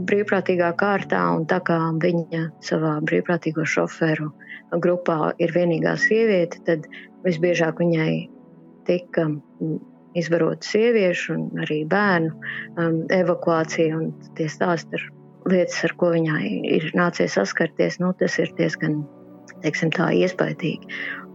brīvprātīgā 0.09 0.73
kārtā, 0.77 1.21
tā 1.49 1.59
kā 1.65 1.77
viņa 2.03 2.43
savā 2.65 2.97
brīvprātīgo 3.05 3.65
šoferu 3.65 4.31
grupā 4.83 5.33
ir 5.41 5.53
vienīgā 5.55 5.95
sieviete, 5.97 6.61
tad 6.67 6.85
visbiežāk 7.25 7.81
viņai 7.81 8.11
tika 8.89 9.25
izvarota 10.17 10.65
sieviešu 10.65 11.35
un 11.35 11.63
arī 11.63 11.83
bērnu 11.89 12.33
um, 12.33 12.99
evakuācija, 13.13 14.01
tie 14.37 14.49
stāsti 14.49 14.97
ir 14.97 15.07
lietas, 15.49 15.79
ar 15.87 15.95
ko 15.99 16.11
viņai 16.13 16.43
ir 16.77 16.89
nācies 16.97 17.37
saskarties, 17.37 17.99
nu, 18.01 18.11
tas 18.19 18.37
ir 18.41 18.51
diezgan, 18.57 19.01
teiksim 19.63 19.93
tā, 19.95 20.11
iespaidīgi. 20.17 20.89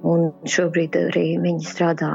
Un 0.05 0.31
šobrīd 0.51 0.97
arī 1.01 1.27
viņi 1.41 1.65
strādā 1.65 2.11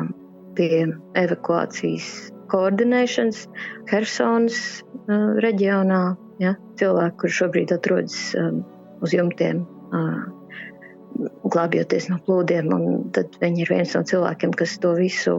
pie 0.58 0.86
evakuācijas 1.18 2.10
koordinēšanas 2.52 3.46
Helsonas 3.90 4.60
uh, 4.82 5.38
reģionā. 5.46 6.02
Ja? 6.42 6.56
Cilvēki, 6.80 7.18
kurš 7.24 7.40
šobrīd 7.44 7.74
atrodas 7.76 8.20
um, 8.40 8.62
uz 9.06 9.14
jumtiem, 9.16 9.64
uh, 9.90 10.22
glābjoties 11.50 12.10
no 12.12 12.20
plūdiem, 12.28 12.70
un 12.76 12.86
viņi 13.42 13.66
ir 13.66 13.72
viens 13.74 13.96
no 13.98 14.04
cilvēkiem, 14.08 14.54
kas 14.60 14.78
to 14.84 14.94
visu, 14.98 15.36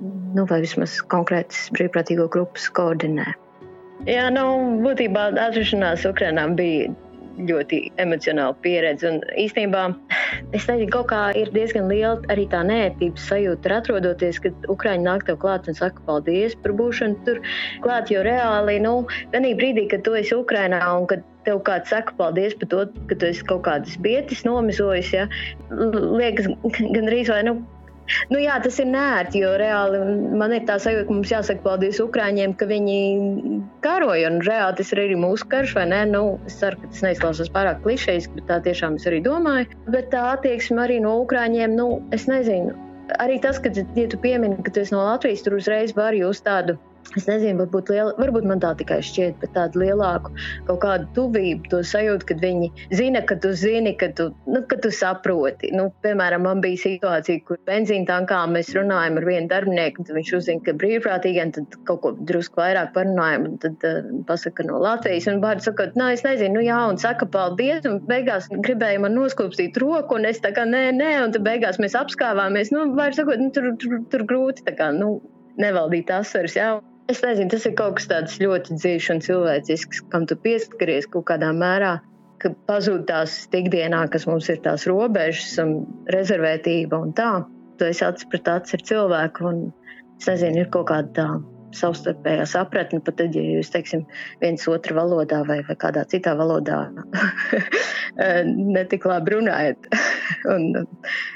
nu, 0.00 0.44
vai 0.50 0.60
vismaz 0.64 1.00
konkrētas 1.12 1.68
brīvprātīgo 1.76 2.28
grupas 2.32 2.68
koordinē. 2.76 3.32
Jā, 4.08 4.28
nu, 4.32 4.44
būtībā 4.84 5.30
atrašanās 5.36 6.06
Ukrainā 6.08 6.46
bija 6.56 6.92
ļoti 7.48 7.80
emocionāla 8.02 8.56
pieredze. 8.64 9.10
Un 9.10 9.20
īstenībā 9.40 9.86
es 10.56 10.66
nezinu, 10.68 10.90
kaut 10.94 11.10
kā 11.12 11.22
ir 11.38 11.50
diezgan 11.54 11.88
liela 11.90 12.18
arī 12.32 12.46
tā 12.52 12.62
nērtības 12.66 13.26
sajūta, 13.30 13.74
atrodoties, 13.80 14.40
kad 14.44 14.70
Ukrāņi 14.72 15.06
nāk 15.06 15.26
tev 15.28 15.40
klāt 15.42 15.68
un 15.70 15.78
saka 15.78 16.02
paldies 16.06 16.56
par 16.64 16.76
būšanu 16.78 17.20
tur 17.26 17.42
klāt. 17.84 18.12
Jo 18.12 18.24
reāli, 18.26 18.78
nu, 18.84 18.94
tajā 19.34 19.56
brīdī, 19.58 19.88
kad 19.90 20.04
tu 20.06 20.16
esi 20.18 20.36
Ukrainā 20.36 20.82
un 20.98 21.08
kad 21.10 21.24
tev 21.46 21.62
kāds 21.64 21.90
saka 21.92 22.14
paldies 22.18 22.56
par 22.60 22.70
to, 22.72 22.86
ka 23.10 23.16
tu 23.16 23.30
esi 23.30 23.44
kaut 23.48 23.64
kādas 23.68 23.96
bietis 24.04 24.44
nomizojis, 24.44 25.12
ja, 25.16 25.28
liekas 25.70 26.50
gan 26.94 27.08
arī 27.08 27.22
vai, 27.28 27.42
nu, 27.48 27.60
Nu, 28.30 28.40
jā, 28.42 28.56
tas 28.62 28.78
ir 28.82 28.88
nērti, 28.90 29.42
jo 29.44 29.52
reāli 29.60 30.00
man 30.40 30.54
ir 30.56 30.66
tā 30.68 30.78
sajūta, 30.82 31.06
ka 31.08 31.16
mums 31.16 31.32
jāsaka 31.32 31.64
paldies 31.64 32.00
Ukrāņiem, 32.02 32.54
ka 32.60 32.68
viņi 32.70 32.98
karoja. 33.84 34.30
Un 34.32 34.40
reāli 34.46 34.80
tas 34.80 34.92
ir 34.94 35.04
arī 35.04 35.18
mūsu 35.20 35.48
karš, 35.52 35.74
vai 35.78 35.86
ne? 35.92 36.02
Nu, 36.10 36.24
es 36.50 36.58
ceru, 36.60 36.80
ka 36.82 36.92
tas 36.92 37.04
neizklausās 37.06 37.52
pārāk 37.54 37.82
klišejas, 37.86 38.30
bet 38.36 38.48
tā 38.50 38.60
tiešām 38.66 39.00
es 39.00 39.08
arī 39.10 39.22
domāju. 39.24 39.70
Bet 39.94 40.12
tā 40.14 40.26
attieksme 40.34 40.84
arī 40.86 41.00
no 41.04 41.16
Ukrāņiem, 41.24 41.76
nu, 41.78 41.90
es 42.16 42.28
nezinu. 42.30 42.76
Arī 43.18 43.40
tas, 43.42 43.58
ka, 43.58 43.72
ja 43.74 44.06
tu 44.10 44.18
piemini, 44.22 44.60
ka 44.62 44.70
tu 44.70 44.84
esi 44.84 44.94
no 44.94 45.02
Latvijas, 45.02 45.42
tur 45.42 45.58
uzreiz 45.58 45.96
var 45.96 46.14
jūs 46.14 46.44
tādu 46.46 46.76
Es 47.18 47.24
nezinu, 47.26 47.56
varbūt, 47.64 47.88
liela, 47.90 48.12
varbūt 48.20 48.44
man 48.46 48.60
tā 48.62 48.70
tikai 48.78 49.00
šķiet, 49.02 49.40
bet 49.42 49.50
tādu 49.56 49.80
lielāku 49.82 50.30
kaut 50.68 50.78
kādu 50.84 51.08
tuvību, 51.16 51.70
to 51.72 51.80
sajūtu, 51.86 52.28
kad 52.28 52.42
viņi 52.44 52.68
zina, 52.94 53.22
ka 53.26 53.34
tu 53.42 53.50
zini, 53.58 53.96
ka 53.98 54.12
tu, 54.14 54.28
nu, 54.46 54.60
ka 54.70 54.78
tu 54.84 54.92
saproti. 54.94 55.72
Nu, 55.74 55.88
piemēram, 56.04 56.44
man 56.46 56.62
bija 56.62 56.78
situācija, 56.84 57.42
kur 57.48 57.58
benzīna 57.66 58.06
tankā 58.12 58.44
mēs 58.52 58.70
runājam 58.76 59.18
ar 59.18 59.26
vienu 59.26 59.50
darbinieku, 59.50 60.06
tad 60.06 60.20
viņš 60.20 60.30
uzzina, 60.38 60.62
ka 60.68 60.76
brīvprātīgiem 60.78 61.50
tad 61.56 61.74
kaut 61.88 62.02
ko 62.04 62.12
drusku 62.30 62.62
vairāk 62.62 62.92
parunājam, 62.94 63.48
un 63.50 63.58
tad 63.64 63.88
uh, 63.90 64.12
pasaka 64.28 64.68
no 64.68 64.78
Latvijas, 64.84 65.26
un 65.32 65.42
bārds 65.42 65.66
saka, 65.66 65.88
nē, 65.98 66.12
es 66.14 66.22
nezinu, 66.26 66.60
nu 66.60 66.64
jā, 66.68 66.78
un 66.92 67.00
saka 67.02 67.26
paldies, 67.26 67.82
un 67.90 67.98
beigās 68.06 68.46
gribēja 68.54 69.02
man 69.02 69.18
noskūpstīt 69.18 69.82
roku, 69.82 70.20
un 70.20 70.30
es 70.30 70.38
tā 70.44 70.54
kā 70.54 70.68
nē, 70.68 70.86
nē, 71.00 71.10
un 71.24 71.34
tad 71.34 71.42
beigās 71.48 71.82
mēs 71.82 71.98
apskāvāmies, 71.98 72.70
nu, 72.76 72.86
vairs 72.94 73.18
sakot, 73.18 73.42
nu, 73.42 73.50
tur, 73.56 73.72
tur, 73.82 73.98
tur 74.14 74.26
grūti, 74.30 74.62
tā 74.68 74.78
kā, 74.78 74.92
nu, 74.94 75.16
nevaldīt 75.60 76.14
asaras, 76.14 76.54
jā. 76.56 76.70
Es 77.10 77.24
nezinu, 77.24 77.50
tas 77.50 77.64
ir 77.66 77.74
kaut 77.78 77.96
kas 77.98 78.06
tāds 78.10 78.36
ļoti 78.38 78.76
dziļš 78.78 79.06
un 79.14 79.20
cilvēcisks, 79.24 80.02
kam 80.12 80.28
tu 80.30 80.36
pieskaries 80.38 81.08
kaut 81.10 81.26
kādā 81.30 81.48
mērā, 81.56 81.96
ka 82.38 82.52
pazūd 82.70 83.08
tās 83.08 83.34
ikdienā, 83.56 84.04
kas 84.12 84.28
mums 84.30 84.46
ir 84.52 84.60
tās 84.64 84.86
robežas 84.86 85.56
un 85.62 85.80
rezervētība 86.14 87.00
un 87.02 87.10
tā. 87.18 87.32
Tu 87.80 87.88
esi 87.90 88.04
acis 88.06 88.28
pret 88.30 88.48
acis 88.52 88.78
ar 88.78 88.84
cilvēku 88.92 89.48
un, 89.50 89.62
es 90.20 90.30
nezinu, 90.30 90.62
ir 90.62 90.70
kaut 90.70 90.86
kāda 90.92 91.10
tā 91.16 91.26
savstarpējā 91.80 92.46
sapratne, 92.50 93.02
pat 93.06 93.18
tad, 93.20 93.34
ja 93.34 93.42
jūs, 93.58 93.70
teiksim, 93.74 94.06
viens 94.42 94.66
otru 94.70 94.96
valodā 94.98 95.42
vai, 95.46 95.60
vai 95.66 95.76
kādā 95.78 96.02
citā 96.10 96.34
valodā 96.38 96.80
netik 98.78 99.06
labi 99.10 99.36
runājat, 99.36 99.90
un 100.54 100.84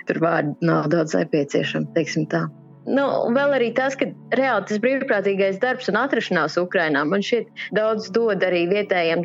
tur 0.09 0.23
vārdi 0.23 0.71
nav 0.71 0.91
daudz 0.95 1.19
nepieciešami, 1.19 1.91
teiksim 1.99 2.31
tā. 2.31 2.47
Nu, 2.85 3.05
vēl 3.33 3.57
arī 3.57 3.71
tas, 3.77 3.97
ka 3.97 4.11
reāli 4.37 4.69
tas 4.69 4.81
brīvprātīgais 4.83 5.61
darbs 5.63 5.89
un 5.89 5.99
atrašanās 6.03 6.59
Ukrajinā 6.61 7.05
man 7.09 7.25
šķiet 7.25 7.67
daudz 7.79 8.11
dod 8.13 8.45
arī 8.45 8.67
vietējiem. 8.73 9.25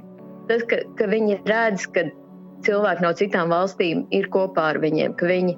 Tas, 0.49 0.63
ka, 0.69 0.81
ka 0.97 1.07
viņi 1.11 1.41
redz, 1.49 1.85
ka 1.93 2.07
cilvēki 2.65 3.03
no 3.05 3.11
citām 3.19 3.51
valstīm 3.51 4.05
ir 4.15 4.29
kopā 4.33 4.71
ar 4.73 4.79
viņiem, 4.83 5.17
ka 5.19 5.27
viņi 5.29 5.57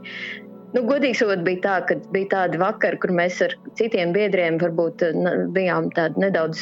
Nu, 0.72 0.86
godīgi 0.88 1.18
sakot, 1.20 1.42
bija 1.44 1.60
tā, 1.66 1.74
ka 1.84 1.98
bija 2.16 2.30
tādi 2.32 2.60
vakari, 2.62 2.96
kur 3.04 3.12
mēs 3.16 3.42
ar 3.44 3.56
citiem 3.76 4.14
biedriem 4.16 4.56
varbūt 4.62 5.04
bijām 5.52 5.90
nedaudz 6.22 6.62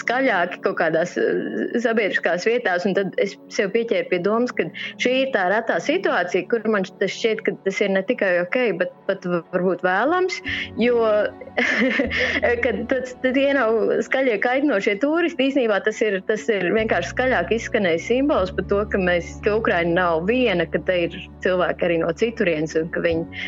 skaļāki 0.00 0.60
kaut 0.64 0.78
kādās 0.80 1.14
eh, 1.20 1.76
sabiedriskās 1.82 2.46
vietās. 2.48 2.86
Tad 2.98 3.14
es 3.20 3.36
sev 3.52 3.72
pieķēru 3.74 4.08
pie 4.10 4.20
domas, 4.24 4.54
ka 4.56 4.68
šī 5.02 5.14
ir 5.24 5.32
tā 5.34 5.48
retā 5.52 5.78
situācija, 5.82 6.46
kur 6.50 6.64
man 6.70 6.86
šķiet, 6.88 7.44
ka 7.46 7.54
tas 7.66 7.80
ir 7.84 7.92
ne 7.94 8.02
tikai 8.08 8.32
ok, 8.44 8.58
bet 8.80 8.94
pat 9.08 9.28
varbūt 9.28 9.84
vēlams. 9.86 10.40
Jo 10.80 10.98
tad 12.90 13.38
ja 13.38 13.54
nav 13.56 14.02
skaļie 14.06 14.38
kaitinošie 14.44 14.98
turisti, 15.02 15.50
īstenībā 15.50 15.80
tas 15.86 16.00
ir, 16.04 16.20
tas 16.28 16.46
ir 16.52 16.68
vienkārši 16.76 17.14
skaļāk 17.14 17.54
izskanējis 17.58 18.10
simbols 18.12 18.52
par 18.56 18.68
to, 18.72 18.82
ka, 18.92 19.00
mēs, 19.02 19.38
ka 19.46 19.58
Ukraina 19.60 19.96
nav 20.02 20.28
viena, 20.30 20.68
ka 20.68 20.82
te 20.88 21.02
ir 21.06 21.18
cilvēki 21.44 21.88
arī 21.88 22.02
no 22.04 22.12
citurienes 22.18 22.76
un 22.78 22.92
ka 22.94 23.02
viņi 23.04 23.42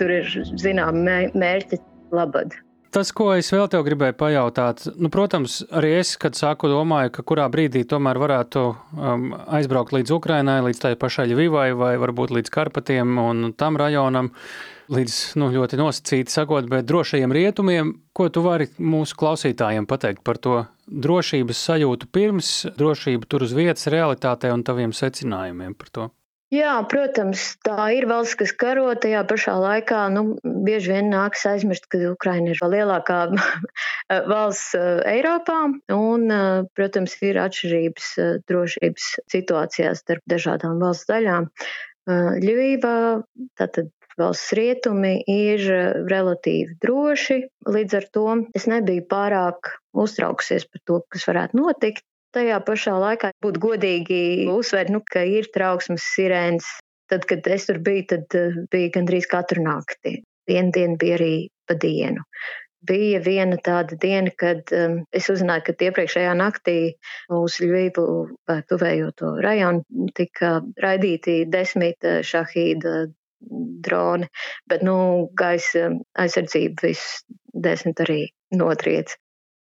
tur 0.00 0.12
ir 0.20 0.28
zināmi 0.60 1.32
mērķi 1.38 1.80
labad. 2.12 2.54
Tas, 2.92 3.08
ko 3.16 3.30
es 3.32 3.48
vēl 3.48 3.70
te 3.72 3.78
gribēju 3.80 4.12
pajautāt, 4.20 4.82
nu, 5.00 5.08
protams, 5.12 5.62
arī 5.72 5.94
es, 6.02 6.10
kad 6.20 6.36
sāku 6.36 6.68
domāju, 6.68 7.14
ka 7.14 7.22
kurā 7.24 7.46
brīdī 7.48 7.86
tomēr 7.88 8.20
varētu 8.20 8.64
um, 8.68 9.24
aizbraukt 9.56 9.94
līdz 9.96 10.12
Ukrainai, 10.12 10.58
līdz 10.66 10.82
tai 10.82 10.92
pašai 11.00 11.24
Ļuvivai 11.30 11.70
vai 11.72 11.94
varbūt 12.02 12.34
līdz 12.36 12.52
Karpatiem 12.52 13.16
un 13.22 13.54
tam 13.56 13.80
rajonam, 13.80 14.28
līdz 14.92 15.18
nu, 15.40 15.48
ļoti 15.56 15.80
nosacīti 15.80 16.36
sakot, 16.36 16.68
bet 16.68 16.84
drošajiem 16.90 17.32
rietumiem, 17.32 17.96
ko 18.12 18.28
tu 18.28 18.44
vari 18.44 18.68
mūsu 18.76 19.16
klausītājiem 19.24 19.88
pateikt 19.88 20.20
par 20.20 20.36
to 20.44 20.58
drošības 20.84 21.64
sajūtu 21.70 22.12
pirms, 22.12 22.54
drošību 22.76 23.24
tur 23.24 23.48
uz 23.48 23.56
vietas 23.56 23.88
realitātē 23.88 24.52
un 24.52 24.68
taviem 24.68 24.92
secinājumiem 24.92 25.80
par 25.80 25.96
to? 25.96 26.12
Jā, 26.52 26.72
protams, 26.84 27.42
tā 27.64 27.86
ir 27.96 28.04
valsts, 28.10 28.36
kas 28.36 28.50
karo 28.60 28.90
tajā 29.00 29.22
pašā 29.24 29.54
laikā. 29.56 30.02
Nu, 30.12 30.34
bieži 30.66 30.90
vien 30.92 31.08
nākas 31.08 31.46
aizmirst, 31.48 31.86
ka 31.88 32.00
Ukraina 32.10 32.52
ir 32.52 32.60
lielākā 32.60 33.20
valsts 34.32 34.74
eh, 34.76 35.00
Eiropā, 35.14 35.62
un, 35.96 36.26
eh, 36.28 36.66
protams, 36.76 37.16
ir 37.24 37.40
atšķirības 37.40 38.10
eh, 38.20 38.34
drošības 38.52 39.08
situācijās 39.32 40.04
starp 40.04 40.28
dažādām 40.28 40.84
valsts 40.84 41.08
daļām. 41.08 41.48
Ļuvībā, 42.42 42.94
tātad 43.56 43.92
valsts 44.18 44.52
rietumi 44.58 45.20
ir 45.30 45.62
relatīvi 46.10 46.74
droši, 46.82 47.36
līdz 47.70 47.94
ar 48.00 48.08
to 48.16 48.24
es 48.58 48.66
nebiju 48.66 49.06
pārāk 49.06 49.70
uztraukusies 49.94 50.66
par 50.66 50.82
to, 50.90 50.98
kas 51.14 51.28
varētu 51.30 51.62
notikt. 51.62 52.04
Tajā 52.32 52.58
pašā 52.64 52.94
laikā 52.96 53.32
būtu 53.44 53.60
godīgi 53.60 54.22
uzsvērt, 54.52 54.92
nu, 54.94 55.02
ka 55.04 55.24
ir 55.28 55.48
trauksmes 55.52 56.04
sirēnas. 56.14 56.68
Tad, 57.12 57.26
kad 57.28 57.46
es 57.52 57.68
tur 57.68 57.80
biju, 57.84 58.06
tad 58.14 58.36
uh, 58.38 58.58
bija 58.72 58.92
gandrīz 58.94 59.28
katru 59.28 59.64
nakti. 59.66 60.22
Vienu 60.48 60.72
dienu 60.72 60.96
bija 61.00 61.18
arī 61.18 61.34
pa 61.68 61.76
dienu. 61.76 62.24
Bija 62.88 63.20
viena 63.22 63.58
tāda 63.62 63.98
diena, 64.00 64.32
kad 64.38 64.72
um, 64.74 64.96
es 65.14 65.28
uzzināju, 65.30 65.66
ka 65.68 65.74
iepriekšējā 65.88 66.32
naktī 66.38 66.76
uz 67.36 67.58
Ļuvību 67.62 68.06
vai 68.48 68.58
tuvējo 68.70 69.12
to 69.20 69.34
rajonu 69.44 70.08
tika 70.16 70.54
raidīti 70.82 71.42
desmit 71.52 72.08
uh, 72.08 72.22
šahīda 72.26 72.94
droni, 73.84 74.30
bet, 74.70 74.86
nu, 74.86 74.96
gaisa 75.38 75.90
aizsardzība 76.24 76.88
viss 76.88 77.22
desmit 77.52 78.00
arī 78.06 78.20
notriec 78.56 79.18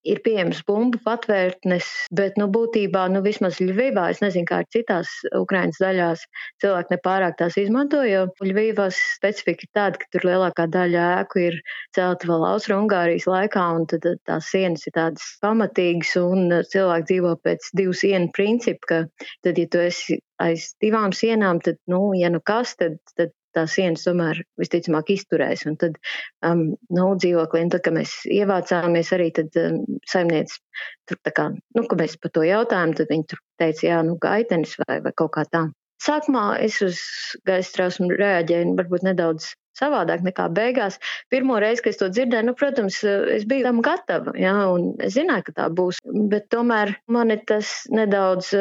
ir 0.07 0.21
pieejams 0.23 0.61
bumbu 0.67 0.99
patvērtnes, 1.03 1.87
bet, 2.15 2.37
nu, 2.39 2.47
būtībā, 2.51 3.05
nu, 3.13 3.21
vismaz 3.25 3.59
Ļuvībā, 3.59 4.07
es 4.13 4.21
nezinu, 4.23 4.47
kā 4.49 4.61
ir 4.63 4.69
citās 4.75 5.11
Ukraiņas 5.35 5.81
daļās, 5.83 6.23
cilvēki 6.63 6.95
nepārāk 6.95 7.37
tās 7.41 7.57
izmanto, 7.59 8.01
jo 8.07 8.25
Ļuvības 8.43 8.99
specifika 9.17 9.67
ir 9.67 9.71
tāda, 9.75 10.01
ka 10.01 10.09
tur 10.15 10.27
lielākā 10.29 10.67
daļa 10.71 11.07
ēku 11.19 11.43
ir 11.47 11.59
celta 11.97 12.29
vēl 12.29 12.47
Austro-Ungārijas 12.53 13.27
laikā, 13.29 13.65
un 13.79 13.89
tad 13.91 14.07
tās 14.29 14.51
sienas 14.53 14.87
ir 14.87 14.95
tādas 14.95 15.25
pamatīgas, 15.43 16.15
un 16.21 16.55
cilvēki 16.71 17.09
dzīvo 17.11 17.35
pēc 17.43 17.71
divu 17.79 17.97
sienu 17.97 18.31
principu, 18.35 18.93
ka 18.93 19.03
tad, 19.45 19.59
ja 19.59 19.67
tu 19.67 19.83
esi 19.83 20.19
aiz 20.39 20.71
divām 20.83 21.11
sienām, 21.15 21.59
tad, 21.63 21.79
nu, 21.91 22.13
ja 22.15 22.31
nu 22.31 22.39
kas, 22.45 22.77
tad, 22.79 22.95
tad 23.19 23.35
tās 23.59 23.75
sienas 23.77 24.07
tomēr 24.07 24.41
visticamāk 24.59 25.13
izturēs. 25.13 25.67
Un 25.69 25.77
tad 25.81 25.99
um, 26.45 26.65
nu, 26.95 27.09
dzīvoklī, 27.19 27.65
tad, 27.73 27.83
kad 27.85 27.99
mēs 27.99 28.15
ievācāmies 28.39 29.13
arī, 29.17 29.29
tad 29.35 29.59
um, 29.61 29.83
saimniece 30.09 30.61
tur 31.09 31.19
tā 31.25 31.35
kā, 31.35 31.49
nu, 31.75 31.85
kad 31.85 32.01
mēs 32.01 32.17
par 32.21 32.33
to 32.35 32.47
jautājām, 32.47 32.95
tad 32.97 33.11
viņi 33.11 33.29
tur 33.29 33.43
teica, 33.61 33.85
jā, 33.91 34.01
nu, 34.07 34.17
gaitenis 34.21 34.77
vai, 34.85 35.01
vai 35.05 35.13
kaut 35.17 35.35
kā 35.37 35.45
tā. 35.51 35.67
Sākumā 35.99 36.53
es 36.63 36.77
uz 36.85 36.99
gaisa 37.47 37.73
trausmu 37.75 38.13
reaģēju 38.13 38.77
varbūt 38.77 39.03
nedaudz 39.03 39.49
savādāk 39.79 40.23
nekā 40.23 40.45
beigās. 40.55 40.97
Pirmo 41.31 41.57
reizi, 41.59 41.83
kad 41.83 41.93
es 41.93 41.99
to 41.99 42.07
dzirdēju, 42.11 42.47
nu, 42.47 42.55
protams, 42.59 43.01
es 43.35 43.45
biju 43.49 43.67
tam 43.67 43.81
gatava, 43.85 44.33
jā, 44.39 44.55
un 44.71 44.93
es 45.03 45.15
zināju, 45.17 45.49
ka 45.49 45.57
tā 45.59 45.67
būs. 45.75 45.99
Bet 46.31 46.47
tomēr 46.53 46.95
mani 47.11 47.39
tas 47.51 47.81
nedaudz, 47.91 48.53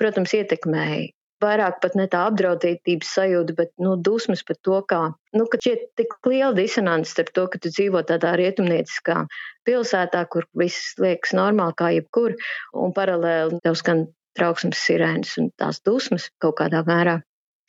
protams, 0.00 0.34
ietekmēja 0.40 1.12
vairāk 1.42 1.80
pat 1.82 1.96
ne 1.98 2.06
tā 2.12 2.22
apdraudētības 2.30 3.12
sajūta, 3.18 3.56
bet 3.58 3.72
nu, 3.82 3.94
dusmas 4.08 4.42
par 4.46 4.58
to, 4.64 4.80
kā, 4.90 5.00
nu, 5.36 5.46
ka 5.52 5.60
šeit 5.62 5.86
tik 6.00 6.16
liela 6.28 6.54
disonance 6.56 7.12
starp 7.12 7.32
to, 7.36 7.46
ka 7.52 7.60
tu 7.62 7.72
dzīvo 7.72 8.02
tādā 8.08 8.34
rietumnieciskā 8.40 9.22
pilsētā, 9.68 10.24
kur 10.32 10.48
viss 10.58 10.94
liekas 11.02 11.34
normāli 11.36 11.76
kā 11.78 11.92
jebkur, 11.98 12.36
un 12.74 12.96
paralēli 12.96 13.60
tev 13.64 13.78
skan 13.80 14.06
trauksmes 14.36 14.80
sirēnas 14.88 15.36
un 15.40 15.50
tās 15.60 15.80
dusmas 15.84 16.30
kaut 16.42 16.58
kādā 16.60 16.82
mērā. 16.86 17.20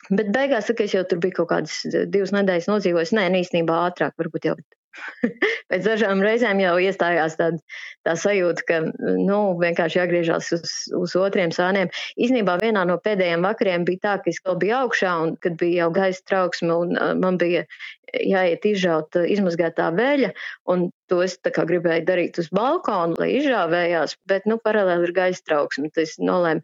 Bet 0.08 0.30
beigās, 0.32 0.68
kad 0.70 0.86
es 0.86 0.94
jau 0.94 1.04
tur 1.08 1.20
biju 1.20 1.40
kaut 1.40 1.50
kādas 1.52 1.80
divas 2.12 2.32
nedēļas 2.32 2.68
nodzīvojis, 2.70 3.12
nē, 3.16 3.28
īstenībā 3.42 3.80
ātrāk, 3.88 4.14
varbūt 4.20 4.48
jau 4.48 4.56
Pēc 5.70 5.84
dažām 5.84 6.22
reizēm 6.24 6.60
jau 6.62 6.74
iestājās 6.82 7.36
tāda 7.38 7.60
tā 8.06 8.14
sajūta, 8.18 8.64
ka 8.68 8.78
nu, 9.18 9.38
vienkārši 9.60 10.00
jāgriežas 10.00 10.52
uz, 10.56 10.72
uz 10.96 11.16
otriem 11.18 11.52
sāniem. 11.54 11.90
Īsnībā 12.20 12.56
vienā 12.62 12.86
no 12.88 12.96
pēdējiem 13.04 13.44
vakariem 13.44 13.84
bija 13.88 14.04
tā, 14.06 14.14
ka 14.22 14.32
es 14.32 14.40
vēl 14.46 14.58
biju 14.62 14.76
augšā 14.82 15.14
un 15.24 15.36
kad 15.44 15.58
bija 15.60 15.84
jau 15.84 15.90
gaisa 15.98 16.24
trauksme 16.30 16.78
un 16.84 16.96
man 17.20 17.40
bija 17.40 17.66
jāiet 18.14 18.66
izžaut 18.68 19.18
izmazgātā 19.28 19.90
veļa, 19.96 20.32
un 20.72 20.88
to 21.08 21.22
es 21.24 21.38
gribēju 21.40 22.04
darīt 22.08 22.38
uz 22.40 22.50
balkona, 22.54 23.16
lai 23.18 23.32
izžāvējās, 23.38 24.18
bet 24.28 24.46
nu, 24.48 24.58
paralēli 24.60 25.08
ir 25.08 25.14
gaisa 25.16 25.44
trauksme. 25.48 25.90
Tas 25.94 26.16
nolēma, 26.20 26.60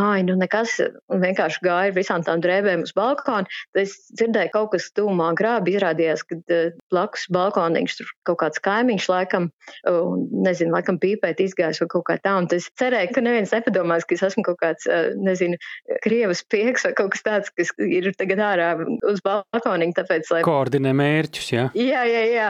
ai, 0.00 0.22
nu 0.24 0.36
nekas, 0.40 0.78
un 1.12 1.20
vienkārši 1.22 1.60
gāja 1.64 1.90
ar 1.90 1.96
visām 1.96 2.24
tām 2.24 2.40
drēbēm 2.44 2.86
uz 2.86 2.94
balkonu. 2.96 3.48
Tad 3.74 3.82
es 3.84 3.96
dzirdēju 4.16 4.52
kaut 4.54 4.72
kas 4.74 4.88
tūmā 4.96 5.32
grābi, 5.38 5.74
izrādījās, 5.76 6.24
ka 6.28 6.38
uh, 6.40 6.72
blakus 6.92 7.26
balkoniņš 7.32 7.98
tur 8.00 8.12
kaut 8.28 8.40
kāds 8.44 8.62
kaimiņš 8.64 9.08
laikam, 9.12 9.50
nezinu, 9.84 10.72
laikam 10.72 10.98
pīpēt 11.02 11.42
izgājis 11.44 11.82
vai 11.84 11.90
kaut 11.92 12.06
kā 12.08 12.18
tā. 12.24 12.34
Un 12.40 12.48
es 12.56 12.70
cerēju, 12.80 13.12
ka 13.16 13.24
neviens 13.24 13.52
nepadomās, 13.54 14.08
ka 14.08 14.16
es 14.16 14.24
esmu 14.30 14.46
kaut 14.48 14.60
kāds, 14.64 14.88
uh, 14.88 15.12
nezinu, 15.20 15.60
krievas 16.04 16.44
pieks 16.48 16.88
vai 16.88 16.94
kaut 16.96 17.12
kas 17.16 17.26
tāds, 17.28 17.52
kas 17.52 17.74
ir 17.84 18.08
tagad 18.16 18.40
ārā 18.42 18.72
uz 19.12 19.20
balkoniņa, 19.26 19.98
tāpēc, 20.00 20.32
lai. 20.32 20.42
Koordinē 20.82 20.98
mērķus, 20.98 21.48
jā? 21.52 21.64
Jā, 21.78 22.02
jā, 22.10 22.22
jā. 22.26 22.46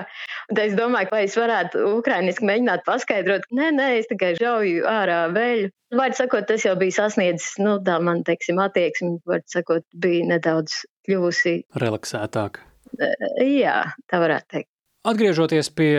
Un 0.49 0.61
es 0.63 0.73
domāju, 0.79 1.11
vai 1.13 1.25
es 1.27 1.37
varētu 1.37 1.83
ukrainiski 1.99 2.47
mēģināt 2.49 2.85
paskaidrot, 2.87 3.45
nē, 3.53 3.69
nē, 3.77 3.89
es 4.01 4.09
tikai 4.09 4.33
žauju 4.41 4.87
ārā 4.89 5.27
veļu. 5.35 5.69
Vārds 5.93 6.23
sakot, 6.23 6.47
tas 6.49 6.65
jau 6.65 6.73
bija 6.81 6.97
sasniedzis, 6.97 7.59
nu, 7.61 7.77
tā 7.85 7.99
man, 8.01 8.25
teiksim, 8.25 8.57
attieksme, 8.65 9.19
vārds 9.29 9.53
sakot, 9.53 9.85
bija 9.93 10.25
nedaudz 10.33 10.81
kļuvusi. 11.05 11.59
Relaksētāk. 11.77 12.63
Jā, 13.45 13.77
tā 14.09 14.25
varētu 14.25 14.57
teikt. 14.57 14.72
Atgriežoties 15.03 15.67
pie 15.75 15.97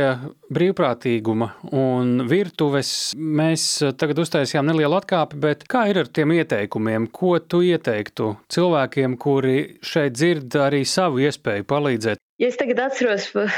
brīvprātīguma 0.55 1.49
un 1.75 2.21
virtuves, 2.29 3.11
mēs 3.19 3.65
tagad 3.99 4.21
uztaisījām 4.23 4.69
nelielu 4.69 4.95
atkāpi, 4.95 5.41
bet 5.43 5.65
kā 5.67 5.81
ir 5.91 5.99
ar 6.05 6.07
tiem 6.07 6.31
ieteikumiem? 6.37 7.09
Ko 7.11 7.33
tu 7.43 7.59
ieteiktu 7.67 8.29
cilvēkiem, 8.55 9.17
kuri 9.19 9.57
šeit 9.83 10.15
dzird 10.15 10.55
arī 10.55 10.85
savu 10.87 11.19
iespēju 11.25 11.67
palīdzēt 11.67 12.23
Ja 12.41 12.47
es 12.49 12.55
tagad 12.57 12.79
atceros 12.81 13.27
par 13.29 13.51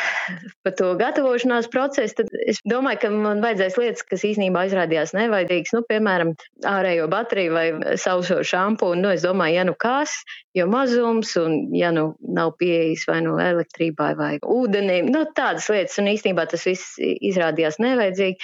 pa 0.65 0.71
to 0.75 0.89
gatavošanās 0.99 1.69
procesu, 1.71 2.17
tad 2.17 2.33
es 2.43 2.59
domāju, 2.67 2.99
ka 3.05 3.11
man 3.13 3.39
vajadzēs 3.43 3.77
lietas, 3.79 4.03
kas 4.09 4.25
īstenībā 4.27 4.65
izrādījās 4.67 5.13
nevajadīgas. 5.15 5.71
Nu, 5.77 5.81
piemēram, 5.87 6.33
ārējo 6.67 7.07
bateriju 7.11 7.55
vai 7.55 7.95
sauso 8.01 8.41
šampūnu. 8.43 8.99
Nu, 9.05 9.13
es 9.15 9.23
domāju, 9.23 9.55
ja 9.61 9.65
nu 9.69 9.77
kas, 9.79 10.17
jo 10.59 10.67
mazums, 10.67 11.31
un 11.39 11.57
ja 11.77 11.93
nu 11.95 12.09
nav 12.19 12.57
pieejas 12.59 13.07
vai 13.07 13.21
nu 13.23 13.39
elektrībai 13.39 14.11
vai 14.19 14.31
ūdenim, 14.43 15.07
nu, 15.15 15.23
tādas 15.39 15.71
lietas. 15.71 15.95
Un 16.03 16.11
īstenībā 16.11 16.47
tas 16.51 16.67
viss 16.67 16.99
izrādījās 16.99 17.79
nevajadzīgi 17.79 18.43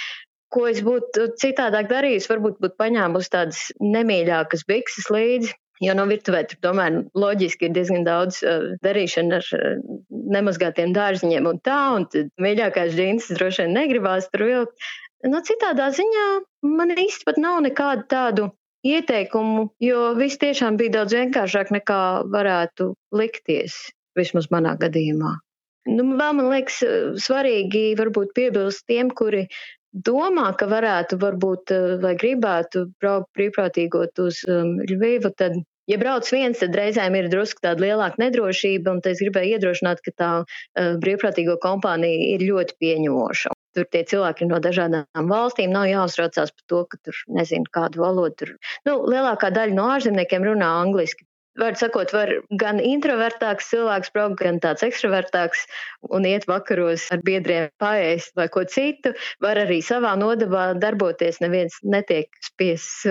ko 0.52 0.66
es 0.68 0.82
būtu 0.84 1.30
citādāk 1.40 1.88
darījis, 1.88 2.28
varbūt 2.28 2.58
būtu 2.60 2.76
paņēmusi 2.80 3.30
tādas 3.32 3.60
nemīļākas 3.80 4.66
bikses 4.68 5.08
līdzi, 5.12 5.54
Jo 5.82 5.96
no 5.98 6.06
virtuvē 6.06 6.44
tur 6.46 6.60
tomēr 6.62 7.00
loģiski 7.18 7.66
ir 7.66 7.76
diezgan 7.76 8.04
daudz 8.06 8.40
uh, 8.46 8.72
darīšana 8.86 9.40
ar 9.40 9.48
uh, 9.58 9.76
nemazgātiem 10.36 10.94
dārziņiem 10.94 11.48
un 11.50 11.58
tā, 11.66 11.80
un 11.98 12.06
mīļākās 12.42 12.94
džīnsas 12.94 13.38
droši 13.38 13.64
vien 13.64 13.74
negribās 13.80 14.30
tur 14.30 14.46
vilkt. 14.46 14.90
No 15.26 15.42
citādā 15.46 15.88
ziņā 15.94 16.26
man 16.66 16.94
īsti 16.94 17.26
pat 17.26 17.38
nav 17.42 17.60
nekādu 17.66 18.06
tādu 18.10 18.48
ieteikumu, 18.86 19.68
jo 19.82 20.12
viss 20.18 20.40
tiešām 20.42 20.78
bija 20.78 20.98
daudz 20.98 21.14
vienkāršāk 21.14 21.70
nekā 21.74 22.02
varētu 22.30 22.92
likties, 23.14 23.76
vismaz 24.18 24.50
manā 24.54 24.74
gadījumā. 24.80 25.36
Nu, 25.90 26.06
vēl 26.18 26.34
man 26.38 26.50
liekas 26.50 26.78
svarīgi 27.22 27.92
varbūt 27.98 28.34
piebilst 28.38 28.84
tiem, 28.90 29.10
kuri 29.18 29.48
domā, 29.92 30.52
ka 30.58 30.68
varētu 30.70 31.18
varbūt 31.22 31.74
vai 32.02 32.14
gribētu 32.18 32.86
braukt 33.02 33.30
brīvprātīgot 33.36 34.22
uz 34.22 34.42
um, 34.48 34.76
Ļuvivu, 34.88 35.32
tad 35.36 35.58
Ja 35.92 35.98
brauc 36.00 36.28
viens, 36.32 36.56
tad 36.56 36.76
reizēm 36.78 37.16
ir 37.18 37.26
drusku 37.28 37.60
tāda 37.60 37.84
lielāka 37.84 38.16
nedrošība, 38.22 38.94
un 38.94 39.00
es 39.10 39.18
gribēju 39.20 39.58
iedrošināt, 39.58 40.00
ka 40.06 40.12
tā 40.16 40.28
uh, 40.40 40.94
brīvprātīgo 41.02 41.58
kompānija 41.60 42.30
ir 42.36 42.44
ļoti 42.48 42.78
pieņemoša. 42.80 43.52
Tur 43.76 43.88
tie 43.92 44.00
cilvēki 44.08 44.46
ir 44.46 44.50
no 44.54 44.60
dažādām 44.64 45.28
valstīm. 45.28 45.72
Nav 45.74 45.90
jāuztraucās 45.90 46.54
par 46.56 46.64
to, 46.72 46.80
ka 46.88 47.00
tur 47.04 47.20
nezinu, 47.36 47.68
kādu 47.76 48.04
valodu 48.04 48.38
tur. 48.40 48.54
Nu, 48.88 48.96
lielākā 49.12 49.52
daļa 49.52 49.76
no 49.76 49.90
ārzemniekiem 49.92 50.48
runā 50.48 50.70
angliski. 50.80 51.26
Var 51.60 51.74
sakot, 51.76 52.12
var 52.16 52.30
gan 52.60 52.78
introvertāks 52.80 53.66
cilvēks 53.68 54.12
braukt, 54.14 54.38
gan 54.40 54.60
tāds 54.64 54.84
ekstravertāks 54.86 55.66
un 56.16 56.24
iet 56.24 56.46
vakaros 56.48 57.04
ar 57.12 57.20
biedriem 57.26 57.68
paēst 57.82 58.32
vai 58.40 58.46
ko 58.54 58.64
citu. 58.64 59.12
Var 59.44 59.60
arī 59.66 59.82
savā 59.84 60.14
nodabā 60.16 60.70
darboties. 60.80 61.42
Neviens 61.44 61.76
netiek 61.84 62.32
spiests 62.48 63.04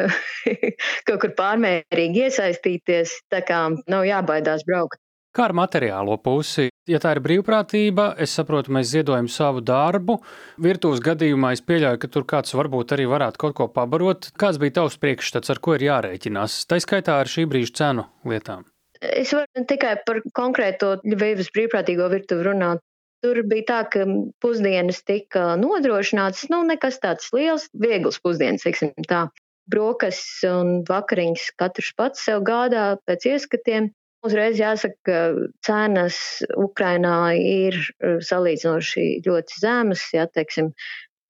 kaut 1.07 1.21
kur 1.21 1.35
pārmērīgi 1.37 2.25
iesaistīties, 2.25 3.13
tā 3.29 3.45
kā 3.45 3.61
nav 3.85 4.09
jābaidās 4.09 4.65
braukt. 4.65 4.97
Kā 5.31 5.45
ar 5.47 5.53
materiālo 5.55 6.17
pusi? 6.19 6.67
Ja 6.91 6.99
tā 6.99 7.13
ir 7.15 7.21
brīvprātība, 7.23 8.09
es 8.19 8.33
saprotu, 8.35 8.73
mēs 8.75 8.89
ziedojam 8.91 9.29
savu 9.31 9.61
darbu. 9.63 10.17
Virtuves 10.59 10.99
gadījumā 11.05 11.53
es 11.55 11.61
pieļauju, 11.63 12.01
ka 12.01 12.09
tur 12.11 12.25
kāds 12.27 12.51
varbūt 12.57 12.91
arī 12.97 13.05
varētu 13.07 13.39
kaut 13.39 13.55
ko 13.55 13.69
pabarot. 13.71 14.27
Kāds 14.35 14.59
bija 14.59 14.81
tavs 14.81 14.97
priekšstats, 14.99 15.53
ar 15.53 15.61
ko 15.63 15.77
ir 15.77 15.85
jārēķinās? 15.87 16.57
Tā 16.67 16.81
skaitā 16.83 17.15
ar 17.21 17.31
šī 17.31 17.45
brīža 17.47 17.77
cenu 17.79 18.05
lietām. 18.27 18.65
Es 18.99 19.31
varu 19.31 19.63
tikai 19.69 19.93
par 20.05 20.19
konkrēto 20.35 20.97
Ļuvijas 21.07 21.53
brīvprātīgo 21.55 22.11
virtuvi 22.11 22.49
runāt. 22.49 22.83
Tur 23.23 23.39
bija 23.47 23.67
tā, 23.69 23.79
ka 23.93 24.03
pusdienas 24.43 24.99
tika 25.07 25.53
nodrošinātas, 25.61 26.49
nu, 26.51 26.63
nekas 26.67 26.99
tāds 26.99 27.31
liels, 27.31 27.69
viegls 27.71 28.19
pusdienas, 28.19 28.65
teiksim 28.67 28.91
tā. 29.07 29.29
Brokastis 29.71 30.43
un 30.49 30.81
vakariņas 30.89 31.51
katrs 31.61 31.95
pats 31.95 32.27
sev 32.27 32.43
gādā 32.43 32.97
pēc 33.07 33.29
ieskatiem. 33.31 33.91
Uzreiz 34.21 34.59
jāsaka, 34.61 34.97
ka 35.07 35.19
cenas 35.65 36.17
Ukrainā 36.53 37.33
ir 37.37 37.77
eh, 37.77 38.19
salīdzinoši 38.21 39.05
ļoti 39.25 39.61
zemas, 39.63 40.03
ja 40.13 40.27
teiksim, 40.29 40.69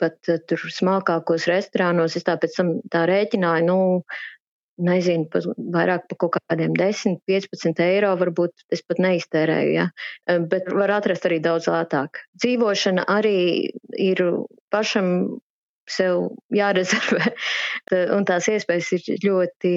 pat 0.02 0.32
eh, 0.32 0.42
tur 0.48 0.60
smalkākos 0.76 1.48
restorānos. 1.48 2.18
Es 2.20 2.28
tāpēc 2.28 2.58
tam 2.58 2.74
tā 2.92 3.06
rēķināju, 3.08 3.68
nu, 3.70 3.78
nezinu, 4.82 5.30
pa, 5.32 5.40
vairāk 5.76 6.10
par 6.10 6.20
kaut 6.26 6.36
kādiem 6.50 6.76
10, 6.76 7.22
15 7.30 7.80
eiro 7.86 8.12
varbūt 8.20 8.66
es 8.76 8.84
pat 8.84 9.00
neiztērēju, 9.06 9.72
ja? 9.78 9.88
Eh, 10.28 10.42
bet 10.52 10.68
var 10.76 10.92
atrast 10.98 11.30
arī 11.30 11.40
daudz 11.44 11.70
lētāk. 11.72 12.26
Dzīvošana 12.44 13.08
arī 13.16 13.38
ir 13.96 14.26
pašam 14.74 15.14
sev 15.92 16.30
jārezervē. 16.56 17.32
Un 18.18 18.28
tās 18.30 18.48
iespējas 18.52 18.92
ir 18.98 19.26
ļoti 19.26 19.74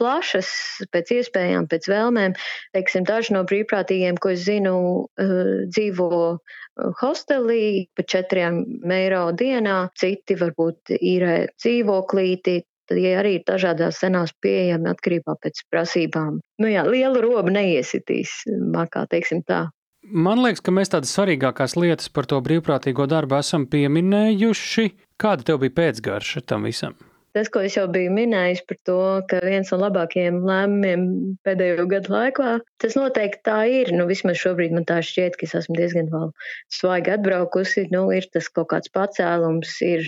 plašas, 0.00 0.50
pēc 0.94 1.14
iespējām, 1.18 1.68
pēc 1.70 1.88
vēlmēm. 1.90 2.36
Teiksim, 2.76 3.06
daži 3.08 3.36
no 3.36 3.44
brīvprātīgiem, 3.48 4.20
ko 4.20 4.34
es 4.34 4.44
zinu, 4.48 4.76
eh, 5.20 5.64
dzīvo 5.70 6.10
eh, 6.34 6.92
hostelī 7.00 7.64
pa 7.96 8.06
četriem 8.14 8.62
eiro 8.94 9.26
dienā, 9.32 9.78
citi 9.98 10.38
varbūt 10.40 10.96
īrē 11.00 11.36
dzīvoklīti, 11.56 12.60
tad 12.90 13.00
ja 13.00 13.20
arī 13.22 13.38
ir 13.38 13.46
dažādās 13.48 14.02
cenās 14.02 14.34
pieejami 14.44 14.90
atkarībā 14.92 15.38
pēc 15.40 15.64
prasībām. 15.72 16.42
Nu 16.60 16.68
jā, 16.70 16.84
liela 16.88 17.22
roba 17.24 17.52
neiesitīs, 17.54 18.42
makā, 18.74 19.06
teiksim 19.10 19.42
tā. 19.48 19.66
Man 20.04 20.42
liekas, 20.44 20.60
ka 20.60 20.72
mēs 20.74 20.92
tādas 20.92 21.14
svarīgākās 21.16 21.78
lietas 21.80 22.10
par 22.12 22.26
to 22.28 22.36
brīvprātīgo 22.44 23.06
darbu 23.08 23.38
esam 23.38 23.64
pieminējuši. 23.72 24.90
Kāda 25.22 25.46
tev 25.46 25.60
bija 25.62 25.74
pēcgarša 25.78 26.42
tam 26.50 26.66
visam? 26.68 26.96
Tas, 27.34 27.48
ko 27.50 27.64
es 27.66 27.74
jau 27.74 27.88
biju 27.90 28.12
minējis 28.14 28.60
par 28.68 28.76
to, 28.86 28.96
ka 29.30 29.40
viens 29.42 29.70
no 29.74 29.78
labākajiem 29.80 30.36
lēmumiem 30.46 31.06
pēdējo 31.46 31.86
gadu 31.90 32.12
laikā, 32.14 32.50
tas 32.82 32.94
noteikti 32.98 33.42
tā 33.48 33.56
ir. 33.80 33.90
Nu, 33.98 34.06
vismaz 34.10 34.38
šobrīd 34.38 34.74
man 34.76 34.86
tā 34.86 35.00
šķiet, 35.02 35.38
ka 35.40 35.48
es 35.48 35.56
esmu 35.58 35.74
diezgan 35.80 36.12
vēl 36.12 36.30
svaigi 36.76 37.14
atbraukusi. 37.16 37.88
Nu, 37.94 38.04
ir 38.14 38.28
tas 38.30 38.46
kaut 38.54 38.70
kāds 38.70 38.92
pacēlums, 38.94 39.74
ir 39.82 40.06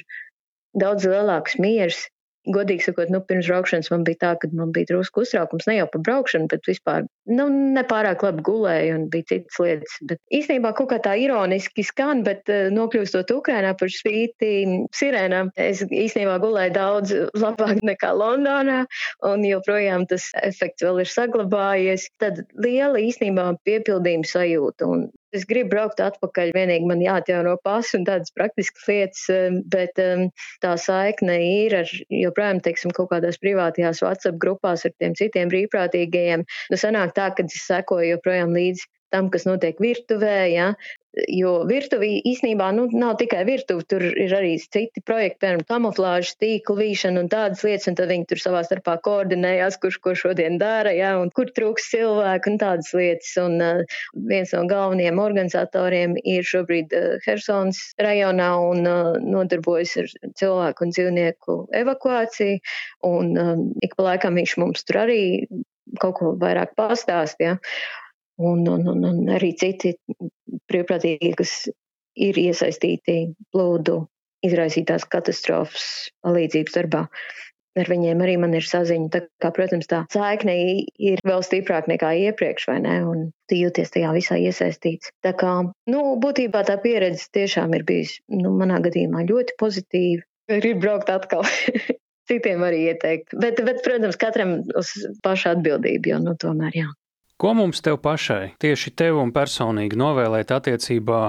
daudz 0.79 1.09
lielāks 1.11 1.59
miers 1.59 2.05
godīgi 2.55 2.87
sakot, 2.87 3.11
nu, 3.13 3.21
pirms 3.27 3.49
braukšanas 3.51 3.91
man 3.93 4.05
bija 4.07 4.21
tā, 4.23 4.33
ka 4.41 4.51
man 4.55 4.73
bija 4.75 4.91
drusku 4.93 5.25
uztraukums 5.25 5.67
ne 5.69 5.79
jau 5.79 5.87
par 5.93 6.03
braukšanu, 6.07 6.49
bet 6.53 6.69
vispār 6.69 7.07
nu, 7.31 7.49
nepārāk 7.77 8.23
labi 8.27 8.45
gulēju 8.47 8.95
un 8.99 9.07
bija 9.13 9.29
citas 9.33 9.59
lietas. 9.63 9.97
Bet 10.11 10.21
īstenībā 10.39 10.73
kaut 10.79 10.91
kā 10.93 11.01
tā 11.03 11.17
ironiski 11.21 11.85
skan, 11.87 12.23
bet 12.27 12.47
uh, 12.53 12.69
nokļūstot 12.75 13.33
Ukrainā 13.35 13.75
par 13.79 13.93
spīti 13.93 14.53
sirēnām, 14.97 15.53
es 15.59 15.83
īstenībā 15.87 16.39
gulēju 16.43 16.77
daudz 16.77 17.15
labāk 17.37 17.83
nekā 17.87 18.13
Londonā 18.17 18.85
un 19.27 19.47
joprojām 19.47 20.07
tas 20.11 20.31
efekts 20.43 20.87
vēl 20.87 21.03
ir 21.05 21.13
saglabājies. 21.13 22.11
Tad 22.23 22.45
liela 22.63 23.03
īstenībā 23.03 23.53
piepildījuma 23.67 24.29
sajūta 24.31 24.91
un 24.91 25.09
Es 25.37 25.45
gribu 25.49 25.75
braukt 25.75 26.01
atpakaļ, 26.01 26.53
vienīgi 26.57 26.89
man 26.89 27.03
jāatjauno 27.05 27.57
pasu 27.67 27.99
un 27.99 28.07
tādas 28.09 28.33
praktiskas 28.37 28.89
lietas, 28.89 29.25
um, 29.33 29.61
bet 29.73 30.01
um, 30.01 30.27
tā 30.65 30.75
saikne 30.81 31.37
ir 31.45 31.77
ar 31.83 31.95
joprojām, 32.23 32.63
teiksim, 32.65 32.95
kaut 32.97 33.11
kādās 33.13 33.41
privātajās 33.43 34.01
WhatsApp 34.05 34.41
grupās 34.43 34.87
ar 34.89 34.95
tiem 34.97 35.17
citiem 35.19 35.53
brīvprātīgajiem. 35.53 36.47
Nu, 36.73 36.81
sanāk 36.81 37.13
tā, 37.19 37.31
ka 37.37 37.45
es 37.45 37.67
sekoju 37.67 38.15
joprojām 38.15 38.57
līdzi 38.57 38.89
tam, 39.15 39.29
kas 39.33 39.47
notiek 39.49 39.79
virtuvē, 39.83 40.39
ja, 40.55 40.71
Jo 41.33 41.63
virtuvī 41.65 42.19
īsnībā 42.29 42.67
nu, 42.77 42.83
nav 42.93 43.15
tikai 43.21 43.41
virtuve, 43.49 43.87
tur 43.89 44.03
ir 44.05 44.33
arī 44.37 44.51
citi 44.61 45.01
projekti, 45.01 45.39
piemēram, 45.41 45.63
kamuflāžas, 45.71 46.35
tīkla 46.43 46.77
vīšana 46.83 47.23
un 47.23 47.31
tādas 47.33 47.63
lietas, 47.65 47.89
un 47.89 47.97
tad 47.97 48.11
viņi 48.13 48.27
tur 48.29 48.43
savā 48.43 48.61
starpā 48.67 48.99
koordinējās, 49.07 49.79
kurš 49.81 49.97
ko 50.05 50.13
šodien 50.19 50.59
dara, 50.61 50.93
ja, 50.93 51.15
un 51.17 51.33
kur 51.33 51.49
trūks 51.57 51.89
cilvēku 51.95 52.53
un 52.53 52.61
tādas 52.61 52.93
lietas. 52.97 53.31
Un 53.41 53.57
uh, 53.65 53.97
viens 54.29 54.53
no 54.53 54.67
galvenajiem 54.69 55.23
organizatoriem 55.23 56.19
ir 56.21 56.45
šobrīd 56.45 56.93
uh, 56.93 57.07
Hersons 57.25 57.81
rajonā 58.03 58.51
un 58.67 58.85
uh, 58.85 59.17
nodarbojas 59.25 59.97
ar 60.03 60.13
cilvēku 60.37 60.85
un 60.85 60.93
dzīvnieku 60.93 61.57
evakuāciju, 61.81 62.61
un 63.09 63.33
um, 63.41 63.65
ik 63.81 63.97
pa 63.97 64.11
laikam 64.11 64.37
viņš 64.37 64.59
mums 64.61 64.85
tur 64.85 65.01
arī 65.07 65.23
kaut 66.03 66.19
ko 66.21 66.37
vairāk 66.37 66.77
pastāst. 66.77 67.41
Un, 68.37 68.67
un, 68.69 68.85
un, 68.93 69.05
un 69.09 69.33
arī 69.33 69.55
citi 69.57 69.95
brīvprātīgi, 70.69 71.33
kas 71.39 71.57
ir 72.17 72.39
iesaistīti 72.41 73.19
plūdu 73.55 74.03
izraisītās 74.47 75.07
katastrofas 75.09 75.87
palīdzības 76.25 76.77
darbā. 76.77 77.07
Ar 77.77 77.91
viņiem 77.93 78.23
arī 78.25 78.39
man 78.41 78.55
ir 78.57 78.65
saziņa. 78.65 79.09
Tā 79.13 79.21
kā, 79.43 79.51
protams, 79.53 79.89
tā 79.91 79.99
saikne 80.13 80.55
ir 80.97 81.21
vēl 81.29 81.43
stiprāka 81.45 81.93
nekā 81.93 82.15
iepriekš, 82.29 82.71
vai 82.71 82.79
ne? 82.85 82.95
Un 83.05 83.27
tu 83.51 83.59
jūties 83.59 83.93
tajā 83.93 84.15
visā 84.17 84.39
iesaistīts. 84.41 85.13
Tā 85.25 85.35
kā, 85.37 85.53
nu, 85.93 86.01
būtībā 86.23 86.65
tā 86.69 86.79
pieredze 86.81 87.29
tiešām 87.37 87.77
ir 87.77 87.85
bijusi, 87.89 88.23
nu, 88.33 88.55
manā 88.57 88.81
gadījumā 88.85 89.27
ļoti 89.29 89.59
pozitīva. 89.61 90.25
Gribu 90.49 90.87
braukt 90.87 91.13
atkal. 91.13 91.45
citiem 92.31 92.65
arī 92.67 92.87
ieteikt. 92.91 93.35
Bet, 93.39 93.61
bet, 93.67 93.83
protams, 93.85 94.19
katram 94.21 94.59
uz 94.79 94.93
pašu 95.25 95.53
atbildību, 95.55 96.15
jo 96.15 96.23
nu, 96.23 96.37
tomēr 96.41 96.81
jā. 96.81 96.89
Ko 97.37 97.53
mums 97.53 97.83
tev 97.85 97.99
pašai, 98.01 98.55
tieši 98.65 98.95
tev 98.97 99.19
un 99.21 99.29
personīgi 99.29 99.99
novēlēt 100.01 100.55
attiecībā 100.57 101.21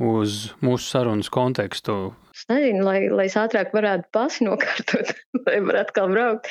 uz 0.00 0.54
mūsu 0.64 0.86
sarunas 0.88 1.28
kontekstu? 1.28 2.14
Es 2.32 2.46
nezinu, 2.48 2.80
lai, 2.86 3.02
lai 3.12 3.26
es 3.28 3.36
ātrāk 3.36 3.74
varētu 3.76 4.08
pasi 4.16 4.46
nokārtot, 4.46 5.12
lai 5.44 5.58
varētu 5.60 5.82
atkal 5.82 6.14
braukt. 6.14 6.48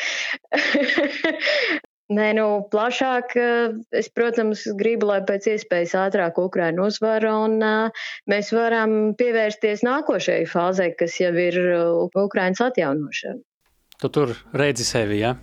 Nē, 2.20 2.28
nu, 2.38 2.46
plašāk 2.70 3.34
es, 3.38 4.12
protams, 4.14 4.68
gribu, 4.78 5.10
lai 5.10 5.20
pēc 5.26 5.50
iespējas 5.56 5.98
ātrāk 6.06 6.38
Ukraina 6.42 6.86
uzvar 6.86 7.26
un 7.30 7.60
uh, 7.66 8.06
mēs 8.30 8.54
varam 8.54 9.14
pievērsties 9.18 9.86
nākošajai 9.86 10.48
fāzei, 10.50 10.94
kas 10.98 11.18
jau 11.22 11.34
ir 11.34 11.60
Ukrainas 12.14 12.62
atjaunošana. 12.66 13.42
Tu 14.00 14.10
tur 14.14 14.38
redzi 14.58 14.86
sevi, 14.86 15.22
ja? 15.26 15.34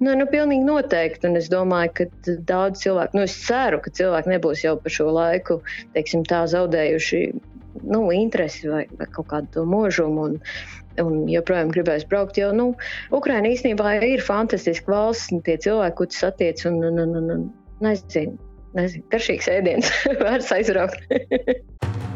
Nu, 0.00 0.14
nu, 0.16 0.24
pilnīgi 0.32 0.64
noteikti. 0.64 1.28
Un 1.28 1.36
es 1.40 1.50
domāju, 1.52 1.92
ka 1.98 2.34
daudz 2.48 2.80
cilvēku, 2.84 3.18
nu, 3.18 3.26
es 3.28 3.36
ceru, 3.44 3.80
ka 3.84 3.92
cilvēki 3.92 4.32
nebūs 4.32 4.64
jau 4.64 4.76
par 4.80 4.94
šo 4.94 5.10
laiku, 5.12 5.60
teiksim, 5.96 6.24
tā 6.28 6.46
zaudējuši 6.48 7.22
nu, 7.84 8.02
interesi 8.16 8.70
vai, 8.70 8.84
vai 8.98 9.08
kaut 9.12 9.28
kādu 9.32 9.52
to 9.56 9.66
mūžumu. 9.68 10.28
Un, 10.30 10.38
un 11.00 11.24
joprojām 11.30 11.72
gribēs 11.72 12.06
braukt. 12.08 12.40
Jo 12.40 12.50
nu, 12.56 12.70
Ukraiņa 13.16 13.54
īstenībā 13.54 13.96
ir 14.08 14.24
fantastiska 14.24 14.92
valsts, 14.92 15.32
un 15.34 15.44
tie 15.46 15.56
cilvēki, 15.60 15.96
kurus 16.00 16.22
satiec, 16.24 16.64
un, 16.68 16.80
un, 16.90 17.02
un, 17.04 17.16
un, 17.20 17.34
un 17.36 17.48
nezinu, 17.84 18.36
nezinu, 18.76 19.08
garšīgs 19.12 19.52
ēdiens, 19.52 19.92
vērts 20.24 20.54
aizraukt. 20.58 21.04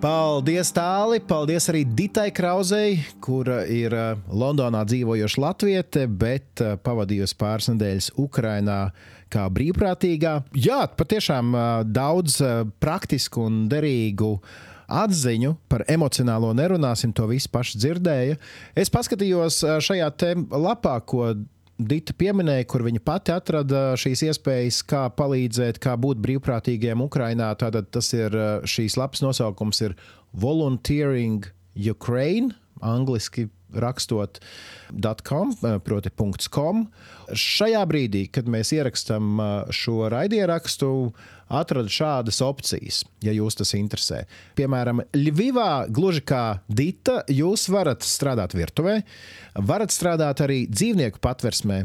Paldies, 0.00 0.70
Tāli! 0.72 1.18
Paldies 1.20 1.66
arī 1.68 1.82
Ditai 1.84 2.30
Krauzei, 2.32 3.02
kura 3.20 3.58
ir 3.68 3.92
uh, 3.92 4.14
Londonā 4.32 4.80
dzīvojoša 4.88 5.42
latviete, 5.42 6.06
bet 6.08 6.62
uh, 6.64 6.78
pavadījusi 6.80 7.36
pāris 7.36 7.68
nedēļas 7.68 8.08
Ukrajinā 8.22 8.78
kā 9.28 9.44
brīvprātīgā. 9.52 10.32
Jā, 10.56 10.78
patiešām 10.96 11.52
uh, 11.52 11.66
daudz 11.84 12.38
praktisku 12.80 13.44
un 13.50 13.66
derīgu 13.68 14.38
atziņu 14.88 15.52
par 15.68 15.84
emocionālo 15.92 16.54
nerunāsim, 16.56 17.12
to 17.12 17.28
visu 17.28 17.52
paši 17.52 17.84
dzirdēja. 17.84 18.40
Es 18.72 18.88
paskatījos 18.88 19.60
šajā 19.84 20.08
lapā, 20.56 20.96
ko 21.04 21.34
Dita 21.80 22.12
pieminēja, 22.12 22.66
kur 22.68 22.82
viņa 22.84 23.00
pati 23.00 23.32
atrada 23.32 23.94
šīs 24.00 24.26
iespējas, 24.26 24.82
kā 24.84 25.06
palīdzēt, 25.16 25.78
kā 25.80 25.94
būt 25.96 26.20
brīvprātīgiem 26.20 27.00
Ukrajinā. 27.06 27.54
Tātad 27.56 27.88
tas 27.94 28.10
ir 28.12 28.36
šīs 28.68 28.98
lapas 29.00 29.22
nosaukums 29.24 29.80
ir 29.86 29.94
Volunteering 30.36 31.48
Ukraine, 31.88 32.52
angliski 32.84 33.48
rakstot 33.74 34.40
.com, 35.26 35.52
proti 35.84 36.12
.com. 36.50 36.86
Šajā 37.30 37.82
brīdī, 37.86 38.24
kad 38.32 38.48
mēs 38.50 38.72
ierakstām 38.74 39.38
šo 39.74 40.08
raidierakstu, 40.10 40.90
atradu 41.50 41.90
šādas 41.90 42.38
opcijas, 42.46 43.02
ja 43.24 43.34
jūs 43.34 43.58
tas 43.58 43.74
interesē. 43.78 44.22
Piemēram, 44.58 45.02
Ļuvivā, 45.16 45.90
gluži 45.90 46.22
kā 46.26 46.44
Dita, 46.70 47.20
jūs 47.30 47.66
varat 47.72 48.06
strādāt 48.06 48.54
virtuvē, 48.58 49.00
varat 49.58 49.94
strādāt 49.94 50.44
arī 50.46 50.62
dzīvnieku 50.70 51.22
patversmē. 51.22 51.84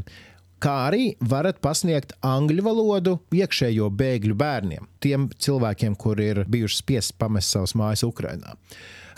Kā 0.65 0.75
arī 0.87 1.11
varat 1.19 1.57
pasniegt 1.61 2.13
angļu 2.25 2.63
valodu 2.65 3.17
iekšējo 3.35 3.89
bēgļu 3.99 4.37
bērniem, 4.39 4.85
tiem 5.03 5.27
cilvēkiem, 5.29 5.97
kuri 5.99 6.29
ir 6.31 6.43
bijuši 6.49 6.79
spiest 6.79 7.17
pamest 7.21 7.51
savas 7.53 7.75
mājas 7.77 8.05
Ukrajinā. 8.07 8.55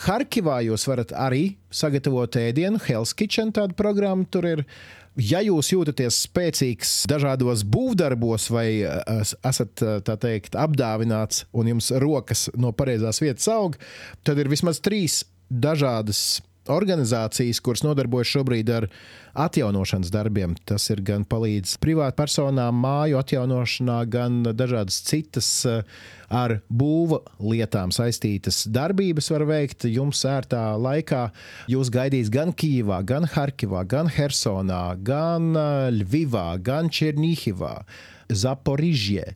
Harkivā 0.04 0.60
jūs 0.66 0.86
varat 0.88 1.12
arī 1.16 1.56
sagatavot 1.74 2.38
ēdienu, 2.38 2.80
Hell's 2.86 3.14
Kitchen 3.18 3.50
tāda 3.54 3.76
programma 3.78 4.28
tur 4.30 4.46
ir. 4.46 4.64
Ja 5.18 5.40
jūs 5.42 5.72
jūtaties 5.72 6.14
spēcīgs 6.28 6.92
dažādos 7.10 7.64
būvdarbos, 7.66 8.44
vai 8.54 8.68
esat 8.86 9.82
teikt, 10.22 10.54
apdāvināts 10.54 11.42
un 11.50 11.72
jums 11.72 11.90
rokas 11.98 12.44
no 12.54 12.70
pareizās 12.70 13.18
vietas 13.24 13.48
aug, 13.50 13.74
tad 14.22 14.38
ir 14.38 14.50
vismaz 14.52 14.78
trīs 14.78 15.24
dažādas 15.50 16.38
organizācijas, 16.72 17.60
kuras 17.64 17.84
nodarbojas 17.84 18.30
šobrīd 18.32 18.70
ar 18.74 18.88
atjaunošanas 19.38 20.12
darbiem. 20.14 20.56
Tas 20.68 20.88
ir 20.92 21.02
gan 21.06 21.24
palīdz 21.28 21.76
privātpersonām, 21.82 22.80
māju 22.82 23.20
atjaunošanā, 23.20 23.98
gan 24.10 24.40
dažādas 24.56 25.00
citas 25.06 25.50
eh, 25.68 25.82
ar 26.28 26.58
būva 26.68 27.22
lietām 27.40 27.92
saistītas 27.94 28.66
darbības 28.72 29.30
var 29.34 29.46
veikt 29.48 29.88
jums 29.90 30.24
ērtā 30.28 30.64
laikā. 30.80 31.28
Jūs 31.72 31.92
gaidīs 31.94 32.32
gan 32.32 32.52
Kīvā, 32.52 33.02
gan 33.08 33.28
Harkivā, 33.28 33.84
gan 33.88 34.10
Hersonā, 34.12 34.82
gan 35.04 35.54
eh, 35.54 35.88
Ļvivā, 36.00 36.50
gan 36.64 36.92
Černihivā, 36.92 37.76
Zaporižjē 38.28 39.32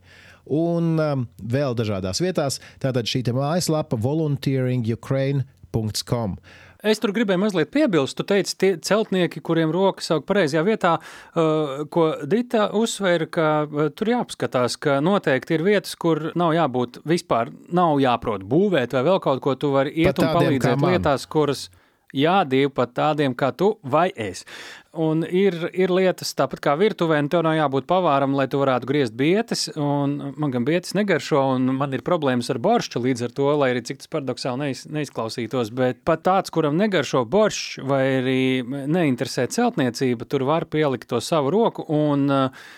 un 0.51 0.97
um, 0.99 1.29
vēl 1.39 1.77
dažādās 1.79 2.21
vietās. 2.23 2.61
Tātad 2.83 3.07
šī 3.09 3.23
mājaslapa 3.35 3.97
volunteeringukraine.com. 4.01 6.37
Es 6.83 6.99
tur 6.99 7.13
gribēju 7.15 7.39
mazliet 7.39 7.71
piebilst. 7.71 8.17
Tu 8.19 8.27
teici, 8.27 8.57
tie 8.59 8.71
celtnieki, 8.83 9.43
kuriem 9.45 9.71
rokas 9.75 10.11
aug 10.15 10.25
pareizajā 10.27 10.65
vietā, 10.67 10.97
uh, 10.99 11.85
ko 11.93 12.09
Dita 12.27 12.67
uzsvēra, 12.79 13.29
ka 13.31 13.51
uh, 13.67 13.85
tur 13.95 14.11
jāapskatās, 14.11 14.79
ka 14.83 14.99
noteikti 15.05 15.55
ir 15.59 15.67
vietas, 15.67 15.95
kur 15.95 16.33
nav 16.39 16.57
jābūt 16.57 17.03
vispār, 17.07 17.53
nav 17.71 18.03
jāprot 18.03 18.43
būvēt 18.49 18.99
vai 18.99 19.05
vēl 19.07 19.23
kaut 19.23 19.45
ko. 19.45 19.55
Tu 19.55 19.71
vari 19.71 19.95
iet 19.95 20.17
Pat 20.17 20.25
un 20.25 20.35
palīdzēt 20.41 20.83
lietās, 20.83 21.29
kuras 21.31 21.69
jādīv 22.13 22.73
pat 22.77 22.93
tādiem 22.97 23.35
kā 23.39 23.53
tu 23.57 23.77
vai 23.83 24.09
es. 24.17 24.45
Un 24.93 25.23
ir, 25.25 25.55
ir 25.73 25.89
lietas, 25.89 26.35
tāpat 26.37 26.61
kā 26.61 26.73
virtuvē, 26.77 27.17
un 27.23 27.29
tev 27.33 27.41
nav 27.47 27.55
jābūt 27.57 27.87
pavāram, 27.89 28.35
lai 28.37 28.45
tu 28.53 28.59
varētu 28.61 28.89
griezt 28.91 29.15
bietes. 29.17 29.63
Man 29.73 30.53
gan 30.53 30.67
bietes 30.69 30.93
negaršo, 30.93 31.41
un 31.55 31.71
man 31.79 31.97
ir 31.97 32.05
problēmas 32.05 32.51
ar 32.53 32.61
boršu 32.61 33.01
līdz 33.01 33.25
ar 33.25 33.33
to, 33.33 33.47
lai 33.57 33.71
arī 33.73 33.81
cik 33.89 34.03
tas 34.03 34.11
paradoxāli 34.13 34.67
neiz, 34.67 34.83
neizklausītos. 34.93 35.73
Bet 35.73 36.03
pat 36.05 36.27
tāds, 36.29 36.53
kuram 36.53 36.77
negaršo 36.77 37.25
boršs 37.25 37.81
vai 37.89 38.03
arī 38.19 38.37
neinteresē 38.69 39.47
celtniecība, 39.57 40.29
tur 40.29 40.45
var 40.51 40.69
pielikt 40.69 41.09
to 41.09 41.23
savu 41.25 41.55
roku. 41.57 41.89
Un, 41.89 42.29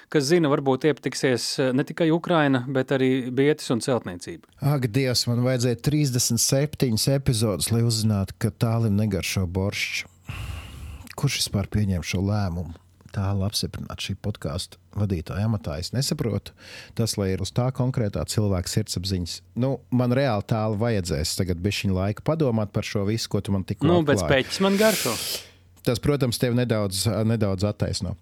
kas 0.06 0.30
zina, 0.30 0.52
varbūt 0.54 0.86
iepatiksies 0.92 1.50
ne 1.74 1.82
tikai 1.82 2.12
Ukraina, 2.14 2.62
bet 2.62 2.94
arī 2.94 3.12
bietes 3.34 3.74
un 3.74 3.82
celtniecība. 3.82 4.46
Ak, 4.62 4.86
Dievs, 4.86 5.26
man 5.26 5.42
vajadzēja 5.42 5.82
37 5.82 7.10
epizodus, 7.18 7.74
lai 7.74 7.82
uzzinātu, 7.82 8.38
ka 8.38 8.54
tālim 8.54 8.94
negaršo 9.02 9.48
boršs 9.50 10.04
kurš 11.24 11.40
vispār 11.40 11.70
pieņem 11.72 12.04
šo 12.04 12.20
lēmumu? 12.20 12.76
Tālu 13.14 13.44
apstiprināt 13.46 14.02
šī 14.02 14.16
podkāstu 14.20 14.76
vadītāja 14.98 15.46
amatā. 15.46 15.76
Es 15.78 15.92
nesaprotu, 15.94 16.52
tas, 16.98 17.14
lai 17.16 17.30
ir 17.30 17.44
uz 17.44 17.52
tā 17.54 17.68
konkrētā 17.72 18.24
cilvēka 18.28 18.72
sirdsapziņas. 18.72 19.38
Nu, 19.62 19.76
man 19.94 20.12
reāli 20.18 20.44
tālu 20.50 20.76
vajadzēs 20.82 21.36
tagad 21.38 21.62
bišķiņu 21.62 21.94
laika 21.94 22.26
padomāt 22.26 22.74
par 22.74 22.84
šo 22.84 23.06
visu, 23.06 23.30
ko 23.30 23.40
tu 23.40 23.54
man 23.54 23.64
tikko 23.64 23.86
nu, 23.86 24.00
bet 24.04 24.20
spēķis 24.20 24.60
man 24.66 24.76
garšo. 24.80 25.14
Tas, 25.84 26.00
protams, 26.00 26.40
tevi 26.40 26.56
nedaudz, 26.56 27.04
nedaudz 27.28 27.64
attaisno. 27.68 28.14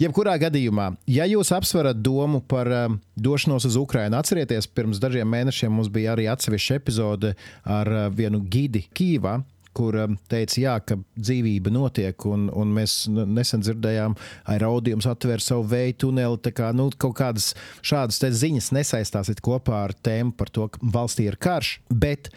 Jebkurā 0.00 0.34
gadījumā, 0.40 0.90
ja 1.12 1.26
jūs 1.28 1.52
apsverat 1.54 2.00
domu 2.00 2.40
par 2.48 2.70
um, 2.72 2.98
došanos 3.20 3.68
uz 3.68 3.76
Ukrajinu, 3.78 4.16
atcerieties, 4.16 4.66
pirms 4.72 5.00
dažiem 5.00 5.28
mēnešiem 5.28 5.72
mums 5.76 5.92
bija 5.92 6.16
arī 6.16 6.26
atsevišķa 6.32 6.80
epizode 6.80 7.34
ar 7.68 7.92
uh, 7.92 8.06
vienu 8.16 8.40
gidi 8.48 8.86
Kīvā, 8.96 9.36
kur 9.76 9.96
um, 10.04 10.16
teica, 10.30 10.58
jā, 10.60 10.74
ka 10.84 10.98
dzīvība 11.16 11.72
notiek, 11.72 12.26
un, 12.28 12.48
un 12.52 12.72
mēs 12.76 13.06
nesen 13.08 13.64
dzirdējām, 13.64 14.16
ar 14.52 14.66
audījums 14.68 15.08
atver 15.10 15.42
savu 15.44 15.66
vēju 15.72 15.98
tuneli. 16.06 16.40
Tā 16.44 16.52
kā 16.56 16.70
nu, 16.76 16.88
kaut 16.92 17.16
kādas 17.20 17.52
šādas 17.84 18.22
ziņas 18.42 18.72
nesaistās 18.76 19.32
kopā 19.42 19.84
ar 19.88 19.96
tēmu 19.96 20.36
par 20.38 20.52
to, 20.52 20.68
ka 20.72 20.92
valstī 20.94 21.26
ir 21.30 21.38
karš. 21.40 21.74
Bet, 21.88 22.30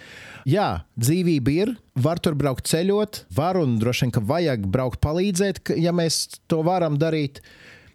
jā, 0.50 0.86
dzīvība 1.00 1.56
ir, 1.56 1.76
var 1.96 2.22
tur 2.24 2.38
braukt 2.40 2.68
ceļot, 2.72 3.26
var 3.36 3.60
un 3.62 3.78
droši 3.82 4.06
vien, 4.06 4.16
ka 4.16 4.26
vajag 4.26 4.68
braukt 4.72 5.02
palīdzēt, 5.06 5.64
ja 5.82 5.96
mēs 5.96 6.26
to 6.52 6.64
varam 6.66 7.00
darīt. 7.02 7.42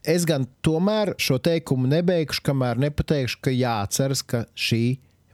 Es 0.09 0.25
gan 0.25 0.47
tomēr 0.65 1.13
šo 1.21 1.37
teikumu 1.45 1.91
nebeigšu, 1.91 2.41
kamēr 2.47 2.81
nepateikšu, 2.81 3.43
ka 3.45 3.53
jāatceras, 3.53 4.23
ka 4.25 4.47
šī 4.57 4.85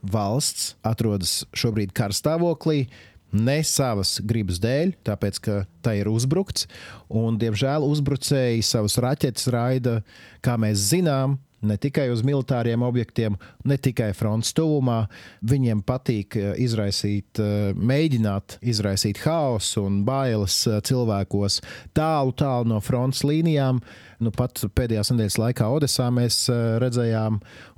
valsts 0.03 0.75
atrodas 0.85 1.41
šobrīd 1.57 1.93
karstāvoklī 1.95 2.87
ne 3.35 3.57
savas 3.65 4.17
gribas 4.23 4.61
dēļ, 4.63 4.93
tāpēc 5.07 5.39
ka 5.43 5.57
tā 5.85 5.97
ir 5.99 6.09
uzbrukts. 6.11 6.67
Un, 7.07 7.39
diemžēl 7.41 7.85
uzbrucēji 7.87 8.63
savus 8.65 8.97
raķetes 9.03 9.49
raida, 9.53 9.99
kā 10.45 10.57
mēs 10.61 10.89
zinām, 10.91 11.37
ne 11.65 11.77
tikai 11.81 12.07
uz 12.13 12.21
militāriem 12.25 12.83
objektiem, 12.85 13.37
ne 13.65 13.77
tikai 13.81 14.11
fronts 14.17 14.53
tuvumā. 14.57 15.05
Viņiem 15.47 15.81
patīk 15.87 16.37
eh, 16.37 16.51
izraisīt, 16.63 17.41
eh, 17.41 17.71
mēģināt 17.77 18.59
izraisīt 18.61 19.21
haosu 19.25 19.85
un 19.87 20.03
bailes 20.07 20.59
eh, 20.69 20.79
cilvēkos 20.87 21.61
tālu, 21.97 22.35
tālu 22.37 22.69
no 22.73 22.81
fronts 22.83 23.23
līnijām. 23.27 23.81
Nu, 24.23 24.31
pat 24.33 24.63
pēdējās 24.73 25.11
nedēļas 25.13 25.37
laikā 25.37 25.65
Odesā 25.69 26.07
mēs 26.09 26.47
redzējām 26.81 27.35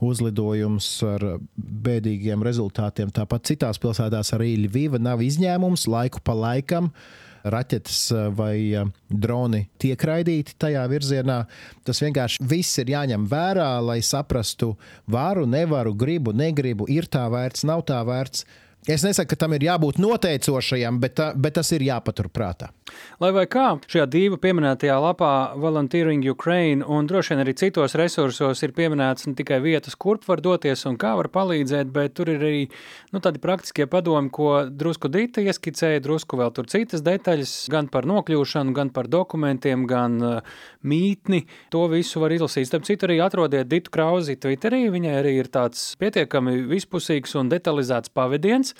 uzlidojumus 0.07 0.88
ar 1.03 1.25
bēdīgiem 1.59 2.45
rezultātiem. 2.47 3.11
Tāpat 3.11 3.49
citās 3.51 3.82
pilsētās 3.84 4.32
arī 4.38 4.53
Ļuviva 4.61 5.01
nav 5.03 5.19
izņēmums 5.25 5.84
laiku 5.91 6.23
pa 6.23 6.38
laikam 6.39 6.93
raķetes 7.54 8.00
eh, 8.14 8.30
vai 8.36 8.56
eh, 8.78 8.88
droni 9.10 9.66
tiek 9.82 10.06
raidīti 10.10 10.56
tajā 10.62 10.86
virzienā. 10.91 11.41
Tas 11.88 12.02
vienkārši 12.04 12.45
viss 12.50 12.80
ir 12.82 12.93
jāņem 12.95 13.28
vērā, 13.30 13.70
lai 13.84 14.00
saprastu, 14.06 14.76
varu, 15.10 15.45
nevaru, 15.50 15.93
gribu, 15.97 16.34
negribu, 16.36 16.89
ir 16.91 17.10
tā 17.12 17.26
vērts, 17.32 17.68
nav 17.70 17.86
tā 17.89 18.02
vērts. 18.08 18.45
Es 18.89 19.04
nesaku, 19.04 19.34
ka 19.34 19.43
tam 19.43 19.54
ir 19.58 19.68
jābūt 19.68 20.00
noteicošajam, 20.00 21.02
bet, 21.04 21.18
tā, 21.20 21.32
bet 21.36 21.58
tas 21.60 21.70
ir 21.76 21.84
jāpaturprātā. 21.89 22.72
Lai 23.20 23.32
vai 23.36 23.46
kā 23.52 23.72
šajā 23.90 24.06
divu 24.12 24.40
pieminētajā 24.42 24.96
lapā 25.04 25.32
Volunteering 25.60 26.24
Ukraine 26.32 26.86
un 26.86 27.08
droši 27.10 27.34
vien 27.34 27.44
arī 27.44 27.56
citos 27.60 27.98
resursos 28.00 28.64
ir 28.66 28.74
pieminēts 28.78 29.28
ne 29.30 29.36
tikai 29.40 29.60
vietas, 29.64 29.98
kurp 30.00 30.28
var 30.30 30.44
doties 30.44 30.86
un 30.90 30.98
kā 31.00 31.16
var 31.20 31.32
palīdzēt, 31.34 31.92
bet 31.94 32.16
tur 32.18 32.32
ir 32.32 32.44
arī 32.44 32.64
nu, 33.14 33.22
tādi 33.24 33.42
praktiskie 33.44 33.90
padomi, 33.90 34.32
ko 34.34 34.66
drusku 34.70 35.12
Dita 35.12 35.44
ieskicēja, 35.44 36.04
drusku 36.06 36.40
vēl 36.40 36.54
tur 36.56 36.70
citas 36.72 37.04
detaļas, 37.06 37.54
gan 37.74 37.90
par 37.92 38.08
nokļūšanu, 38.10 38.76
gan 38.78 38.94
par 38.96 39.10
dokumentiem, 39.12 39.86
gan 39.90 40.18
uh, 40.24 40.58
mītni. 40.86 41.44
To 41.74 41.86
visu 41.92 42.24
var 42.24 42.34
izlasīt. 42.36 42.70
Starp 42.70 42.88
citu, 42.88 43.08
arī 43.08 43.20
atrodiet 43.24 43.70
Ditu 43.70 43.94
Krauzi 43.94 44.38
Twitterī. 44.40 44.86
Viņai 44.94 45.16
arī 45.22 45.36
ir 45.42 45.52
tāds 45.52 45.84
pietiekami 46.00 46.60
vispusīgs 46.70 47.36
un 47.40 47.52
detalizēts 47.52 48.14
pavadiens 48.16 48.76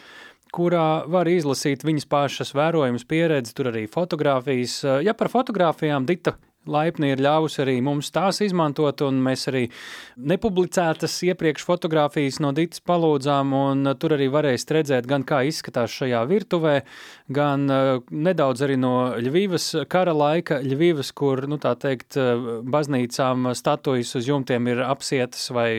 kurā 0.56 1.06
var 1.10 1.30
izlasīt 1.30 1.86
viņas 1.88 2.08
pašas 2.10 2.54
vērojumus, 2.58 3.08
pieredzi, 3.10 3.56
tur 3.58 3.72
arī 3.72 3.86
fotografijas. 3.92 4.82
Ja 5.06 5.16
par 5.18 5.32
fotografijām 5.32 6.08
Dita 6.10 6.36
laipni 6.70 7.14
ir 7.14 7.24
ļāvusi 7.26 7.64
arī 7.66 7.78
mums 7.86 8.12
tās 8.16 8.42
izmantot, 8.46 9.02
un 9.06 9.22
mēs 9.26 9.48
arī 9.52 9.66
nepublicētas 10.18 11.20
iepriekš 11.30 11.66
fotografijas 11.68 12.40
no 12.44 12.54
Dītas 12.56 12.84
palūdzām, 12.86 13.54
un 13.56 13.94
tur 14.00 14.16
arī 14.18 14.30
varēs 14.32 14.68
redzēt 14.70 15.10
gan 15.10 15.26
kā 15.28 15.42
izskatās 15.50 15.94
šajā 15.96 16.24
virtuvē, 16.30 16.76
gan 17.34 17.66
uh, 17.70 17.92
nedaudz 18.10 18.64
arī 18.66 18.78
no 18.80 18.94
Ļvīvas 19.20 19.68
kara 19.92 20.14
laika, 20.16 20.60
Ļvīvas, 20.64 21.12
kur, 21.18 21.46
nu 21.50 21.60
tā 21.62 21.74
teikt, 21.80 22.18
baznīcām 22.70 23.50
statujas 23.58 24.14
uz 24.20 24.28
jumtiem 24.30 24.70
ir 24.72 24.82
apsietas 24.86 25.50
vai 25.56 25.72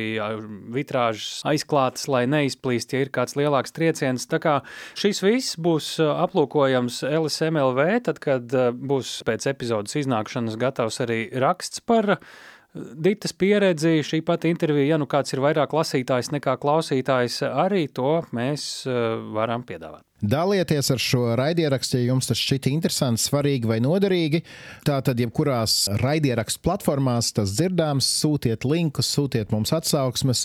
vitrāžas 0.74 1.42
aizklātas, 1.48 2.06
lai 2.10 2.24
neizplīst, 2.30 2.94
ja 2.94 3.04
ir 3.04 3.12
kāds 3.14 3.36
lielāks 3.38 3.74
trieciens. 3.76 4.26
Tā 4.30 4.40
kā 4.42 4.56
šis 4.98 5.22
viss 5.24 5.58
būs 5.60 5.92
aplūkojams 6.00 7.02
LSMLV, 7.10 7.86
tad, 8.08 8.20
kad 8.22 8.54
būs 8.74 9.20
pēc 9.28 9.48
epizodes 9.52 9.96
iznākšanas 10.00 10.58
gatavs 10.60 10.79
gatavs 10.80 11.00
arī 11.04 11.20
raksts 11.40 11.84
par 11.84 12.16
uh, 12.16 12.24
Ditas 12.70 13.32
pieredzi, 13.34 13.98
šī 14.06 14.20
pati 14.22 14.50
intervija, 14.52 14.92
ja 14.92 14.98
nu 15.00 15.08
kāds 15.10 15.34
ir 15.34 15.40
vairāk 15.42 15.72
lasītājs 15.74 16.30
nekā 16.30 16.54
klausītājs, 16.62 17.40
arī 17.48 17.88
to 17.90 18.20
mēs 18.30 18.86
uh, 18.86 19.18
varam 19.34 19.64
piedāvāt. 19.66 20.04
Dalieties 20.20 20.90
ar 20.92 21.00
šo 21.00 21.22
raidierakstu, 21.38 21.96
ja 21.96 22.10
jums 22.10 22.28
tas 22.28 22.40
šķiet 22.40 22.66
interesanti, 22.68 23.22
svarīgi 23.24 23.68
vai 23.70 23.78
noderīgi. 23.80 24.42
Tātad, 24.84 25.20
jebkurās 25.22 25.86
raidierakstu 26.02 26.60
platformās 26.66 27.32
tas 27.36 27.54
dzirdāms, 27.56 28.08
sūtiet 28.20 28.66
linkus, 28.68 29.08
sūtiet 29.16 29.54
mums 29.54 29.72
atsauksmes, 29.76 30.44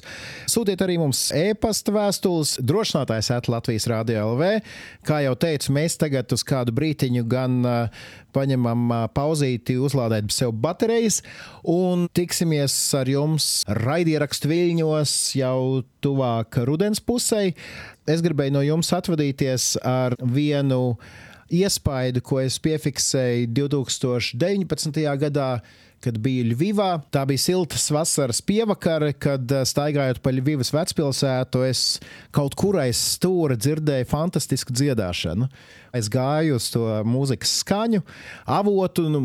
sūtiet 0.52 0.84
arī 0.86 0.96
mums 1.02 1.28
e-pasta 1.36 1.92
vēstules, 1.96 2.56
drošinātājs 2.64 3.34
at 3.36 3.50
Latvijas 3.52 3.90
Rādio 3.92 4.30
LV. 4.32 4.54
Kā 5.08 5.20
jau 5.26 5.36
teicu, 5.44 5.76
mēs 5.76 6.00
tagad 6.00 6.32
uz 6.32 6.46
kādu 6.48 6.76
brītiņu 6.76 7.26
gan 7.28 7.60
paņemam 8.36 8.92
pauzīti, 9.16 9.78
uzlādēt 9.80 10.32
sev 10.36 10.54
baterijas 10.60 11.22
un 11.72 12.08
tiksimies 12.16 12.76
ar 13.00 13.12
jums 13.12 13.50
raidierakstu 13.68 14.52
viļņos 14.52 15.14
jau 15.40 15.60
tuvāk 16.04 16.60
rudens 16.68 17.02
pusē 17.04 17.50
es 18.10 18.22
gribēju 18.26 18.54
no 18.56 18.62
jums 18.66 18.92
atvadīties 18.96 19.76
ar 19.86 20.16
vienu 20.22 20.96
iespaidu, 21.54 22.22
ko 22.26 22.40
es 22.42 22.58
piefiksēju 22.62 23.50
2019. 23.54 25.02
gadā. 25.22 25.50
Kad 26.06 26.20
biju 26.22 26.44
Ļuvijā, 26.52 26.90
tā 27.10 27.24
bija 27.26 27.42
siltas 27.42 27.88
vasaras 27.90 28.38
pievakare, 28.46 29.16
kad 29.18 29.50
eh, 29.50 29.64
staigājot 29.66 30.20
pa 30.22 30.34
Ļuvijas 30.36 30.70
vecpilsētu, 30.76 31.64
es 31.66 31.82
kaut 32.36 32.54
kur 32.60 32.78
aiz 32.84 33.00
stūra 33.16 33.58
dzirdēju 33.58 34.06
fantastisku 34.12 34.76
dziedāšanu. 34.76 35.50
Es 35.96 36.10
gāju 36.12 36.58
uz 36.60 36.68
to 36.74 36.84
mūzikas 37.08 37.54
skaņu, 37.62 38.02
avotu, 38.52 39.06
nu, 39.12 39.22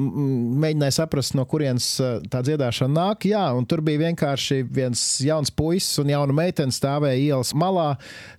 mēģināju 0.63 0.95
saprast, 0.95 1.35
no 1.35 1.43
kurienes 1.51 1.89
tā 2.31 2.43
dziedāšana 2.47 2.95
nāk. 2.95 3.27
Jā, 3.27 3.43
un 3.59 3.67
tur 3.67 3.83
bija 3.83 4.05
vienkārši 4.05 4.61
viens 4.71 5.03
jauns 5.25 5.51
puisis 5.51 5.99
un 6.03 6.13
jauna 6.13 6.37
meitene 6.37 6.75
stāvēja 6.75 7.19
ielas 7.25 7.51
malā, 7.59 7.89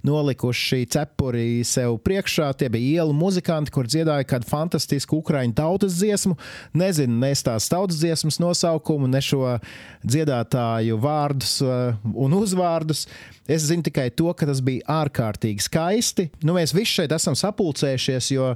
nolikuši 0.08 0.86
cepuri 0.96 1.66
sev 1.68 1.98
priekšā. 2.06 2.54
Tie 2.56 2.72
bija 2.72 3.02
ielu 3.02 3.16
muzikanti, 3.18 3.74
kur 3.76 3.90
dziedāja 3.90 4.30
kādu 4.32 4.48
fantastisku 4.48 5.20
ukraiņu 5.20 5.58
tautas 5.60 6.00
dziesmu. 6.00 6.38
Nezinu, 6.80 7.20
ne 7.20 7.34
tās 7.36 7.68
tautas 7.72 8.00
dziesmas 8.32 8.40
nosaukumu, 8.40 9.08
ne 9.08 9.22
šo 9.22 9.60
dziedātāju 10.04 11.00
vārdus 11.00 11.62
un 11.62 12.34
uzvārdus. 12.34 13.08
Es 13.48 13.68
zinu 13.68 13.84
tikai 13.84 14.12
to, 14.12 14.32
ka 14.34 14.46
tas 14.46 14.62
bija 14.62 14.86
ārkārtīgi 14.88 15.62
skaisti. 15.62 16.30
Nu, 16.44 16.54
mēs 16.54 16.74
visi 16.74 17.02
šeit 17.02 17.12
esam 17.12 17.36
sapulcējušies, 17.36 18.32
jo, 18.32 18.56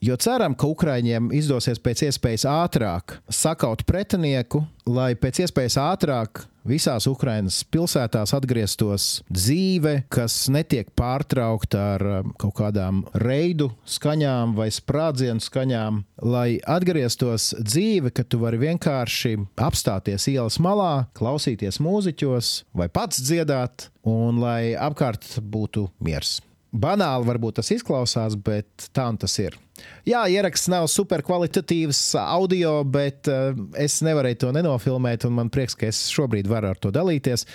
jo 0.00 0.16
ceram, 0.16 0.54
ka 0.54 0.66
Ukraiņiem 0.66 1.32
izdosies 1.32 1.78
pēc 1.78 2.06
iespējas 2.08 2.46
ātrāk 2.46 3.18
sakaut 3.28 3.84
pretinieku, 3.84 4.64
lai 4.86 5.14
pēc 5.14 5.44
iespējas 5.44 5.78
ātrāk 5.78 6.46
visās 6.68 7.06
Ukraiņas 7.10 7.62
pilsētās 7.72 8.34
atgrieztos 8.36 9.06
dzīve, 9.32 9.94
kas 10.12 10.46
netiek 10.52 10.90
pārtraukta 10.98 11.82
ar 11.96 12.06
um, 12.18 12.32
kaut 12.40 12.54
kādām 12.60 13.02
reidu 13.18 13.70
skaņām 13.88 14.54
vai 14.58 14.68
sprādzienu 14.74 15.42
skaņām, 15.42 16.02
lai 16.22 16.60
atgrieztos 16.60 17.52
dzīve, 17.58 18.12
ka 18.14 18.24
tu 18.24 18.42
vari 18.42 18.60
vienkārši 18.62 19.36
apstāties 19.62 20.28
ielas 20.32 20.60
malā, 20.62 21.08
klausīties 21.18 21.80
mūziķos 21.82 22.54
vai 22.78 22.88
pats 22.92 23.22
dziedāt 23.22 23.90
un 24.08 24.40
lai 24.42 24.72
apkārt 24.78 25.36
būtu 25.42 25.88
miers. 26.02 26.40
Banāli 26.72 27.28
varbūt 27.28 27.58
tas 27.60 27.68
izklausās, 27.74 28.38
bet 28.40 28.88
tā 28.96 29.04
un 29.12 29.18
tas 29.20 29.34
ir. 29.42 29.58
Jā, 30.08 30.24
ieraksts 30.26 30.66
nav 30.72 30.88
superkvalitatīvs 30.90 32.00
audio, 32.18 32.80
bet 32.82 33.28
uh, 33.30 33.52
es 33.78 34.00
nevarēju 34.02 34.40
to 34.42 34.50
nenofilmēt, 34.56 35.28
un 35.28 35.36
man 35.36 35.50
prieks, 35.52 35.76
ka 35.78 35.86
es 35.86 36.00
šobrīd 36.10 36.50
varu 36.50 36.72
ar 36.72 36.80
to 36.82 36.90
dalīties. 36.94 37.46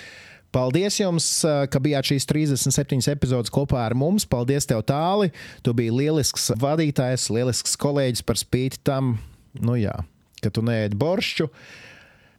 Paldies 0.54 0.96
jums, 0.96 1.26
uh, 1.44 1.66
ka 1.68 1.80
bijāt 1.84 2.08
šīs 2.08 2.24
37 2.30 3.10
epizodes 3.12 3.52
kopā 3.52 3.82
ar 3.84 3.96
mums. 3.98 4.24
Paldies, 4.24 4.64
tev 4.68 4.80
tāli. 4.88 5.28
Tu 5.60 5.76
biji 5.76 5.92
lielisks 5.92 6.48
vadītājs, 6.56 7.28
lielisks 7.36 7.76
kolēģis 7.80 8.24
par 8.24 8.40
spīti 8.40 8.80
tam, 8.88 9.18
nu 9.60 9.76
jā, 9.76 9.92
ka 10.40 10.48
tu 10.48 10.64
neēdi 10.64 10.96
boršķu. 10.96 11.50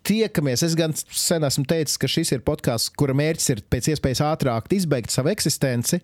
Tiekamies. 0.10 0.66
Es 0.66 0.74
gan 0.80 0.96
sen 0.98 1.46
esmu 1.46 1.68
teicis, 1.70 2.00
ka 2.02 2.10
šis 2.10 2.34
ir 2.34 2.46
podkāsts, 2.48 2.90
kura 2.98 3.14
mērķis 3.14 3.52
ir 3.54 3.66
pēc 3.70 3.94
iespējas 3.94 4.26
ātrāk 4.26 4.74
izbeigt 4.74 5.14
savu 5.14 5.30
eksistenci, 5.30 6.02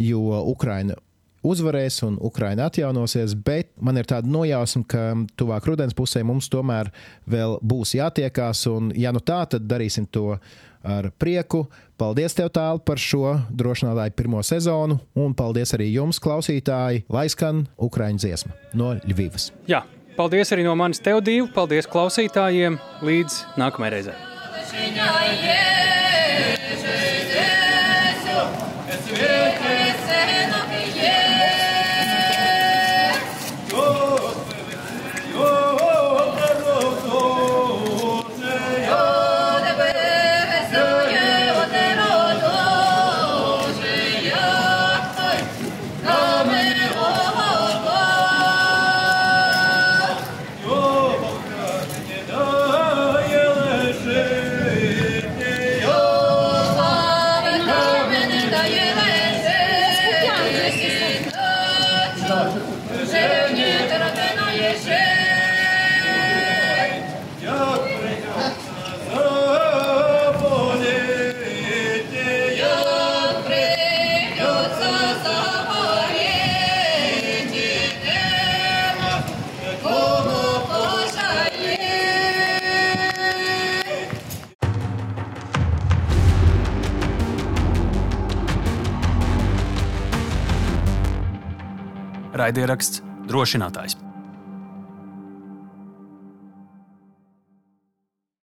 jo 0.00 0.40
Ukraina 0.48 0.96
uzvarēs 1.44 2.00
un 2.06 2.18
Ukraina 2.24 2.68
atjaunosies, 2.70 3.36
bet 3.36 3.70
man 3.80 4.00
ir 4.00 4.08
tāda 4.08 4.30
nojausma, 4.30 4.84
ka 4.88 5.06
tuvāk 5.38 5.68
rudens 5.68 5.96
pusē 5.96 6.24
mums 6.26 6.50
tomēr 6.52 6.90
vēl 7.30 7.58
būs 7.62 7.94
jātiekās, 7.98 8.66
un 8.72 8.92
ja 8.98 9.12
nu 9.14 9.22
tā, 9.24 9.44
tad 9.50 9.68
darīsim 9.68 10.08
to 10.10 10.38
ar 10.84 11.10
prieku. 11.18 11.64
Paldies, 12.00 12.34
tev, 12.36 12.50
Tāl, 12.54 12.80
par 12.84 13.00
šo 13.00 13.38
drošinātāju 13.54 14.16
pirmo 14.18 14.42
sezonu, 14.44 14.98
un 15.16 15.34
paldies 15.36 15.72
arī 15.76 15.88
jums, 15.94 16.20
klausītāji, 16.22 17.04
lai 17.08 17.26
skan 17.32 17.64
Ukraiņu 17.80 18.24
dziesma 18.24 18.52
no 18.76 18.92
Ļuvivas. 19.06 19.52
Jā, 19.70 19.84
paldies 20.18 20.52
arī 20.52 20.66
no 20.66 20.76
manis 20.78 21.02
tev 21.02 21.22
divu, 21.24 21.48
paldies 21.54 21.88
klausītājiem, 21.90 22.80
līdz 23.06 23.44
nākamajai 23.60 23.94
reizei. 23.96 24.18
Raidieraksts 92.34 93.02
drošinātājs. 93.30 94.03